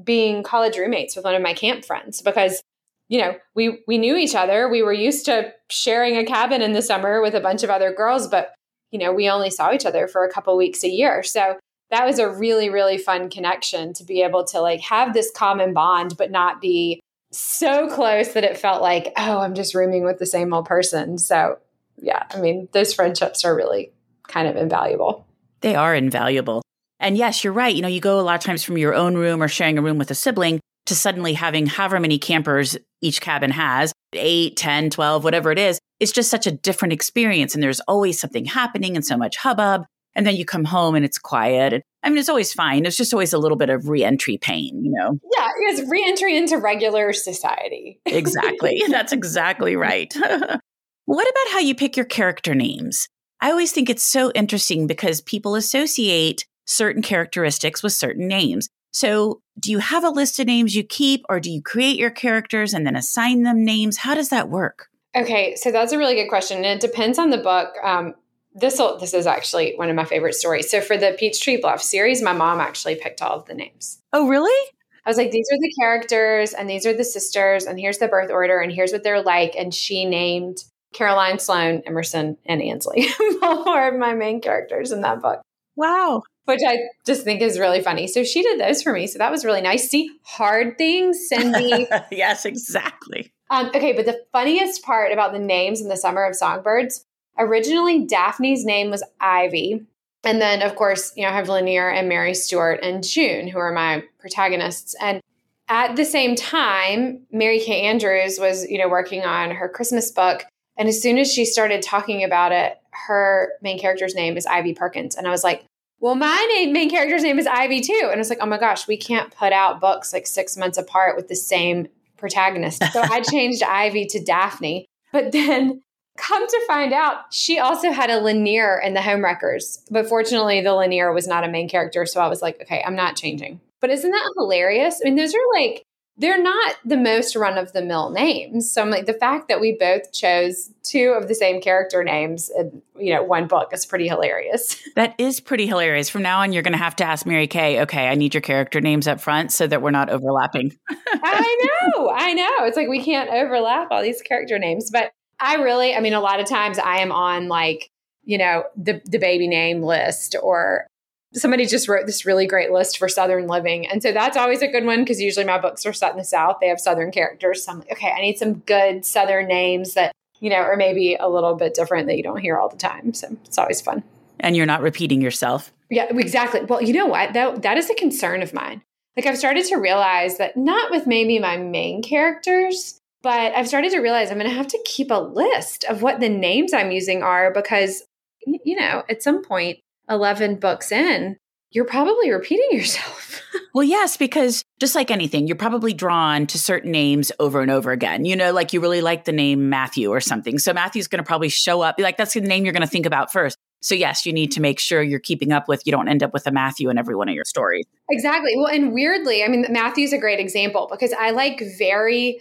being 0.05 0.43
college 0.43 0.79
roommates 0.79 1.17
with 1.17 1.25
one 1.25 1.35
of 1.35 1.43
my 1.43 1.55
camp 1.55 1.85
friends 1.85 2.23
because 2.23 2.62
you 3.09 3.21
know 3.21 3.35
we 3.55 3.81
we 3.88 3.99
knew 3.99 4.17
each 4.17 4.35
other 4.37 4.69
we 4.69 4.83
were 4.83 4.93
used 4.93 5.25
to 5.25 5.53
sharing 5.71 6.17
a 6.17 6.25
cabin 6.25 6.62
in 6.62 6.75
the 6.75 6.83
summer 6.83 7.21
with 7.21 7.35
a 7.35 7.41
bunch 7.41 7.62
of 7.62 7.71
other 7.71 7.93
girls 7.93 8.29
but 8.29 8.53
you 8.90 8.98
know, 8.98 9.12
we 9.12 9.29
only 9.29 9.51
saw 9.51 9.72
each 9.72 9.87
other 9.87 10.09
for 10.09 10.24
a 10.24 10.33
couple 10.33 10.57
weeks 10.57 10.85
a 10.85 10.88
year. 10.88 11.22
So 11.22 11.59
that 11.90 12.07
was 12.07 12.18
a 12.18 12.29
really, 12.29 12.70
really 12.70 12.98
fun 12.98 13.31
connection 13.31 13.92
to 13.94 14.05
be 14.05 14.22
able 14.22 14.44
to 14.46 14.61
like 14.61 14.81
have 14.81 15.14
this 15.14 15.31
common 15.35 15.72
bond, 15.72 16.16
but 16.16 16.31
not 16.31 16.61
be 16.61 17.01
so 17.31 17.88
close 17.88 18.33
that 18.33 18.44
it 18.44 18.59
felt 18.59 18.83
like, 18.83 19.12
oh, 19.16 19.38
I'm 19.38 19.55
just 19.55 19.74
rooming 19.74 20.05
with 20.05 20.18
the 20.18 20.27
same 20.27 20.53
old 20.53 20.66
person. 20.66 21.18
So 21.18 21.59
yeah, 22.01 22.24
I 22.31 22.40
mean, 22.40 22.68
those 22.72 22.94
friendships 22.94 23.44
are 23.44 23.55
really 23.55 23.92
kind 24.27 24.48
of 24.48 24.57
invaluable. 24.57 25.27
They 25.61 25.74
are 25.74 25.94
invaluable. 25.94 26.62
And 27.01 27.16
yes, 27.16 27.44
you're 27.44 27.53
right. 27.53 27.74
You 27.74 27.83
know, 27.83 27.88
you 27.88 28.01
go 28.01 28.20
a 28.20 28.22
lot 28.22 28.37
of 28.37 28.44
times 28.44 28.64
from 28.64 28.79
your 28.79 28.94
own 28.94 29.16
room 29.16 29.42
or 29.42 29.48
sharing 29.48 29.79
a 29.79 29.83
room 29.83 29.98
with 29.98 30.11
a 30.11 30.14
sibling 30.14 30.61
to 30.88 30.94
suddenly 30.94 31.35
having 31.35 31.66
however 31.66 32.01
many 32.01 32.18
campers 32.18 32.77
each 33.01 33.20
cabin 33.20 33.51
has 33.51 33.92
8, 34.14 34.57
10, 34.57 34.90
12, 34.90 35.24
whatever 35.24 35.53
it 35.53 35.59
is. 35.59 35.79
It's 36.01 36.12
just 36.12 36.31
such 36.31 36.46
a 36.46 36.51
different 36.51 36.92
experience. 36.92 37.55
And 37.55 37.62
there's 37.62 37.81
always 37.81 38.20
something 38.20 38.44
happening 38.44 38.96
and 38.96 39.05
so 39.05 39.16
much 39.16 39.37
hubbub. 39.37 39.85
And 40.14 40.27
then 40.27 40.37
you 40.37 40.44
come 40.44 40.64
home 40.64 40.94
and 40.94 41.05
it's 41.05 41.18
quiet. 41.18 41.72
And 41.72 41.83
I 42.03 42.09
mean, 42.09 42.18
it's 42.18 42.29
always 42.29 42.53
fine. 42.53 42.87
It's 42.87 42.96
just 42.96 43.12
always 43.12 43.33
a 43.33 43.38
little 43.38 43.57
bit 43.57 43.70
of 43.70 43.88
reentry 43.88 44.38
pain, 44.38 44.83
you 44.83 44.92
know? 44.92 45.18
Yeah, 45.37 45.48
it's 45.61 45.88
reentry 45.88 46.37
into 46.37 46.59
regular 46.59 47.12
society. 47.12 48.01
exactly. 48.07 48.83
That's 48.88 49.12
exactly 49.12 49.77
right. 49.77 50.12
what 51.05 51.29
about 51.29 51.53
how 51.53 51.59
you 51.59 51.74
pick 51.74 51.96
your 51.96 52.07
character 52.07 52.55
names? 52.55 53.09
I 53.40 53.51
always 53.51 53.72
think 53.72 53.88
it's 53.88 54.05
so 54.05 54.33
interesting 54.33 54.87
because 54.87 55.20
people 55.20 55.55
associate 55.55 56.44
certain 56.66 57.03
characteristics 57.03 57.83
with 57.83 57.92
certain 57.92 58.27
names. 58.27 58.68
So, 58.90 59.42
do 59.59 59.70
you 59.70 59.79
have 59.79 60.05
a 60.05 60.11
list 60.11 60.38
of 60.38 60.46
names 60.46 60.74
you 60.74 60.85
keep, 60.85 61.24
or 61.29 61.40
do 61.40 61.51
you 61.51 61.62
create 61.62 61.98
your 61.98 62.11
characters 62.11 62.72
and 62.72 62.87
then 62.87 62.96
assign 62.96 63.42
them 63.42 63.64
names? 63.64 63.98
How 63.98 64.14
does 64.14 64.29
that 64.31 64.48
work? 64.48 64.88
Okay, 65.16 65.57
so 65.57 65.70
that's 65.70 65.92
a 65.92 65.98
really 65.98 66.14
good 66.14 66.29
question. 66.29 66.59
And 66.59 66.66
it 66.66 66.81
depends 66.81 67.18
on 67.18 67.31
the 67.31 67.38
book. 67.38 67.74
Um, 67.83 68.14
this 68.55 68.79
this 69.01 69.14
is 69.14 69.27
actually 69.27 69.74
one 69.77 69.88
of 69.90 69.96
my 69.96 70.05
favorite 70.05 70.35
stories. 70.35 70.70
So 70.70 70.81
for 70.81 70.96
the 70.96 71.16
Peachtree 71.18 71.61
Bluff 71.61 71.83
series, 71.83 72.22
my 72.22 72.33
mom 72.33 72.61
actually 72.61 72.96
picked 72.96 73.22
all 73.22 73.38
of 73.38 73.46
the 73.46 73.55
names. 73.55 74.01
Oh, 74.12 74.29
really? 74.29 74.70
I 75.05 75.11
was 75.11 75.16
like, 75.16 75.31
these 75.31 75.48
are 75.51 75.59
the 75.59 75.72
characters, 75.81 76.53
and 76.53 76.68
these 76.68 76.85
are 76.85 76.92
the 76.92 77.05
sisters, 77.05 77.64
and 77.64 77.81
here's 77.81 77.98
the 77.98 78.09
birth 78.09 78.31
order, 78.31 78.61
and 78.61 78.70
here's 78.70 78.92
what 78.92 79.05
they're 79.05 79.22
like. 79.22 79.55
And 79.57 79.74
she 79.74 80.05
named 80.05 80.59
Caroline, 80.92 81.38
Sloane, 81.38 81.83
Emerson, 81.87 82.37
and 82.44 82.62
Ansley, 82.62 83.09
four 83.40 83.88
of 83.88 83.98
my 83.98 84.14
main 84.14 84.40
characters 84.40 84.92
in 84.92 85.03
that 85.03 85.22
book. 85.22 85.40
Wow. 85.77 86.24
Which 86.49 86.61
I 86.67 86.79
just 87.05 87.25
think 87.25 87.43
is 87.43 87.59
really 87.59 87.83
funny. 87.83 88.07
So 88.07 88.25
she 88.25 88.43
did 88.43 88.59
those 88.59 88.83
for 88.83 88.93
me. 88.93 89.07
So 89.07 89.19
that 89.19 89.31
was 89.31 89.45
really 89.45 89.61
nice. 89.61 89.91
See, 89.91 90.11
hard 90.23 90.79
things, 90.79 91.29
Cindy. 91.29 91.87
yes, 92.11 92.47
exactly. 92.47 93.31
Um, 93.51 93.67
okay, 93.67 93.93
but 93.93 94.07
the 94.07 94.23
funniest 94.33 94.83
part 94.83 95.13
about 95.13 95.35
the 95.35 95.39
names 95.39 95.83
in 95.83 95.89
the 95.89 95.97
Summer 95.97 96.25
of 96.25 96.35
Songbirds 96.35 97.05
originally 97.39 98.07
Daphne's 98.07 98.65
name 98.65 98.91
was 98.91 99.03
Ivy. 99.21 99.87
And 100.25 100.41
then, 100.41 100.63
of 100.63 100.75
course, 100.75 101.13
you 101.17 101.23
know, 101.23 101.29
I 101.29 101.33
have 101.33 101.49
Lanier 101.49 101.89
and 101.89 102.09
Mary 102.09 102.35
Stuart 102.35 102.81
and 102.83 103.07
June, 103.07 103.47
who 103.47 103.59
are 103.59 103.73
my 103.73 104.03
protagonists. 104.19 104.95
And 105.01 105.21
at 105.69 105.97
the 105.97 106.05
same 106.05 106.35
time, 106.35 107.27
Mary 107.31 107.61
Kay 107.61 107.83
Andrews 107.83 108.39
was, 108.39 108.65
you 108.69 108.79
know, 108.79 108.89
working 108.89 109.25
on 109.25 109.51
her 109.53 109.69
Christmas 109.69 110.11
book. 110.11 110.45
And 110.77 110.89
as 110.89 111.01
soon 111.01 111.19
as 111.19 111.33
she 111.33 111.45
started 111.45 111.83
talking 111.83 112.25
about 112.25 112.53
it, 112.53 112.79
her 112.91 113.53
main 113.63 113.79
character's 113.79 114.15
name 114.15 114.37
is 114.37 114.47
Ivy 114.47 114.75
Perkins. 114.75 115.15
And 115.15 115.27
I 115.27 115.31
was 115.31 115.45
like, 115.45 115.65
well, 116.01 116.15
my 116.15 116.47
name, 116.55 116.73
main 116.73 116.91
character's 116.91 117.23
name 117.23 117.39
is 117.39 117.47
Ivy 117.47 117.81
too. 117.81 118.09
And 118.11 118.21
it's 118.21 118.31
like, 118.31 118.39
oh 118.41 118.47
my 118.47 118.59
gosh, 118.59 118.87
we 118.87 118.97
can't 118.97 119.35
put 119.35 119.53
out 119.53 119.81
books 119.81 120.13
like 120.13 120.27
six 120.27 120.57
months 120.57 120.79
apart 120.79 121.17
with 121.17 121.29
the 121.29 121.37
same 121.37 121.89
protagonist. 122.17 122.83
So 122.93 123.03
I 123.03 123.21
changed 123.31 123.63
Ivy 123.63 124.07
to 124.07 124.23
Daphne. 124.23 124.87
But 125.13 125.33
then 125.33 125.83
come 126.17 126.47
to 126.47 126.65
find 126.67 126.93
out, 126.93 127.33
she 127.33 127.59
also 127.59 127.91
had 127.91 128.11
a 128.11 128.21
Lanier 128.21 128.81
in 128.85 128.95
the 128.95 129.01
Homewreckers. 129.01 129.81
But 129.91 130.09
fortunately, 130.09 130.61
the 130.61 130.75
Lanier 130.75 131.13
was 131.13 131.27
not 131.27 131.45
a 131.45 131.49
main 131.49 131.69
character. 131.69 132.07
So 132.07 132.21
I 132.21 132.29
was 132.29 132.43
like, 132.43 132.61
okay, 132.63 132.83
I'm 132.87 132.97
not 132.97 133.17
changing. 133.17 133.61
But 133.81 133.91
isn't 133.91 134.11
that 134.11 134.33
hilarious? 134.37 135.01
I 135.03 135.09
mean, 135.09 135.17
those 135.17 135.35
are 135.35 135.61
like 135.61 135.85
they're 136.18 136.42
not 136.42 136.76
the 136.85 136.96
most 136.96 137.37
run 137.37 137.57
of 137.57 137.72
the 137.72 137.81
mill 137.81 138.11
names. 138.11 138.70
So 138.70 138.83
I'm 138.83 138.90
like, 138.90 139.07
the 139.07 139.14
fact 139.14 139.48
that 139.48 139.61
we 139.61 139.76
both 139.78 140.12
chose 140.12 140.70
two 140.83 141.14
of 141.16 141.28
the 141.28 141.35
same 141.35 141.61
character 141.61 142.02
names 142.02 142.50
in, 142.59 142.83
you 142.98 143.14
know, 143.14 143.22
one 143.22 143.46
book 143.46 143.72
is 143.72 143.87
pretty 143.87 144.09
hilarious. 144.09 144.76
That 144.98 145.14
is 145.16 145.38
pretty 145.38 145.68
hilarious. 145.68 146.09
From 146.09 146.22
now 146.22 146.40
on, 146.40 146.52
you're 146.52 146.64
going 146.64 146.72
to 146.72 146.78
have 146.78 146.96
to 146.96 147.04
ask 147.04 147.24
Mary 147.24 147.46
Kay, 147.46 147.83
okay, 147.83 148.09
I 148.09 148.16
need 148.16 148.35
your 148.35 148.40
character 148.40 148.81
names 148.81 149.07
up 149.07 149.20
front 149.20 149.52
so 149.52 149.68
that 149.68 149.81
we're 149.81 149.92
not 149.92 150.11
overlapping. 150.11 150.76
I 150.90 151.68
know. 151.94 152.11
I 152.11 152.33
know. 152.33 152.57
It's 152.62 152.76
like 152.76 152.88
we 152.88 153.00
can't 153.00 153.31
overlap 153.31 153.88
all 153.92 154.02
these 154.02 154.20
character 154.22 154.59
names. 154.59 154.90
But 154.90 155.12
I 155.38 155.57
really, 155.57 155.94
I 155.94 156.00
mean, 156.00 156.14
a 156.14 156.20
lot 156.20 156.40
of 156.40 156.48
times 156.48 156.81
I 156.81 156.98
am 156.98 157.12
on 157.12 157.46
like, 157.46 157.90
you 158.24 158.38
know, 158.38 158.64
the, 158.76 159.00
the 159.04 159.18
baby 159.18 159.46
name 159.46 159.85
list 159.85 160.35
or 160.42 160.88
somebody 161.35 161.67
just 161.67 161.88
wrote 161.88 162.07
this 162.07 162.25
really 162.25 162.47
great 162.47 162.71
list 162.71 162.99
for 162.99 163.09
Southern 163.09 163.47
living. 163.47 163.87
And 163.87 164.03
so 164.03 164.12
that's 164.12 164.37
always 164.37 164.62
a 164.62 164.69
good 164.69 164.85
one 164.85 165.01
because 165.01 165.21
usually 165.21 165.45
my 165.45 165.59
books 165.59 165.85
are 165.85 165.93
set 165.93 166.12
in 166.12 166.19
the 166.19 166.25
South. 166.25 166.57
They 166.61 166.69
have 166.69 166.81
Southern 166.81 167.11
characters. 167.11 167.64
So 167.64 167.73
I'm 167.73 167.79
like, 167.81 167.93
okay, 167.93 168.12
I 168.17 168.21
need 168.21 168.38
some 168.38 168.55
good 168.61 169.05
Southern 169.05 169.47
names 169.47 169.95
that, 169.95 170.12
you 170.41 170.51
know, 170.51 170.57
are 170.57 170.77
maybe 170.77 171.17
a 171.19 171.29
little 171.29 171.55
bit 171.55 171.75
different 171.75 172.07
that 172.07 172.17
you 172.17 172.23
don't 172.23 172.41
hear 172.41 172.57
all 172.57 172.69
the 172.69 172.77
time. 172.77 173.12
So 173.12 173.37
it's 173.45 173.59
always 173.59 173.81
fun. 173.81 174.03
And 174.41 174.57
you're 174.57 174.67
not 174.67 174.83
repeating 174.83 175.21
yourself. 175.21 175.73
Yeah, 175.91 176.07
exactly. 176.11 176.62
Well, 176.62 176.83
you 176.83 176.93
know 176.93 177.07
what? 177.07 177.33
That, 177.33 177.62
that 177.62 177.77
is 177.77 177.91
a 177.91 177.95
concern 177.95 178.43
of 178.43 178.55
mine. 178.55 178.83
Like 179.17 179.27
I've 179.27 179.38
started 179.38 179.64
to 179.67 179.77
realize 179.77 180.38
that 180.38 180.57
not 180.57 180.91
with 180.91 181.07
maybe 181.07 181.38
my 181.41 181.57
main 181.57 182.03
characters, 182.03 183.01
but 183.21 183.53
I've 183.55 183.67
started 183.67 183.91
to 183.93 183.99
realize 183.99 184.31
I'm 184.31 184.38
going 184.38 184.49
to 184.49 184.57
have 184.57 184.69
to 184.69 184.83
keep 184.85 185.11
a 185.11 185.21
list 185.21 185.85
of 185.85 186.03
what 186.03 186.21
the 186.21 186.29
names 186.29 186.73
I'm 186.73 186.93
using 186.93 187.23
are 187.23 187.53
because, 187.53 188.05
you 188.47 188.79
know, 188.79 189.03
at 189.11 189.23
some 189.23 189.43
point 189.43 189.81
11 190.09 190.57
books 190.57 190.92
in, 190.92 191.37
you're 191.71 191.85
probably 191.85 192.31
repeating 192.31 192.68
yourself. 192.71 193.42
well, 193.75 193.85
yes, 193.85 194.16
because 194.16 194.64
just 194.81 194.94
like 194.94 195.11
anything, 195.11 195.47
you're 195.47 195.57
probably 195.57 195.92
drawn 195.92 196.47
to 196.47 196.59
certain 196.59 196.90
names 196.90 197.31
over 197.38 197.61
and 197.61 197.71
over 197.71 197.90
again. 197.90 198.25
You 198.25 198.37
know, 198.37 198.53
like 198.53 198.73
you 198.73 198.81
really 198.81 199.01
like 199.01 199.25
the 199.25 199.33
name 199.33 199.68
Matthew 199.68 200.11
or 200.11 200.21
something. 200.21 200.59
So 200.59 200.73
Matthew's 200.73 201.09
going 201.09 201.23
to 201.23 201.27
probably 201.27 201.51
show 201.51 201.83
up. 201.83 201.97
Like 201.99 202.16
that's 202.16 202.35
the 202.35 202.40
name 202.40 202.64
you're 202.64 202.73
going 202.73 202.83
to 202.83 202.88
think 202.88 203.07
about 203.07 203.31
first. 203.31 203.59
So 203.81 203.94
yes, 203.94 204.27
you 204.27 204.33
need 204.33 204.51
to 204.53 204.61
make 204.61 204.81
sure 204.81 205.03
you're 205.03 205.21
keeping 205.21 205.53
up 205.53 205.68
with 205.68 205.87
you 205.87 205.92
don't 205.92 206.09
end 206.09 206.23
up 206.23 206.33
with 206.33 206.47
a 206.47 206.51
Matthew 206.51 206.90
in 206.90 206.99
every 206.99 207.14
one 207.14 207.29
of 207.29 207.35
your 207.35 207.44
stories. 207.44 207.85
Exactly. 208.11 208.53
Well, 208.57 208.66
and 208.66 208.92
weirdly, 208.92 209.44
I 209.44 209.49
mean 209.49 209.66
Matthew's 209.71 210.12
a 210.12 210.18
great 210.18 210.40
example 210.40 210.88
because 210.90 211.12
I 211.12 211.31
like 211.31 211.62
very 211.79 212.40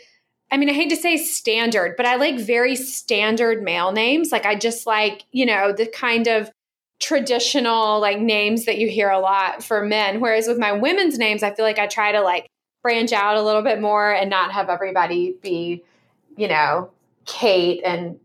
I 0.50 0.56
mean, 0.56 0.70
I 0.70 0.74
hate 0.74 0.90
to 0.92 0.96
say 0.96 1.18
standard, 1.18 1.96
but 1.98 2.06
I 2.06 2.16
like 2.16 2.40
very 2.40 2.76
standard 2.76 3.62
male 3.62 3.92
names. 3.92 4.32
Like 4.32 4.46
I 4.46 4.56
just 4.56 4.88
like, 4.88 5.26
you 5.32 5.46
know, 5.46 5.74
the 5.74 5.88
kind 5.88 6.28
of 6.28 6.50
traditional 7.00 8.00
like 8.00 8.20
names 8.20 8.66
that 8.66 8.78
you 8.78 8.88
hear 8.88 9.10
a 9.10 9.20
lot 9.20 9.64
for 9.64 9.84
men. 9.84 10.20
Whereas 10.20 10.48
with 10.48 10.58
my 10.58 10.72
women's 10.72 11.18
names, 11.18 11.44
I 11.44 11.54
feel 11.54 11.66
like 11.66 11.80
I 11.80 11.88
try 11.88 12.12
to 12.12 12.22
like 12.22 12.48
branch 12.82 13.12
out 13.12 13.38
a 13.38 13.42
little 13.42 13.62
bit 13.62 13.80
more 13.80 14.12
and 14.12 14.30
not 14.30 14.52
have 14.52 14.70
everybody 14.70 15.36
be, 15.42 15.84
you 16.36 16.48
know, 16.48 16.90
Kate 17.26 17.82
and 17.84 18.20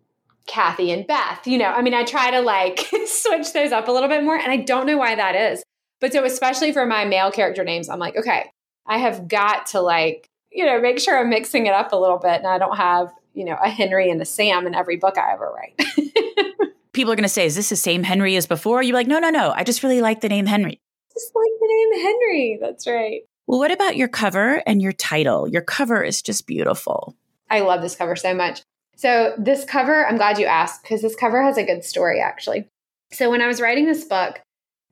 Kathy 0.47 0.91
and 0.91 1.07
Beth. 1.07 1.47
You 1.47 1.59
know, 1.59 1.67
I 1.67 1.83
mean, 1.83 1.95
I 1.95 2.05
try 2.05 2.31
to 2.31 2.41
like 2.41 2.81
switch 3.07 3.53
those 3.53 3.73
up 3.73 3.89
a 3.89 3.93
little 3.93 4.09
bit 4.09 4.25
more. 4.25 4.37
And 4.37 4.51
I 4.51 4.59
don't 4.59 4.87
know 4.87 4.97
why 4.97 5.15
that 5.15 5.35
is. 5.35 5.63
But 6.01 6.13
so, 6.13 6.25
especially 6.25 6.73
for 6.73 6.87
my 6.87 7.05
male 7.05 7.31
character 7.31 7.63
names, 7.63 7.89
I'm 7.89 8.01
like, 8.01 8.17
okay, 8.17 8.51
I 8.87 8.99
have 8.99 9.29
got 9.29 9.67
to 9.67 9.81
like, 9.81 10.29
you 10.51 10.67
know, 10.67 10.81
make 10.81 10.99
sure 10.99 11.19
I'm 11.19 11.31
mixing 11.31 11.67
it 11.67 11.75
up 11.75 11.93
a 11.93 11.97
little 11.97 12.19
bit 12.19 12.39
and 12.39 12.47
I 12.47 12.59
don't 12.59 12.77
have, 12.77 13.13
you 13.35 13.45
know, 13.45 13.57
a 13.63 13.69
Henry 13.69 14.11
and 14.11 14.21
a 14.21 14.25
Sam 14.25 14.67
in 14.67 14.75
every 14.75 14.97
book 14.97 15.17
I 15.17 15.33
ever 15.33 15.53
write. 15.55 15.81
people 16.93 17.13
are 17.13 17.17
going 17.17 17.25
to 17.25 17.29
say, 17.29 17.47
is 17.47 17.57
this 17.57 17.69
the 17.69 17.77
same 17.77 18.03
Henry 18.03 18.37
as 18.37 18.47
before? 18.47 18.83
You're 18.83 18.95
like, 18.95 19.07
no, 19.07 19.19
no, 19.19 19.31
no. 19.31 19.53
I 19.55 19.65
just 19.65 19.83
really 19.83 20.01
like 20.01 20.21
the 20.21 20.29
name 20.29 20.47
Henry. 20.47 20.81
Just 21.13 21.33
like 21.35 21.53
the 21.61 21.69
name 21.69 22.03
Henry. 22.03 22.59
That's 22.61 22.87
right. 22.87 23.23
Well, 23.47 23.59
what 23.59 23.73
about 23.73 23.97
your 23.97 24.09
cover 24.09 24.63
and 24.67 24.81
your 24.81 24.93
title? 24.93 25.49
Your 25.49 25.63
cover 25.63 26.03
is 26.03 26.23
just 26.23 26.47
beautiful. 26.47 27.17
I 27.51 27.61
love 27.61 27.83
this 27.83 27.97
cover 27.97 28.17
so 28.17 28.35
much. 28.35 28.63
So, 28.97 29.35
this 29.39 29.65
cover, 29.65 30.07
I'm 30.07 30.17
glad 30.17 30.39
you 30.39 30.47
asked 30.47 30.83
because 30.83 31.03
this 31.03 31.17
cover 31.17 31.43
has 31.43 31.59
a 31.59 31.65
good 31.65 31.85
story 31.85 32.21
actually. 32.21 32.69
So, 33.11 33.31
when 33.31 33.43
I 33.43 33.47
was 33.47 33.61
writing 33.61 33.87
this 33.87 34.05
book, 34.05 34.41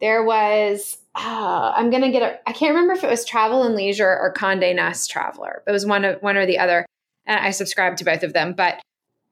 there 0.01 0.25
was, 0.25 0.99
uh, 1.15 1.73
I'm 1.77 1.91
going 1.91 2.03
to 2.03 2.11
get 2.11 2.23
it, 2.23 2.41
I 2.47 2.53
can't 2.53 2.75
remember 2.75 2.95
if 2.95 3.05
it 3.05 3.11
was 3.11 3.25
Travel 3.25 3.63
and 3.63 3.75
Leisure 3.75 4.09
or 4.09 4.33
Conde 4.33 4.61
Nast 4.61 5.11
Traveler. 5.11 5.63
It 5.67 5.71
was 5.71 5.87
one, 5.87 6.05
of, 6.05 6.23
one 6.23 6.37
or 6.37 6.47
the 6.47 6.59
other. 6.59 6.87
And 7.27 7.39
I 7.39 7.51
subscribed 7.51 7.99
to 7.99 8.05
both 8.05 8.23
of 8.23 8.33
them. 8.33 8.55
But 8.55 8.81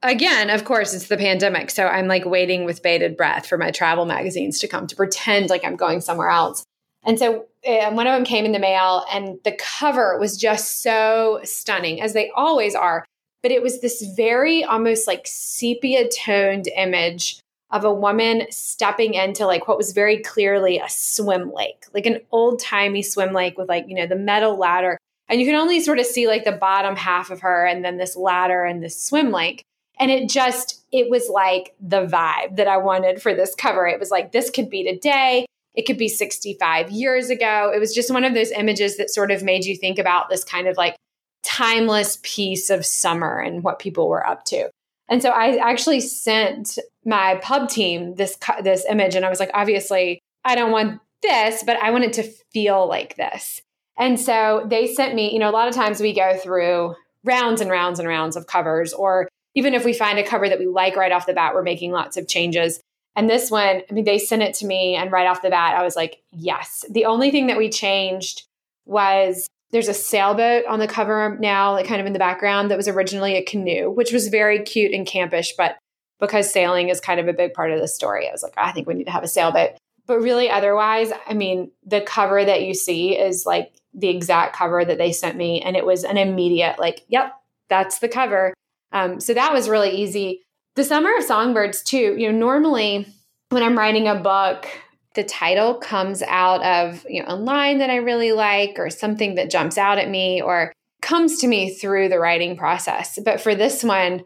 again, 0.03 0.51
of 0.51 0.65
course, 0.65 0.95
it's 0.95 1.09
the 1.09 1.17
pandemic. 1.17 1.71
So 1.71 1.87
I'm 1.87 2.07
like 2.07 2.25
waiting 2.25 2.65
with 2.65 2.83
bated 2.83 3.17
breath 3.17 3.47
for 3.47 3.59
my 3.59 3.71
travel 3.71 4.05
magazines 4.05 4.59
to 4.61 4.69
come 4.69 4.87
to 4.87 4.97
pretend 4.97 5.51
like 5.51 5.65
I'm 5.65 5.77
going 5.77 6.01
somewhere 6.01 6.31
else. 6.31 6.65
And 7.05 7.19
so 7.19 7.47
uh, 7.67 7.91
one 7.93 8.07
of 8.07 8.15
them 8.15 8.25
came 8.25 8.45
in 8.45 8.53
the 8.53 8.59
mail, 8.59 9.05
and 9.11 9.39
the 9.45 9.53
cover 9.53 10.19
was 10.19 10.37
just 10.37 10.83
so 10.83 11.41
stunning, 11.45 12.01
as 12.01 12.13
they 12.13 12.31
always 12.37 12.75
are. 12.75 13.05
But 13.43 13.53
it 13.53 13.63
was 13.63 13.81
this 13.81 14.03
very 14.17 14.65
almost 14.65 15.07
like 15.07 15.23
sepia 15.25 16.09
toned 16.09 16.67
image 16.77 17.41
of 17.71 17.85
a 17.85 17.93
woman 17.93 18.47
stepping 18.51 19.15
into 19.15 19.47
like 19.47 19.69
what 19.69 19.79
was 19.79 19.93
very 19.93 20.19
clearly 20.19 20.79
a 20.79 20.89
swim 20.89 21.53
lake, 21.55 21.85
like 21.95 22.07
an 22.07 22.21
old 22.33 22.61
timey 22.61 23.03
swim 23.03 23.33
lake 23.33 23.59
with 23.59 23.69
like, 23.69 23.87
you 23.89 23.95
know, 23.95 24.07
the 24.07 24.17
metal 24.17 24.57
ladder. 24.57 24.99
And 25.29 25.39
you 25.41 25.47
can 25.47 25.55
only 25.55 25.81
sort 25.81 25.99
of 25.99 26.07
see 26.07 26.27
like 26.27 26.45
the 26.45 26.53
bottom 26.53 26.97
half 26.97 27.31
of 27.31 27.41
her 27.41 27.67
and 27.67 27.85
then 27.85 27.99
this 27.99 28.17
ladder 28.17 28.65
and 28.65 28.83
this 28.83 29.01
swim 29.01 29.31
lake. 29.31 29.63
And 29.99 30.11
it 30.11 30.29
just, 30.29 30.85
it 30.93 31.11
was 31.11 31.29
like 31.29 31.75
the 31.81 32.07
vibe 32.07 32.57
that 32.57 32.69
I 32.69 32.77
wanted 32.77 33.21
for 33.21 33.35
this 33.35 33.55
cover. 33.55 33.87
It 33.87 33.99
was 33.99 34.11
like, 34.11 34.33
this 34.33 34.51
could 34.51 34.71
be 34.71 34.85
today. 34.85 35.47
It 35.75 35.87
could 35.87 35.99
be 35.99 36.09
65 36.09 36.91
years 36.91 37.31
ago. 37.31 37.73
It 37.75 37.79
was 37.79 37.95
just 37.95 38.13
one 38.13 38.25
of 38.25 38.35
those 38.35 38.51
images 38.51 38.97
that 38.97 39.11
sort 39.11 39.31
of 39.31 39.43
made 39.43 39.65
you 39.65 39.77
think 39.77 39.99
about 39.99 40.29
this 40.29 40.45
kind 40.45 40.67
of 40.67 40.77
like 40.77 40.97
timeless 41.45 42.19
piece 42.23 42.71
of 42.71 42.85
summer 42.85 43.39
and 43.39 43.63
what 43.63 43.79
people 43.79 44.09
were 44.09 44.27
up 44.27 44.45
to. 44.47 44.71
And 45.09 45.23
so 45.23 45.31
I 45.31 45.57
actually 45.57 46.01
sent 46.01 46.79
my 47.05 47.37
pub 47.43 47.69
team 47.69 48.17
this 48.17 48.37
this 48.63 48.85
image 48.91 49.15
and 49.15 49.25
I 49.25 49.31
was 49.31 49.41
like 49.41 49.51
obviously 49.55 50.21
I 50.45 50.55
don't 50.55 50.73
want 50.73 51.01
this, 51.23 51.63
but 51.65 51.77
I 51.79 51.91
want 51.91 52.05
it 52.05 52.13
to 52.15 52.23
feel 52.53 52.87
like 52.87 53.17
this. 53.17 53.63
And 53.97 54.19
so 54.19 54.65
they 54.69 54.87
sent 54.87 55.15
me, 55.15 55.33
you 55.33 55.39
know, 55.39 55.51
a 55.51 55.53
lot 55.53 55.69
of 55.69 55.75
times 55.75 56.01
we 56.01 56.15
go 56.15 56.37
through 56.37 56.95
rounds 57.25 57.61
and 57.61 57.71
rounds 57.71 57.99
and 57.99 58.09
rounds 58.09 58.37
of 58.37 58.47
covers, 58.47 58.93
or 58.93 59.29
even 59.59 59.75
if 59.75 59.85
we 59.85 59.93
find 59.93 60.21
a 60.21 60.23
cover 60.23 60.49
that 60.49 60.61
we 60.61 60.67
like 60.67 60.95
right 60.95 61.11
off 61.11 61.27
the 61.27 61.33
bat, 61.33 61.53
we're 61.53 61.65
making 61.65 61.91
lots 61.91 62.17
of 62.17 62.29
changes. 62.29 62.81
And 63.17 63.29
this 63.29 63.51
one, 63.51 63.83
I 63.91 63.93
mean, 63.93 64.05
they 64.05 64.17
sent 64.17 64.43
it 64.43 64.55
to 64.55 64.67
me, 64.67 64.95
and 64.95 65.11
right 65.11 65.27
off 65.27 65.43
the 65.43 65.51
bat, 65.51 65.75
I 65.75 65.83
was 65.83 65.97
like, 65.97 66.23
yes. 66.31 66.85
The 66.89 67.07
only 67.07 67.33
thing 67.33 67.49
that 67.49 67.59
we 67.59 67.69
changed 67.69 68.45
was 68.87 69.49
there's 69.73 69.89
a 69.89 69.95
sailboat 69.95 70.65
on 70.67 70.79
the 70.79 70.87
cover 70.87 71.37
now, 71.41 71.73
like 71.73 71.89
kind 71.89 72.01
of 72.01 72.07
in 72.07 72.13
the 72.13 72.21
background, 72.21 72.71
that 72.71 72.77
was 72.77 72.87
originally 72.87 73.35
a 73.35 73.45
canoe, 73.45 73.91
which 73.91 74.13
was 74.13 74.29
very 74.29 74.63
cute 74.63 74.95
and 74.95 75.05
campish. 75.05 75.49
But 75.59 75.77
because 76.21 76.53
sailing 76.53 76.89
is 76.89 77.01
kind 77.01 77.19
of 77.19 77.27
a 77.27 77.33
big 77.33 77.53
part 77.53 77.73
of 77.73 77.81
the 77.81 77.89
story, 77.89 78.29
I 78.29 78.31
was 78.31 78.45
like, 78.45 78.55
I 78.57 78.71
think 78.71 78.87
we 78.87 78.95
need 78.95 79.07
to 79.07 79.11
have 79.11 79.25
a 79.25 79.29
sailboat. 79.29 79.71
But 80.07 80.21
really, 80.21 80.49
otherwise, 80.49 81.11
I 81.27 81.35
mean, 81.35 81.73
the 81.85 82.01
cover 82.01 82.45
that 82.45 82.63
you 82.63 82.75
see 82.75 83.19
is 83.19 83.45
like 83.45 83.73
the 83.93 84.09
exact 84.09 84.55
cover 84.55 84.85
that 84.85 84.99
they 84.99 85.11
sent 85.11 85.37
me. 85.37 85.61
And 85.61 85.77
it 85.77 85.85
was 85.85 86.05
an 86.05 86.17
immediate, 86.17 86.79
like, 86.79 87.05
yep, 87.09 87.33
that's 87.69 87.99
the 87.99 88.09
cover. 88.09 88.55
Um, 88.93 89.21
so 89.21 89.35
that 89.35 89.53
was 89.53 89.69
really 89.69 89.91
easy. 89.91 90.41
The 90.77 90.85
Summer 90.85 91.11
of 91.17 91.25
Songbirds, 91.25 91.83
too, 91.83 92.17
you 92.17 92.31
know, 92.31 92.39
normally 92.39 93.07
when 93.51 93.63
I'm 93.63 93.77
writing 93.77 94.07
a 94.09 94.15
book, 94.15 94.67
the 95.15 95.25
title 95.25 95.75
comes 95.75 96.23
out 96.23 96.63
of 96.63 97.05
you 97.09 97.21
know 97.21 97.29
a 97.29 97.35
line 97.35 97.79
that 97.79 97.91
I 97.91 97.97
really 97.97 98.33
like 98.33 98.79
or 98.79 98.91
something 98.91 99.35
that 99.35 99.51
jumps 99.51 99.77
out 99.77 99.99
at 99.99 100.09
me 100.09 100.41
or 100.41 100.73
comes 101.03 101.41
to 101.41 101.49
me 101.49 101.75
through 101.75 102.09
the 102.09 102.19
writing 102.19 102.57
process. 102.57 103.19
But 103.25 103.41
for 103.41 103.55
this 103.55 103.83
one, 103.83 104.25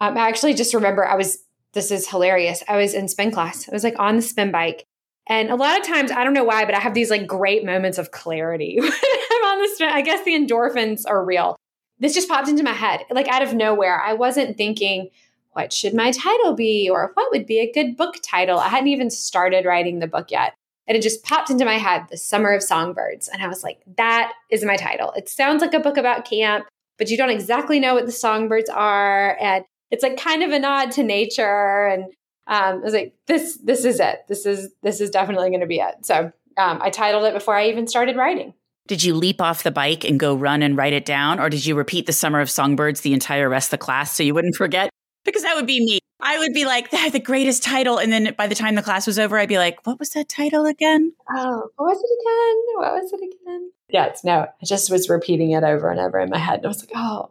um, 0.00 0.16
I 0.16 0.28
actually 0.28 0.54
just 0.54 0.74
remember 0.74 1.06
I 1.06 1.14
was 1.14 1.38
this 1.74 1.90
is 1.90 2.08
hilarious. 2.08 2.62
I 2.68 2.76
was 2.76 2.94
in 2.94 3.08
spin 3.08 3.30
class. 3.30 3.68
I 3.68 3.72
was 3.72 3.84
like 3.84 3.98
on 3.98 4.16
the 4.16 4.22
spin 4.22 4.50
bike. 4.50 4.84
And 5.28 5.50
a 5.50 5.54
lot 5.54 5.78
of 5.78 5.86
times, 5.86 6.10
I 6.10 6.24
don't 6.24 6.34
know 6.34 6.44
why, 6.44 6.64
but 6.64 6.74
I 6.74 6.80
have 6.80 6.94
these 6.94 7.08
like 7.08 7.26
great 7.26 7.64
moments 7.64 7.96
of 7.96 8.10
clarity 8.10 8.76
when 8.80 8.90
I'm 8.90 9.44
on 9.44 9.62
the 9.62 9.70
spin. 9.74 9.88
I 9.88 10.02
guess 10.02 10.24
the 10.24 10.32
endorphins 10.32 11.04
are 11.06 11.24
real. 11.24 11.56
This 12.02 12.14
just 12.14 12.28
popped 12.28 12.48
into 12.48 12.64
my 12.64 12.72
head, 12.72 13.06
like 13.10 13.28
out 13.28 13.42
of 13.42 13.54
nowhere. 13.54 14.00
I 14.00 14.12
wasn't 14.12 14.56
thinking, 14.56 15.10
what 15.52 15.72
should 15.72 15.94
my 15.94 16.10
title 16.10 16.52
be 16.52 16.90
or 16.90 17.12
what 17.14 17.30
would 17.30 17.46
be 17.46 17.60
a 17.60 17.70
good 17.70 17.96
book 17.96 18.16
title. 18.22 18.58
I 18.58 18.68
hadn't 18.68 18.88
even 18.88 19.08
started 19.08 19.64
writing 19.64 20.00
the 20.00 20.08
book 20.08 20.32
yet. 20.32 20.54
And 20.88 20.96
it 20.96 21.02
just 21.02 21.22
popped 21.22 21.48
into 21.48 21.64
my 21.64 21.78
head, 21.78 22.06
The 22.10 22.16
Summer 22.16 22.52
of 22.52 22.62
Songbirds. 22.62 23.28
And 23.28 23.40
I 23.40 23.46
was 23.46 23.62
like, 23.62 23.82
that 23.96 24.32
is 24.50 24.64
my 24.64 24.74
title. 24.74 25.12
It 25.12 25.28
sounds 25.28 25.62
like 25.62 25.74
a 25.74 25.80
book 25.80 25.96
about 25.96 26.24
camp, 26.24 26.66
but 26.98 27.08
you 27.08 27.16
don't 27.16 27.30
exactly 27.30 27.78
know 27.78 27.94
what 27.94 28.06
the 28.06 28.12
songbirds 28.12 28.68
are. 28.68 29.38
And 29.40 29.64
it's 29.92 30.02
like 30.02 30.16
kind 30.16 30.42
of 30.42 30.50
a 30.50 30.58
nod 30.58 30.90
to 30.92 31.04
nature. 31.04 31.86
And 31.86 32.04
um, 32.48 32.80
I 32.80 32.84
was 32.84 32.94
like, 32.94 33.14
this, 33.28 33.58
this 33.62 33.84
is 33.84 34.00
it. 34.00 34.24
This 34.26 34.44
is, 34.44 34.72
this 34.82 35.00
is 35.00 35.10
definitely 35.10 35.50
going 35.50 35.60
to 35.60 35.66
be 35.66 35.78
it. 35.78 36.04
So 36.04 36.32
um, 36.56 36.82
I 36.82 36.90
titled 36.90 37.24
it 37.26 37.34
before 37.34 37.54
I 37.54 37.68
even 37.68 37.86
started 37.86 38.16
writing. 38.16 38.54
Did 38.92 39.04
you 39.04 39.14
leap 39.14 39.40
off 39.40 39.62
the 39.62 39.70
bike 39.70 40.04
and 40.04 40.20
go 40.20 40.34
run 40.34 40.62
and 40.62 40.76
write 40.76 40.92
it 40.92 41.06
down? 41.06 41.40
Or 41.40 41.48
did 41.48 41.64
you 41.64 41.74
repeat 41.74 42.04
the 42.04 42.12
Summer 42.12 42.40
of 42.40 42.50
Songbirds 42.50 43.00
the 43.00 43.14
entire 43.14 43.48
rest 43.48 43.68
of 43.68 43.78
the 43.78 43.78
class 43.78 44.14
so 44.14 44.22
you 44.22 44.34
wouldn't 44.34 44.54
forget? 44.54 44.90
because 45.24 45.42
that 45.42 45.56
would 45.56 45.66
be 45.66 45.84
me. 45.84 45.98
I 46.20 46.38
would 46.38 46.52
be 46.52 46.64
like, 46.64 46.90
the 46.90 47.18
greatest 47.18 47.62
title. 47.62 47.98
And 47.98 48.12
then 48.12 48.34
by 48.36 48.46
the 48.46 48.54
time 48.54 48.74
the 48.74 48.82
class 48.82 49.06
was 49.06 49.18
over, 49.18 49.38
I'd 49.38 49.48
be 49.48 49.58
like, 49.58 49.84
what 49.86 49.98
was 49.98 50.10
that 50.10 50.28
title 50.28 50.66
again? 50.66 51.12
Oh, 51.34 51.68
what 51.76 51.86
was 51.86 51.98
it 51.98 52.20
again? 52.20 52.82
What 52.92 53.02
was 53.02 53.12
it 53.12 53.34
again? 53.42 53.72
Yes, 53.88 54.24
no, 54.24 54.40
I 54.40 54.64
just 54.64 54.90
was 54.90 55.08
repeating 55.08 55.52
it 55.52 55.64
over 55.64 55.90
and 55.90 56.00
over 56.00 56.18
in 56.18 56.30
my 56.30 56.38
head. 56.38 56.58
And 56.58 56.66
I 56.66 56.68
was 56.68 56.82
like, 56.82 56.92
oh, 56.94 57.30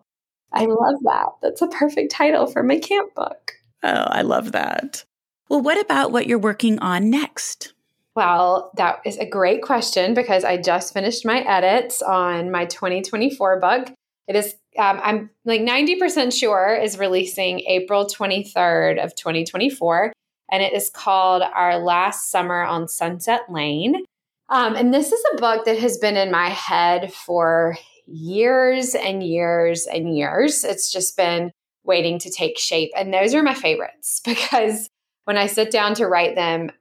I 0.52 0.66
love 0.66 0.96
that. 1.04 1.28
That's 1.42 1.62
a 1.62 1.68
perfect 1.68 2.12
title 2.12 2.48
for 2.48 2.64
my 2.64 2.80
camp 2.80 3.16
book. 3.16 3.54
Oh, 3.84 4.08
I 4.08 4.22
love 4.22 4.52
that. 4.52 5.06
Well, 5.48 5.62
what 5.62 5.80
about 5.80 6.12
what 6.12 6.28
you're 6.28 6.40
working 6.40 6.80
on 6.80 7.10
next? 7.10 7.74
Well, 8.16 8.72
that 8.76 9.00
is 9.06 9.18
a 9.18 9.26
great 9.26 9.62
question 9.62 10.14
because 10.14 10.44
I 10.44 10.58
just 10.58 10.94
finished 10.94 11.26
my 11.26 11.40
edits 11.42 12.02
on 12.02 12.52
my 12.52 12.66
2024 12.66 13.60
book. 13.60 13.94
It 14.28 14.36
is 14.36 14.56
um, 14.78 15.02
I'm 15.04 15.30
like 15.44 15.62
90% 15.62 16.38
sure 16.38 16.74
is 16.74 16.98
releasing 16.98 17.60
April 17.62 18.06
23rd 18.06 19.04
of 19.04 19.16
2024. 19.16 20.14
And 20.52 20.64
it 20.64 20.74
is 20.74 20.90
called 20.90 21.44
Our 21.44 21.80
Last 21.80 22.30
Summer 22.30 22.64
on 22.64 22.88
Sunset 22.88 23.42
Lane. 23.50 24.04
Um, 24.50 24.76
and 24.76 24.94
this 24.94 25.12
is 25.12 25.24
a 25.34 25.38
book 25.38 25.66
that 25.66 25.80
has 25.80 25.98
been 25.98 26.18
in 26.18 26.32
my 26.32 26.50
head 26.50 27.14
for 27.14 27.78
years 28.06 28.96
and 28.96 29.24
years 29.24 29.88
and 29.88 30.16
years. 30.16 30.64
It's 30.66 30.92
just 30.92 31.16
been 31.16 31.52
waiting 31.84 32.20
to 32.20 32.30
take 32.30 32.60
shape. 32.60 32.92
And 32.96 33.14
those 33.14 33.34
are 33.34 33.44
my 33.44 33.54
favorites 33.54 34.22
because 34.26 34.90
when 35.26 35.38
I 35.38 35.48
sit 35.48 35.72
down 35.72 35.96
to 35.96 36.08
write 36.08 36.36
them 36.36 36.72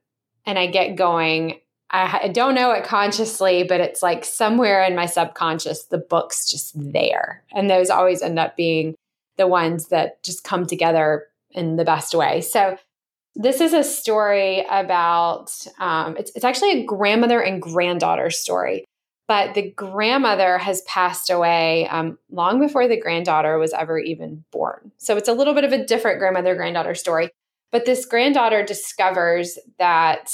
and 0.47 0.59
I 0.59 0.67
get 0.67 0.97
going, 0.97 1.61
I, 1.91 2.21
I 2.25 2.29
don't 2.29 2.55
know 2.55 2.73
it 2.73 2.85
consciously, 2.85 3.65
but 3.65 3.81
it's 3.81 4.03
like 4.03 4.25
somewhere 4.25 4.83
in 4.85 4.95
my 4.95 5.07
subconscious, 5.07 5.85
the 5.85 5.99
book's 5.99 6.51
just 6.51 6.73
there. 6.75 7.43
And 7.53 7.69
those 7.69 7.91
always 7.91 8.23
end 8.23 8.39
up 8.39 8.57
being 8.57 8.95
the 9.37 9.47
ones 9.47 9.89
that 9.89 10.23
just 10.23 10.45
come 10.45 10.67
together 10.67 11.27
in 11.51 11.77
the 11.77 11.85
best 11.85 12.15
way. 12.15 12.41
So, 12.41 12.79
this 13.37 13.61
is 13.61 13.73
a 13.73 13.85
story 13.85 14.67
about 14.71 15.53
um, 15.79 16.17
it's, 16.17 16.33
it's 16.35 16.45
actually 16.45 16.73
a 16.73 16.85
grandmother 16.85 17.41
and 17.41 17.63
granddaughter 17.63 18.31
story 18.31 18.85
but 19.29 19.55
the 19.55 19.71
grandmother 19.71 20.59
has 20.59 20.83
passed 20.83 21.31
away 21.31 21.87
um, 21.89 22.19
long 22.33 22.59
before 22.59 22.89
the 22.89 23.01
granddaughter 23.01 23.57
was 23.59 23.73
ever 23.73 23.99
even 23.99 24.45
born 24.51 24.91
so 24.99 25.17
it's 25.17 25.29
a 25.29 25.33
little 25.33 25.55
bit 25.55 25.65
of 25.65 25.73
a 25.73 25.85
different 25.85 26.19
grandmother 26.19 26.55
granddaughter 26.55 26.95
story 26.95 27.31
but 27.73 27.87
this 27.87 28.07
granddaughter 28.07 28.65
discovers 28.65 29.59
that 29.79 30.31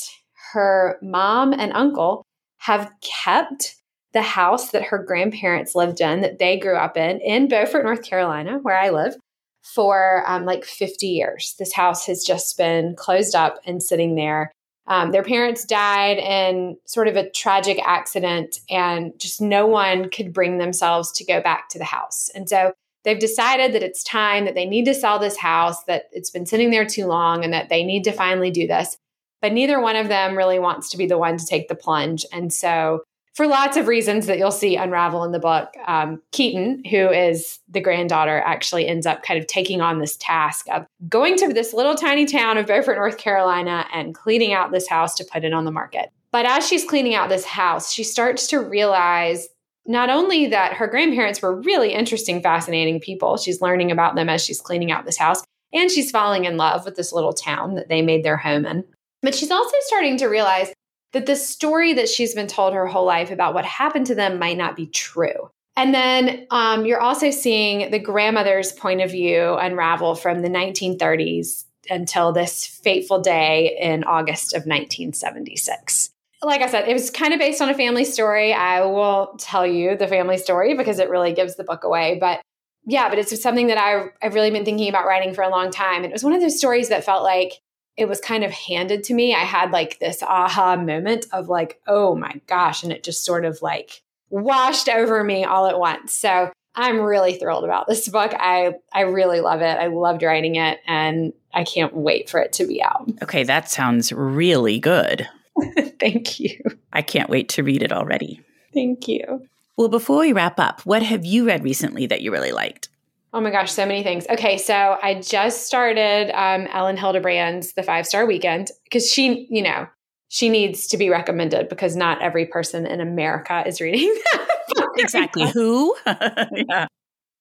her 0.53 0.99
mom 1.03 1.53
and 1.53 1.72
uncle 1.72 2.25
have 2.59 2.90
kept 3.03 3.77
the 4.12 4.22
house 4.22 4.70
that 4.70 4.85
her 4.85 4.99
grandparents 4.99 5.75
lived 5.75 6.01
in, 6.01 6.22
that 6.22 6.38
they 6.38 6.59
grew 6.59 6.77
up 6.77 6.96
in, 6.96 7.20
in 7.20 7.49
Beaufort, 7.49 7.85
North 7.85 8.03
Carolina, 8.03 8.59
where 8.62 8.79
I 8.79 8.88
live, 8.88 9.14
for 9.62 10.25
um, 10.27 10.46
like 10.46 10.64
50 10.64 11.07
years. 11.07 11.55
This 11.59 11.75
house 11.75 12.07
has 12.07 12.25
just 12.25 12.57
been 12.57 12.94
closed 12.96 13.35
up 13.35 13.59
and 13.66 13.83
sitting 13.83 14.14
there. 14.14 14.53
Um, 14.87 15.11
their 15.11 15.25
parents 15.25 15.64
died 15.64 16.18
in 16.18 16.77
sort 16.87 17.09
of 17.09 17.16
a 17.16 17.29
tragic 17.31 17.79
accident, 17.85 18.61
and 18.70 19.12
just 19.18 19.40
no 19.40 19.66
one 19.66 20.09
could 20.09 20.33
bring 20.33 20.59
themselves 20.59 21.12
to 21.12 21.25
go 21.25 21.42
back 21.42 21.68
to 21.70 21.79
the 21.79 21.85
house. 21.85 22.31
And 22.35 22.49
so 22.49 22.72
they've 23.06 23.18
decided 23.18 23.72
that 23.72 23.82
it's 23.82 24.04
time 24.04 24.44
that 24.44 24.54
they 24.54 24.66
need 24.66 24.84
to 24.84 24.94
sell 24.94 25.18
this 25.18 25.38
house, 25.38 25.84
that 25.84 26.10
it's 26.12 26.30
been 26.30 26.44
sitting 26.44 26.70
there 26.70 26.84
too 26.84 27.06
long, 27.06 27.42
and 27.42 27.54
that 27.54 27.70
they 27.70 27.82
need 27.82 28.04
to 28.04 28.12
finally 28.12 28.50
do 28.50 28.66
this 28.66 28.98
but 29.46 29.52
neither 29.52 29.80
one 29.80 29.96
of 29.96 30.08
them 30.08 30.36
really 30.36 30.58
wants 30.58 30.90
to 30.90 30.96
be 30.96 31.06
the 31.06 31.18
one 31.18 31.36
to 31.38 31.46
take 31.46 31.68
the 31.68 31.74
plunge. 31.74 32.26
And 32.32 32.52
so, 32.52 33.04
for 33.34 33.46
lots 33.46 33.76
of 33.76 33.86
reasons 33.86 34.26
that 34.26 34.38
you'll 34.38 34.50
see 34.50 34.76
unravel 34.76 35.22
in 35.22 35.30
the 35.30 35.38
book, 35.38 35.68
um, 35.86 36.22
Keaton, 36.32 36.82
who 36.90 37.10
is 37.10 37.58
the 37.68 37.82
granddaughter, 37.82 38.42
actually 38.44 38.88
ends 38.88 39.04
up 39.04 39.22
kind 39.22 39.38
of 39.38 39.46
taking 39.46 39.82
on 39.82 39.98
this 39.98 40.16
task 40.16 40.66
of 40.72 40.86
going 41.08 41.36
to 41.36 41.52
this 41.52 41.74
little 41.74 41.94
tiny 41.94 42.24
town 42.24 42.56
of 42.56 42.66
Beaufort, 42.66 42.96
North 42.96 43.18
Carolina, 43.18 43.84
and 43.92 44.14
cleaning 44.14 44.54
out 44.54 44.72
this 44.72 44.88
house 44.88 45.14
to 45.16 45.24
put 45.30 45.44
it 45.44 45.52
on 45.52 45.66
the 45.66 45.70
market. 45.70 46.10
But 46.32 46.46
as 46.46 46.66
she's 46.66 46.84
cleaning 46.84 47.14
out 47.14 47.28
this 47.28 47.44
house, 47.44 47.92
she 47.92 48.04
starts 48.04 48.46
to 48.48 48.58
realize 48.58 49.48
not 49.87 50.11
only 50.11 50.46
that 50.46 50.75
her 50.75 50.87
grandparents 50.87 51.40
were 51.40 51.61
really 51.61 51.92
interesting, 51.92 52.42
fascinating 52.42 53.01
people, 53.01 53.37
she's 53.37 53.61
learning 53.61 53.90
about 53.90 54.14
them 54.14 54.29
as 54.29 54.44
she's 54.44 54.61
cleaning 54.61 54.90
out 54.90 55.05
this 55.05 55.18
house, 55.18 55.42
and 55.72 55.90
she's 55.90 56.11
falling 56.11 56.44
in 56.44 56.57
love 56.57 56.85
with 56.85 56.96
this 56.96 57.12
little 57.12 57.33
town 57.33 57.75
that 57.75 57.88
they 57.88 58.03
made 58.03 58.25
their 58.25 58.37
home 58.37 58.64
in. 58.66 58.85
But 59.22 59.35
she's 59.35 59.51
also 59.51 59.77
starting 59.81 60.16
to 60.18 60.27
realize 60.27 60.72
that 61.12 61.27
the 61.27 61.37
story 61.37 61.94
that 61.94 62.09
she's 62.09 62.35
been 62.35 62.46
told 62.46 62.75
her 62.75 62.87
whole 62.87 63.07
life 63.07 63.31
about 63.31 63.55
what 63.55 63.64
happened 63.64 64.07
to 64.07 64.14
them 64.14 64.38
might 64.38 64.57
not 64.59 64.77
be 64.77 64.87
true. 64.87 65.51
And 65.77 65.92
then 65.94 66.46
um, 66.51 66.87
you're 66.87 67.01
also 67.01 67.31
seeing 67.31 67.90
the 67.90 67.99
grandmother's 67.99 68.72
point 68.72 69.03
of 69.03 69.11
view 69.11 69.55
unravel 69.55 70.14
from 70.14 70.40
the 70.40 70.49
1930s 70.49 71.64
until 71.90 72.33
this 72.33 72.66
fateful 72.66 73.20
day 73.20 73.77
in 73.81 74.05
August 74.05 74.55
of 74.55 74.66
1976. 74.66 76.11
Like 76.42 76.62
I 76.62 76.68
said, 76.68 76.88
it 76.88 76.92
was 76.92 77.11
kind 77.11 77.33
of 77.33 77.38
based 77.38 77.62
on 77.62 77.68
a 77.68 77.75
family 77.75 78.05
story. 78.05 78.53
I 78.53 78.85
won't 78.85 79.40
tell 79.40 79.66
you 79.66 79.96
the 79.96 80.07
family 80.07 80.37
story 80.37 80.75
because 80.75 80.99
it 80.99 81.09
really 81.09 81.33
gives 81.33 81.57
the 81.57 81.64
book 81.64 81.85
away. 81.85 82.18
But 82.20 82.40
yeah, 82.87 83.09
but 83.09 83.18
it's 83.18 83.42
something 83.42 83.66
that 83.66 83.79
I, 83.79 84.07
I've 84.22 84.35
really 84.35 84.51
been 84.51 84.64
thinking 84.64 84.88
about 84.88 85.07
writing 85.07 85.35
for 85.35 85.42
a 85.42 85.51
long 85.51 85.70
time. 85.70 85.96
And 85.96 86.07
it 86.07 86.12
was 86.12 86.22
one 86.22 86.33
of 86.33 86.40
those 86.40 86.59
stories 86.59 86.88
that 86.90 87.05
felt 87.05 87.25
like 87.25 87.55
it 87.96 88.09
was 88.09 88.20
kind 88.20 88.44
of 88.44 88.53
handed 88.53 89.03
to 89.05 89.14
me. 89.14 89.35
I 89.35 89.40
had 89.40 89.70
like 89.70 89.99
this 89.99 90.22
aha 90.22 90.77
moment 90.77 91.27
of 91.33 91.49
like, 91.49 91.81
oh 91.87 92.14
my 92.14 92.40
gosh. 92.46 92.83
And 92.83 92.92
it 92.92 93.03
just 93.03 93.25
sort 93.25 93.44
of 93.44 93.61
like 93.62 94.03
washed 94.31 94.88
over 94.88 95.25
me 95.25 95.44
all 95.44 95.66
at 95.66 95.79
once. 95.79 96.12
So 96.12 96.53
I'm 96.75 97.01
really 97.01 97.35
thrilled 97.35 97.64
about 97.64 97.88
this 97.88 98.07
book. 98.11 98.33
I, 98.38 98.75
I 98.92 99.03
really 99.03 99.40
love 99.40 99.62
it. 99.62 99.79
I 99.79 99.87
loved 99.87 100.22
writing 100.22 100.57
it 100.57 100.79
and 100.87 101.33
I 101.55 101.64
can't 101.64 101.94
wait 101.94 102.29
for 102.29 102.38
it 102.38 102.53
to 102.55 102.66
be 102.66 102.83
out. 102.83 103.11
Okay, 103.22 103.42
that 103.44 103.70
sounds 103.70 104.12
really 104.12 104.79
good. 104.79 105.27
Thank 106.00 106.40
you. 106.40 106.58
I 106.92 107.02
can't 107.02 107.30
wait 107.30 107.48
to 107.50 107.62
read 107.62 107.82
it 107.82 107.92
already. 107.92 108.40
Thank 108.74 109.08
you. 109.08 109.46
Well, 109.76 109.88
before 109.88 110.20
we 110.20 110.32
wrap 110.32 110.58
up, 110.58 110.80
what 110.82 111.02
have 111.02 111.24
you 111.24 111.46
read 111.46 111.62
recently 111.64 112.06
that 112.06 112.22
you 112.22 112.32
really 112.32 112.52
liked? 112.52 112.88
Oh 113.32 113.40
my 113.40 113.50
gosh, 113.50 113.70
so 113.70 113.84
many 113.84 114.02
things. 114.02 114.26
Okay, 114.30 114.56
so 114.56 114.96
I 115.02 115.20
just 115.20 115.66
started 115.66 116.30
um, 116.34 116.66
Elin 116.72 116.96
Hilderbrand's 116.96 117.74
The 117.74 117.82
Five 117.82 118.06
Star 118.06 118.24
Weekend 118.24 118.70
because 118.84 119.10
she, 119.10 119.46
you 119.50 119.62
know, 119.62 119.86
she 120.28 120.48
needs 120.48 120.86
to 120.88 120.96
be 120.96 121.10
recommended 121.10 121.68
because 121.68 121.96
not 121.96 122.22
every 122.22 122.46
person 122.46 122.86
in 122.86 123.00
America 123.00 123.62
is 123.66 123.80
reading 123.80 124.14
that. 124.32 124.88
exactly. 124.96 125.50
Who? 125.52 125.94
yeah. 126.06 126.86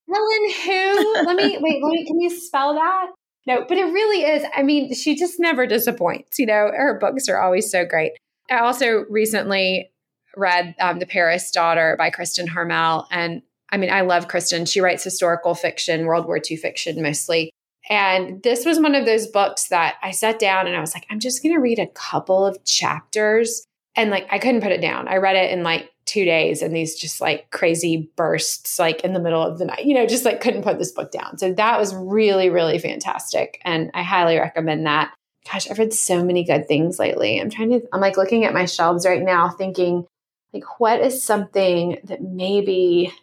Helen 0.08 0.52
who? 0.66 1.14
Let 1.26 1.36
me 1.36 1.58
wait, 1.60 1.84
let 1.84 1.90
me 1.90 2.06
can 2.06 2.20
you 2.22 2.30
spell 2.30 2.76
that? 2.76 3.08
No, 3.46 3.64
but 3.68 3.78
it 3.78 3.86
really 3.86 4.24
is. 4.24 4.44
I 4.56 4.64
mean, 4.64 4.94
she 4.94 5.16
just 5.16 5.40
never 5.40 5.68
disappoints. 5.68 6.40
You 6.40 6.48
know, 6.48 6.72
her 6.76 6.98
books 7.00 7.30
are 7.30 7.40
always 7.40 7.70
so 7.70 7.86
great. 7.86 8.14
I 8.50 8.60
also 8.60 9.06
recently 9.10 9.92
read 10.36 10.76
um, 10.80 11.00
The 11.00 11.06
Paris 11.06 11.52
Daughter 11.52 11.96
by 11.98 12.10
Kristen 12.10 12.48
Harmel. 12.48 13.06
And 13.12 13.42
I 13.72 13.78
mean, 13.78 13.92
I 13.92 14.02
love 14.02 14.28
Kristen. 14.28 14.66
She 14.66 14.82
writes 14.82 15.04
historical 15.04 15.56
fiction, 15.56 16.06
World 16.06 16.26
War 16.26 16.40
II 16.40 16.58
fiction 16.58 17.02
mostly. 17.02 17.52
And 17.90 18.42
this 18.42 18.66
was 18.66 18.80
one 18.80 18.96
of 18.96 19.06
those 19.06 19.28
books 19.28 19.68
that 19.68 19.96
I 20.02 20.12
sat 20.12 20.40
down 20.40 20.66
and 20.66 20.76
I 20.76 20.80
was 20.80 20.96
like, 20.96 21.06
I'm 21.10 21.20
just 21.20 21.44
going 21.44 21.54
to 21.54 21.62
read 21.62 21.78
a 21.78 21.88
couple 21.88 22.46
of 22.46 22.64
chapters. 22.66 23.64
And 23.96 24.10
like, 24.10 24.28
I 24.32 24.40
couldn't 24.40 24.62
put 24.62 24.72
it 24.72 24.82
down. 24.82 25.08
I 25.08 25.18
read 25.18 25.36
it 25.36 25.52
in 25.52 25.62
like 25.62 25.92
two 26.06 26.24
days 26.24 26.62
and 26.62 26.76
these 26.76 26.96
just 26.96 27.20
like 27.20 27.50
crazy 27.52 28.12
bursts, 28.16 28.78
like 28.78 29.02
in 29.02 29.14
the 29.14 29.20
middle 29.20 29.42
of 29.42 29.58
the 29.58 29.66
night, 29.66 29.86
you 29.86 29.94
know, 29.94 30.06
just 30.06 30.26
like 30.26 30.40
couldn't 30.42 30.64
put 30.64 30.78
this 30.78 30.92
book 30.92 31.12
down. 31.12 31.38
So 31.38 31.52
that 31.54 31.80
was 31.80 31.96
really, 31.96 32.50
really 32.50 32.78
fantastic. 32.78 33.60
And 33.64 33.92
I 33.94 34.04
highly 34.04 34.38
recommend 34.38 34.86
that. 34.86 35.14
Gosh, 35.52 35.70
I've 35.70 35.80
read 35.80 35.94
so 35.94 36.24
many 36.24 36.44
good 36.44 36.68
things 36.68 37.00
lately. 37.00 37.40
I'm 37.40 37.50
trying 37.50 37.72
to, 37.72 37.82
I'm 37.92 38.02
like 38.02 38.18
looking 38.18 38.46
at 38.46 38.54
my 38.54 38.66
shelves 38.66 39.06
right 39.06 39.22
now 39.22 39.50
thinking, 39.50 40.06
like, 40.54 40.80
what 40.80 41.02
is 41.02 41.22
something 41.22 42.00
that 42.06 42.22
maybe 42.22 43.14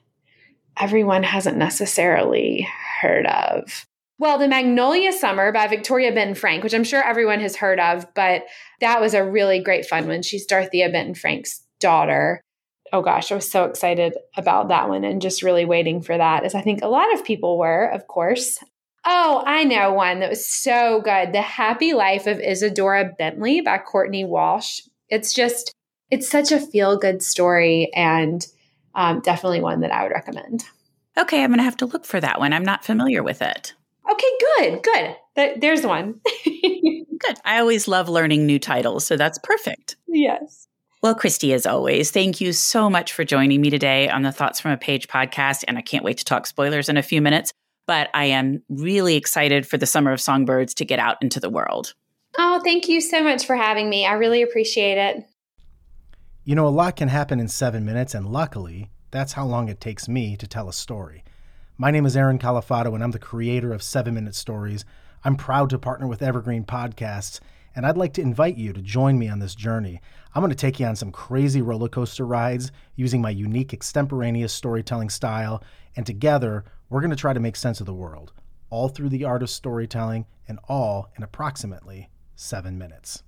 everyone 0.77 1.23
hasn't 1.23 1.57
necessarily 1.57 2.68
heard 3.01 3.27
of? 3.27 3.87
Well, 4.18 4.38
The 4.38 4.47
Magnolia 4.47 5.12
Summer 5.12 5.51
by 5.51 5.66
Victoria 5.66 6.12
Benton 6.12 6.37
Frank, 6.37 6.62
which 6.62 6.75
I'm 6.75 6.85
sure 6.85 7.03
everyone 7.03 7.40
has 7.40 7.57
heard 7.57 7.81
of, 7.81 8.07
but 8.14 8.45
that 8.81 9.01
was 9.01 9.14
a 9.14 9.25
really 9.25 9.61
great 9.61 9.87
fun 9.87 10.07
one. 10.07 10.23
She's 10.23 10.47
Dorothea 10.47 10.90
Benton 10.90 11.14
Frank's 11.14 11.62
daughter. 11.81 12.40
Oh 12.92 13.00
gosh, 13.00 13.33
I 13.33 13.37
was 13.37 13.50
so 13.50 13.64
excited 13.64 14.14
about 14.37 14.68
that 14.68 14.88
one 14.88 15.05
and 15.05 15.22
just 15.22 15.42
really 15.42 15.64
waiting 15.64 16.02
for 16.02 16.16
that, 16.16 16.44
as 16.44 16.55
I 16.55 16.61
think 16.61 16.83
a 16.83 16.88
lot 16.88 17.12
of 17.14 17.24
people 17.24 17.59
were, 17.59 17.87
of 17.87 18.07
course. 18.07 18.59
Oh, 19.05 19.42
I 19.46 19.64
know 19.64 19.92
one 19.92 20.20
that 20.20 20.31
was 20.31 20.46
so 20.46 21.00
good 21.00 21.33
The 21.33 21.42
Happy 21.42 21.94
Life 21.94 22.26
of 22.26 22.38
Isadora 22.38 23.12
Bentley 23.18 23.61
by 23.62 23.78
Courtney 23.78 24.24
Walsh. 24.24 24.81
It's 25.09 25.33
just, 25.33 25.74
it's 26.11 26.28
such 26.28 26.52
a 26.52 26.61
feel 26.61 26.96
good 26.98 27.22
story 27.22 27.90
and 27.94 28.46
um, 28.94 29.20
definitely 29.20 29.61
one 29.61 29.81
that 29.81 29.90
I 29.90 30.02
would 30.02 30.12
recommend. 30.12 30.64
Okay, 31.18 31.42
I'm 31.42 31.50
going 31.50 31.59
to 31.59 31.64
have 31.64 31.76
to 31.78 31.87
look 31.87 32.05
for 32.05 32.20
that 32.20 32.38
one. 32.38 32.52
I'm 32.52 32.64
not 32.64 32.85
familiar 32.85 33.22
with 33.22 33.42
it. 33.42 33.74
Okay, 34.11 34.26
good, 34.59 34.83
good. 34.83 35.61
there's 35.61 35.85
one. 35.85 36.20
good. 36.44 37.37
I 37.44 37.59
always 37.59 37.88
love 37.88 38.09
learning 38.09 38.46
new 38.46 38.59
titles, 38.59 39.07
so 39.07 39.16
that's 39.16 39.38
perfect. 39.38 39.96
Yes. 40.07 40.68
Well, 41.03 41.17
Kristy, 41.17 41.53
as 41.53 41.67
always, 41.67 42.12
thank 42.12 42.41
you 42.41 42.53
so 42.53 42.88
much 42.88 43.12
for 43.12 43.25
joining 43.25 43.61
me 43.61 43.71
today 43.71 44.09
on 44.09 44.23
the 44.23 44.31
Thoughts 44.31 44.61
from 44.61 44.71
a 44.71 44.77
Page 44.77 45.09
podcast. 45.09 45.65
And 45.67 45.77
I 45.77 45.81
can't 45.81 46.05
wait 46.05 46.19
to 46.19 46.25
talk 46.25 46.47
spoilers 46.47 46.88
in 46.88 46.97
a 46.97 47.03
few 47.03 47.21
minutes, 47.21 47.53
but 47.88 48.09
I 48.15 48.27
am 48.27 48.62
really 48.69 49.17
excited 49.17 49.67
for 49.67 49.77
the 49.77 49.85
Summer 49.85 50.12
of 50.12 50.21
Songbirds 50.21 50.75
to 50.75 50.85
get 50.85 51.01
out 51.01 51.17
into 51.21 51.41
the 51.41 51.51
world. 51.51 51.95
Oh, 52.38 52.61
thank 52.62 52.88
you 52.88 53.01
so 53.01 53.21
much 53.21 53.45
for 53.45 53.57
having 53.57 53.91
me. 53.91 54.07
I 54.07 54.12
really 54.12 54.43
appreciate 54.43 54.97
it. 54.97 55.25
You 56.45 56.55
know, 56.55 56.69
a 56.69 56.71
lot 56.71 56.95
can 56.95 57.09
happen 57.09 57.41
in 57.41 57.49
seven 57.49 57.85
minutes, 57.85 58.15
and 58.15 58.29
luckily, 58.29 58.88
that's 59.11 59.33
how 59.33 59.45
long 59.45 59.69
it 59.69 59.81
takes 59.81 60.07
me 60.09 60.37
to 60.37 60.47
tell 60.47 60.69
a 60.69 60.73
story. 60.73 61.25
My 61.77 61.91
name 61.91 62.07
is 62.07 62.17
Aaron 62.17 62.38
Califato, 62.38 62.95
and 62.95 63.03
I'm 63.03 63.11
the 63.11 63.19
creator 63.19 63.73
of 63.73 63.83
Seven 63.83 64.15
Minute 64.15 64.37
Stories. 64.37 64.85
I'm 65.25 65.35
proud 65.35 65.69
to 65.71 65.81
partner 65.81 66.07
with 66.07 66.23
Evergreen 66.23 66.62
Podcasts, 66.62 67.41
and 67.75 67.87
I'd 67.87 67.97
like 67.97 68.13
to 68.15 68.23
invite 68.23 68.57
you 68.57 68.73
to 68.73 68.83
join 68.83 69.19
me 69.19 69.29
on 69.29 69.39
this 69.39 69.55
journey. 69.55 70.01
I'm 70.35 70.43
going 70.43 70.51
to 70.51 70.57
take 70.57 70.81
you 70.81 70.87
on 70.87 70.97
some 70.97 71.13
crazy 71.13 71.63
roller 71.63 71.89
coaster 71.89 72.27
rides 72.27 72.73
using 72.97 73.21
my 73.21 73.31
unique 73.31 73.73
extemporaneous 73.73 74.53
storytelling 74.53 75.11
style, 75.11 75.63
and 75.97 76.07
together, 76.07 76.65
we're 76.89 77.01
going 77.01 77.11
to 77.11 77.17
try 77.17 77.33
to 77.33 77.41
make 77.41 77.57
sense 77.57 77.81
of 77.81 77.87
the 77.87 77.95
world, 77.95 78.33
all 78.71 78.89
through 78.89 79.09
the 79.09 79.25
art 79.25 79.43
of 79.43 79.51
storytelling, 79.51 80.27
and 80.49 80.59
all 80.69 81.11
in 81.17 81.23
approximately 81.23 82.09
seven 82.35 82.79
minutes. 82.79 83.23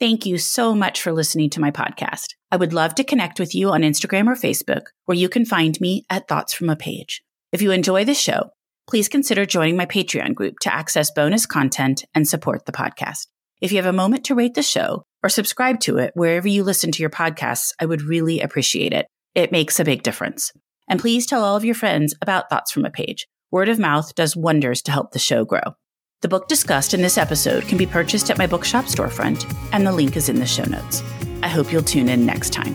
Thank 0.00 0.26
you 0.26 0.38
so 0.38 0.74
much 0.74 1.00
for 1.00 1.12
listening 1.12 1.50
to 1.50 1.60
my 1.60 1.70
podcast. 1.70 2.34
I 2.50 2.56
would 2.56 2.72
love 2.72 2.94
to 2.96 3.04
connect 3.04 3.38
with 3.38 3.54
you 3.54 3.70
on 3.70 3.82
Instagram 3.82 4.26
or 4.26 4.34
Facebook, 4.34 4.86
where 5.04 5.16
you 5.16 5.28
can 5.28 5.44
find 5.44 5.80
me 5.80 6.04
at 6.10 6.28
Thoughts 6.28 6.52
from 6.52 6.68
a 6.68 6.76
Page. 6.76 7.22
If 7.52 7.62
you 7.62 7.70
enjoy 7.70 8.04
the 8.04 8.14
show, 8.14 8.50
please 8.86 9.08
consider 9.08 9.46
joining 9.46 9.76
my 9.76 9.86
Patreon 9.86 10.34
group 10.34 10.58
to 10.60 10.74
access 10.74 11.10
bonus 11.10 11.46
content 11.46 12.04
and 12.14 12.26
support 12.28 12.66
the 12.66 12.72
podcast. 12.72 13.26
If 13.60 13.72
you 13.72 13.78
have 13.78 13.86
a 13.86 13.92
moment 13.92 14.24
to 14.24 14.34
rate 14.34 14.54
the 14.54 14.62
show 14.62 15.04
or 15.22 15.28
subscribe 15.28 15.80
to 15.80 15.98
it 15.98 16.12
wherever 16.14 16.48
you 16.48 16.64
listen 16.64 16.92
to 16.92 17.02
your 17.02 17.10
podcasts, 17.10 17.72
I 17.80 17.86
would 17.86 18.02
really 18.02 18.40
appreciate 18.40 18.92
it. 18.92 19.06
It 19.34 19.52
makes 19.52 19.80
a 19.80 19.84
big 19.84 20.02
difference. 20.02 20.52
And 20.88 21.00
please 21.00 21.26
tell 21.26 21.42
all 21.42 21.56
of 21.56 21.64
your 21.64 21.74
friends 21.74 22.14
about 22.20 22.50
Thoughts 22.50 22.72
from 22.72 22.84
a 22.84 22.90
Page. 22.90 23.26
Word 23.50 23.68
of 23.68 23.78
mouth 23.78 24.14
does 24.14 24.36
wonders 24.36 24.82
to 24.82 24.92
help 24.92 25.12
the 25.12 25.18
show 25.18 25.44
grow. 25.44 25.76
The 26.22 26.28
book 26.28 26.48
discussed 26.48 26.94
in 26.94 27.02
this 27.02 27.18
episode 27.18 27.64
can 27.64 27.78
be 27.78 27.86
purchased 27.86 28.30
at 28.30 28.38
my 28.38 28.46
bookshop 28.46 28.86
storefront, 28.86 29.50
and 29.72 29.86
the 29.86 29.92
link 29.92 30.16
is 30.16 30.28
in 30.28 30.40
the 30.40 30.46
show 30.46 30.64
notes. 30.64 31.02
I 31.42 31.48
hope 31.48 31.72
you'll 31.72 31.82
tune 31.82 32.08
in 32.08 32.26
next 32.26 32.52
time. 32.52 32.74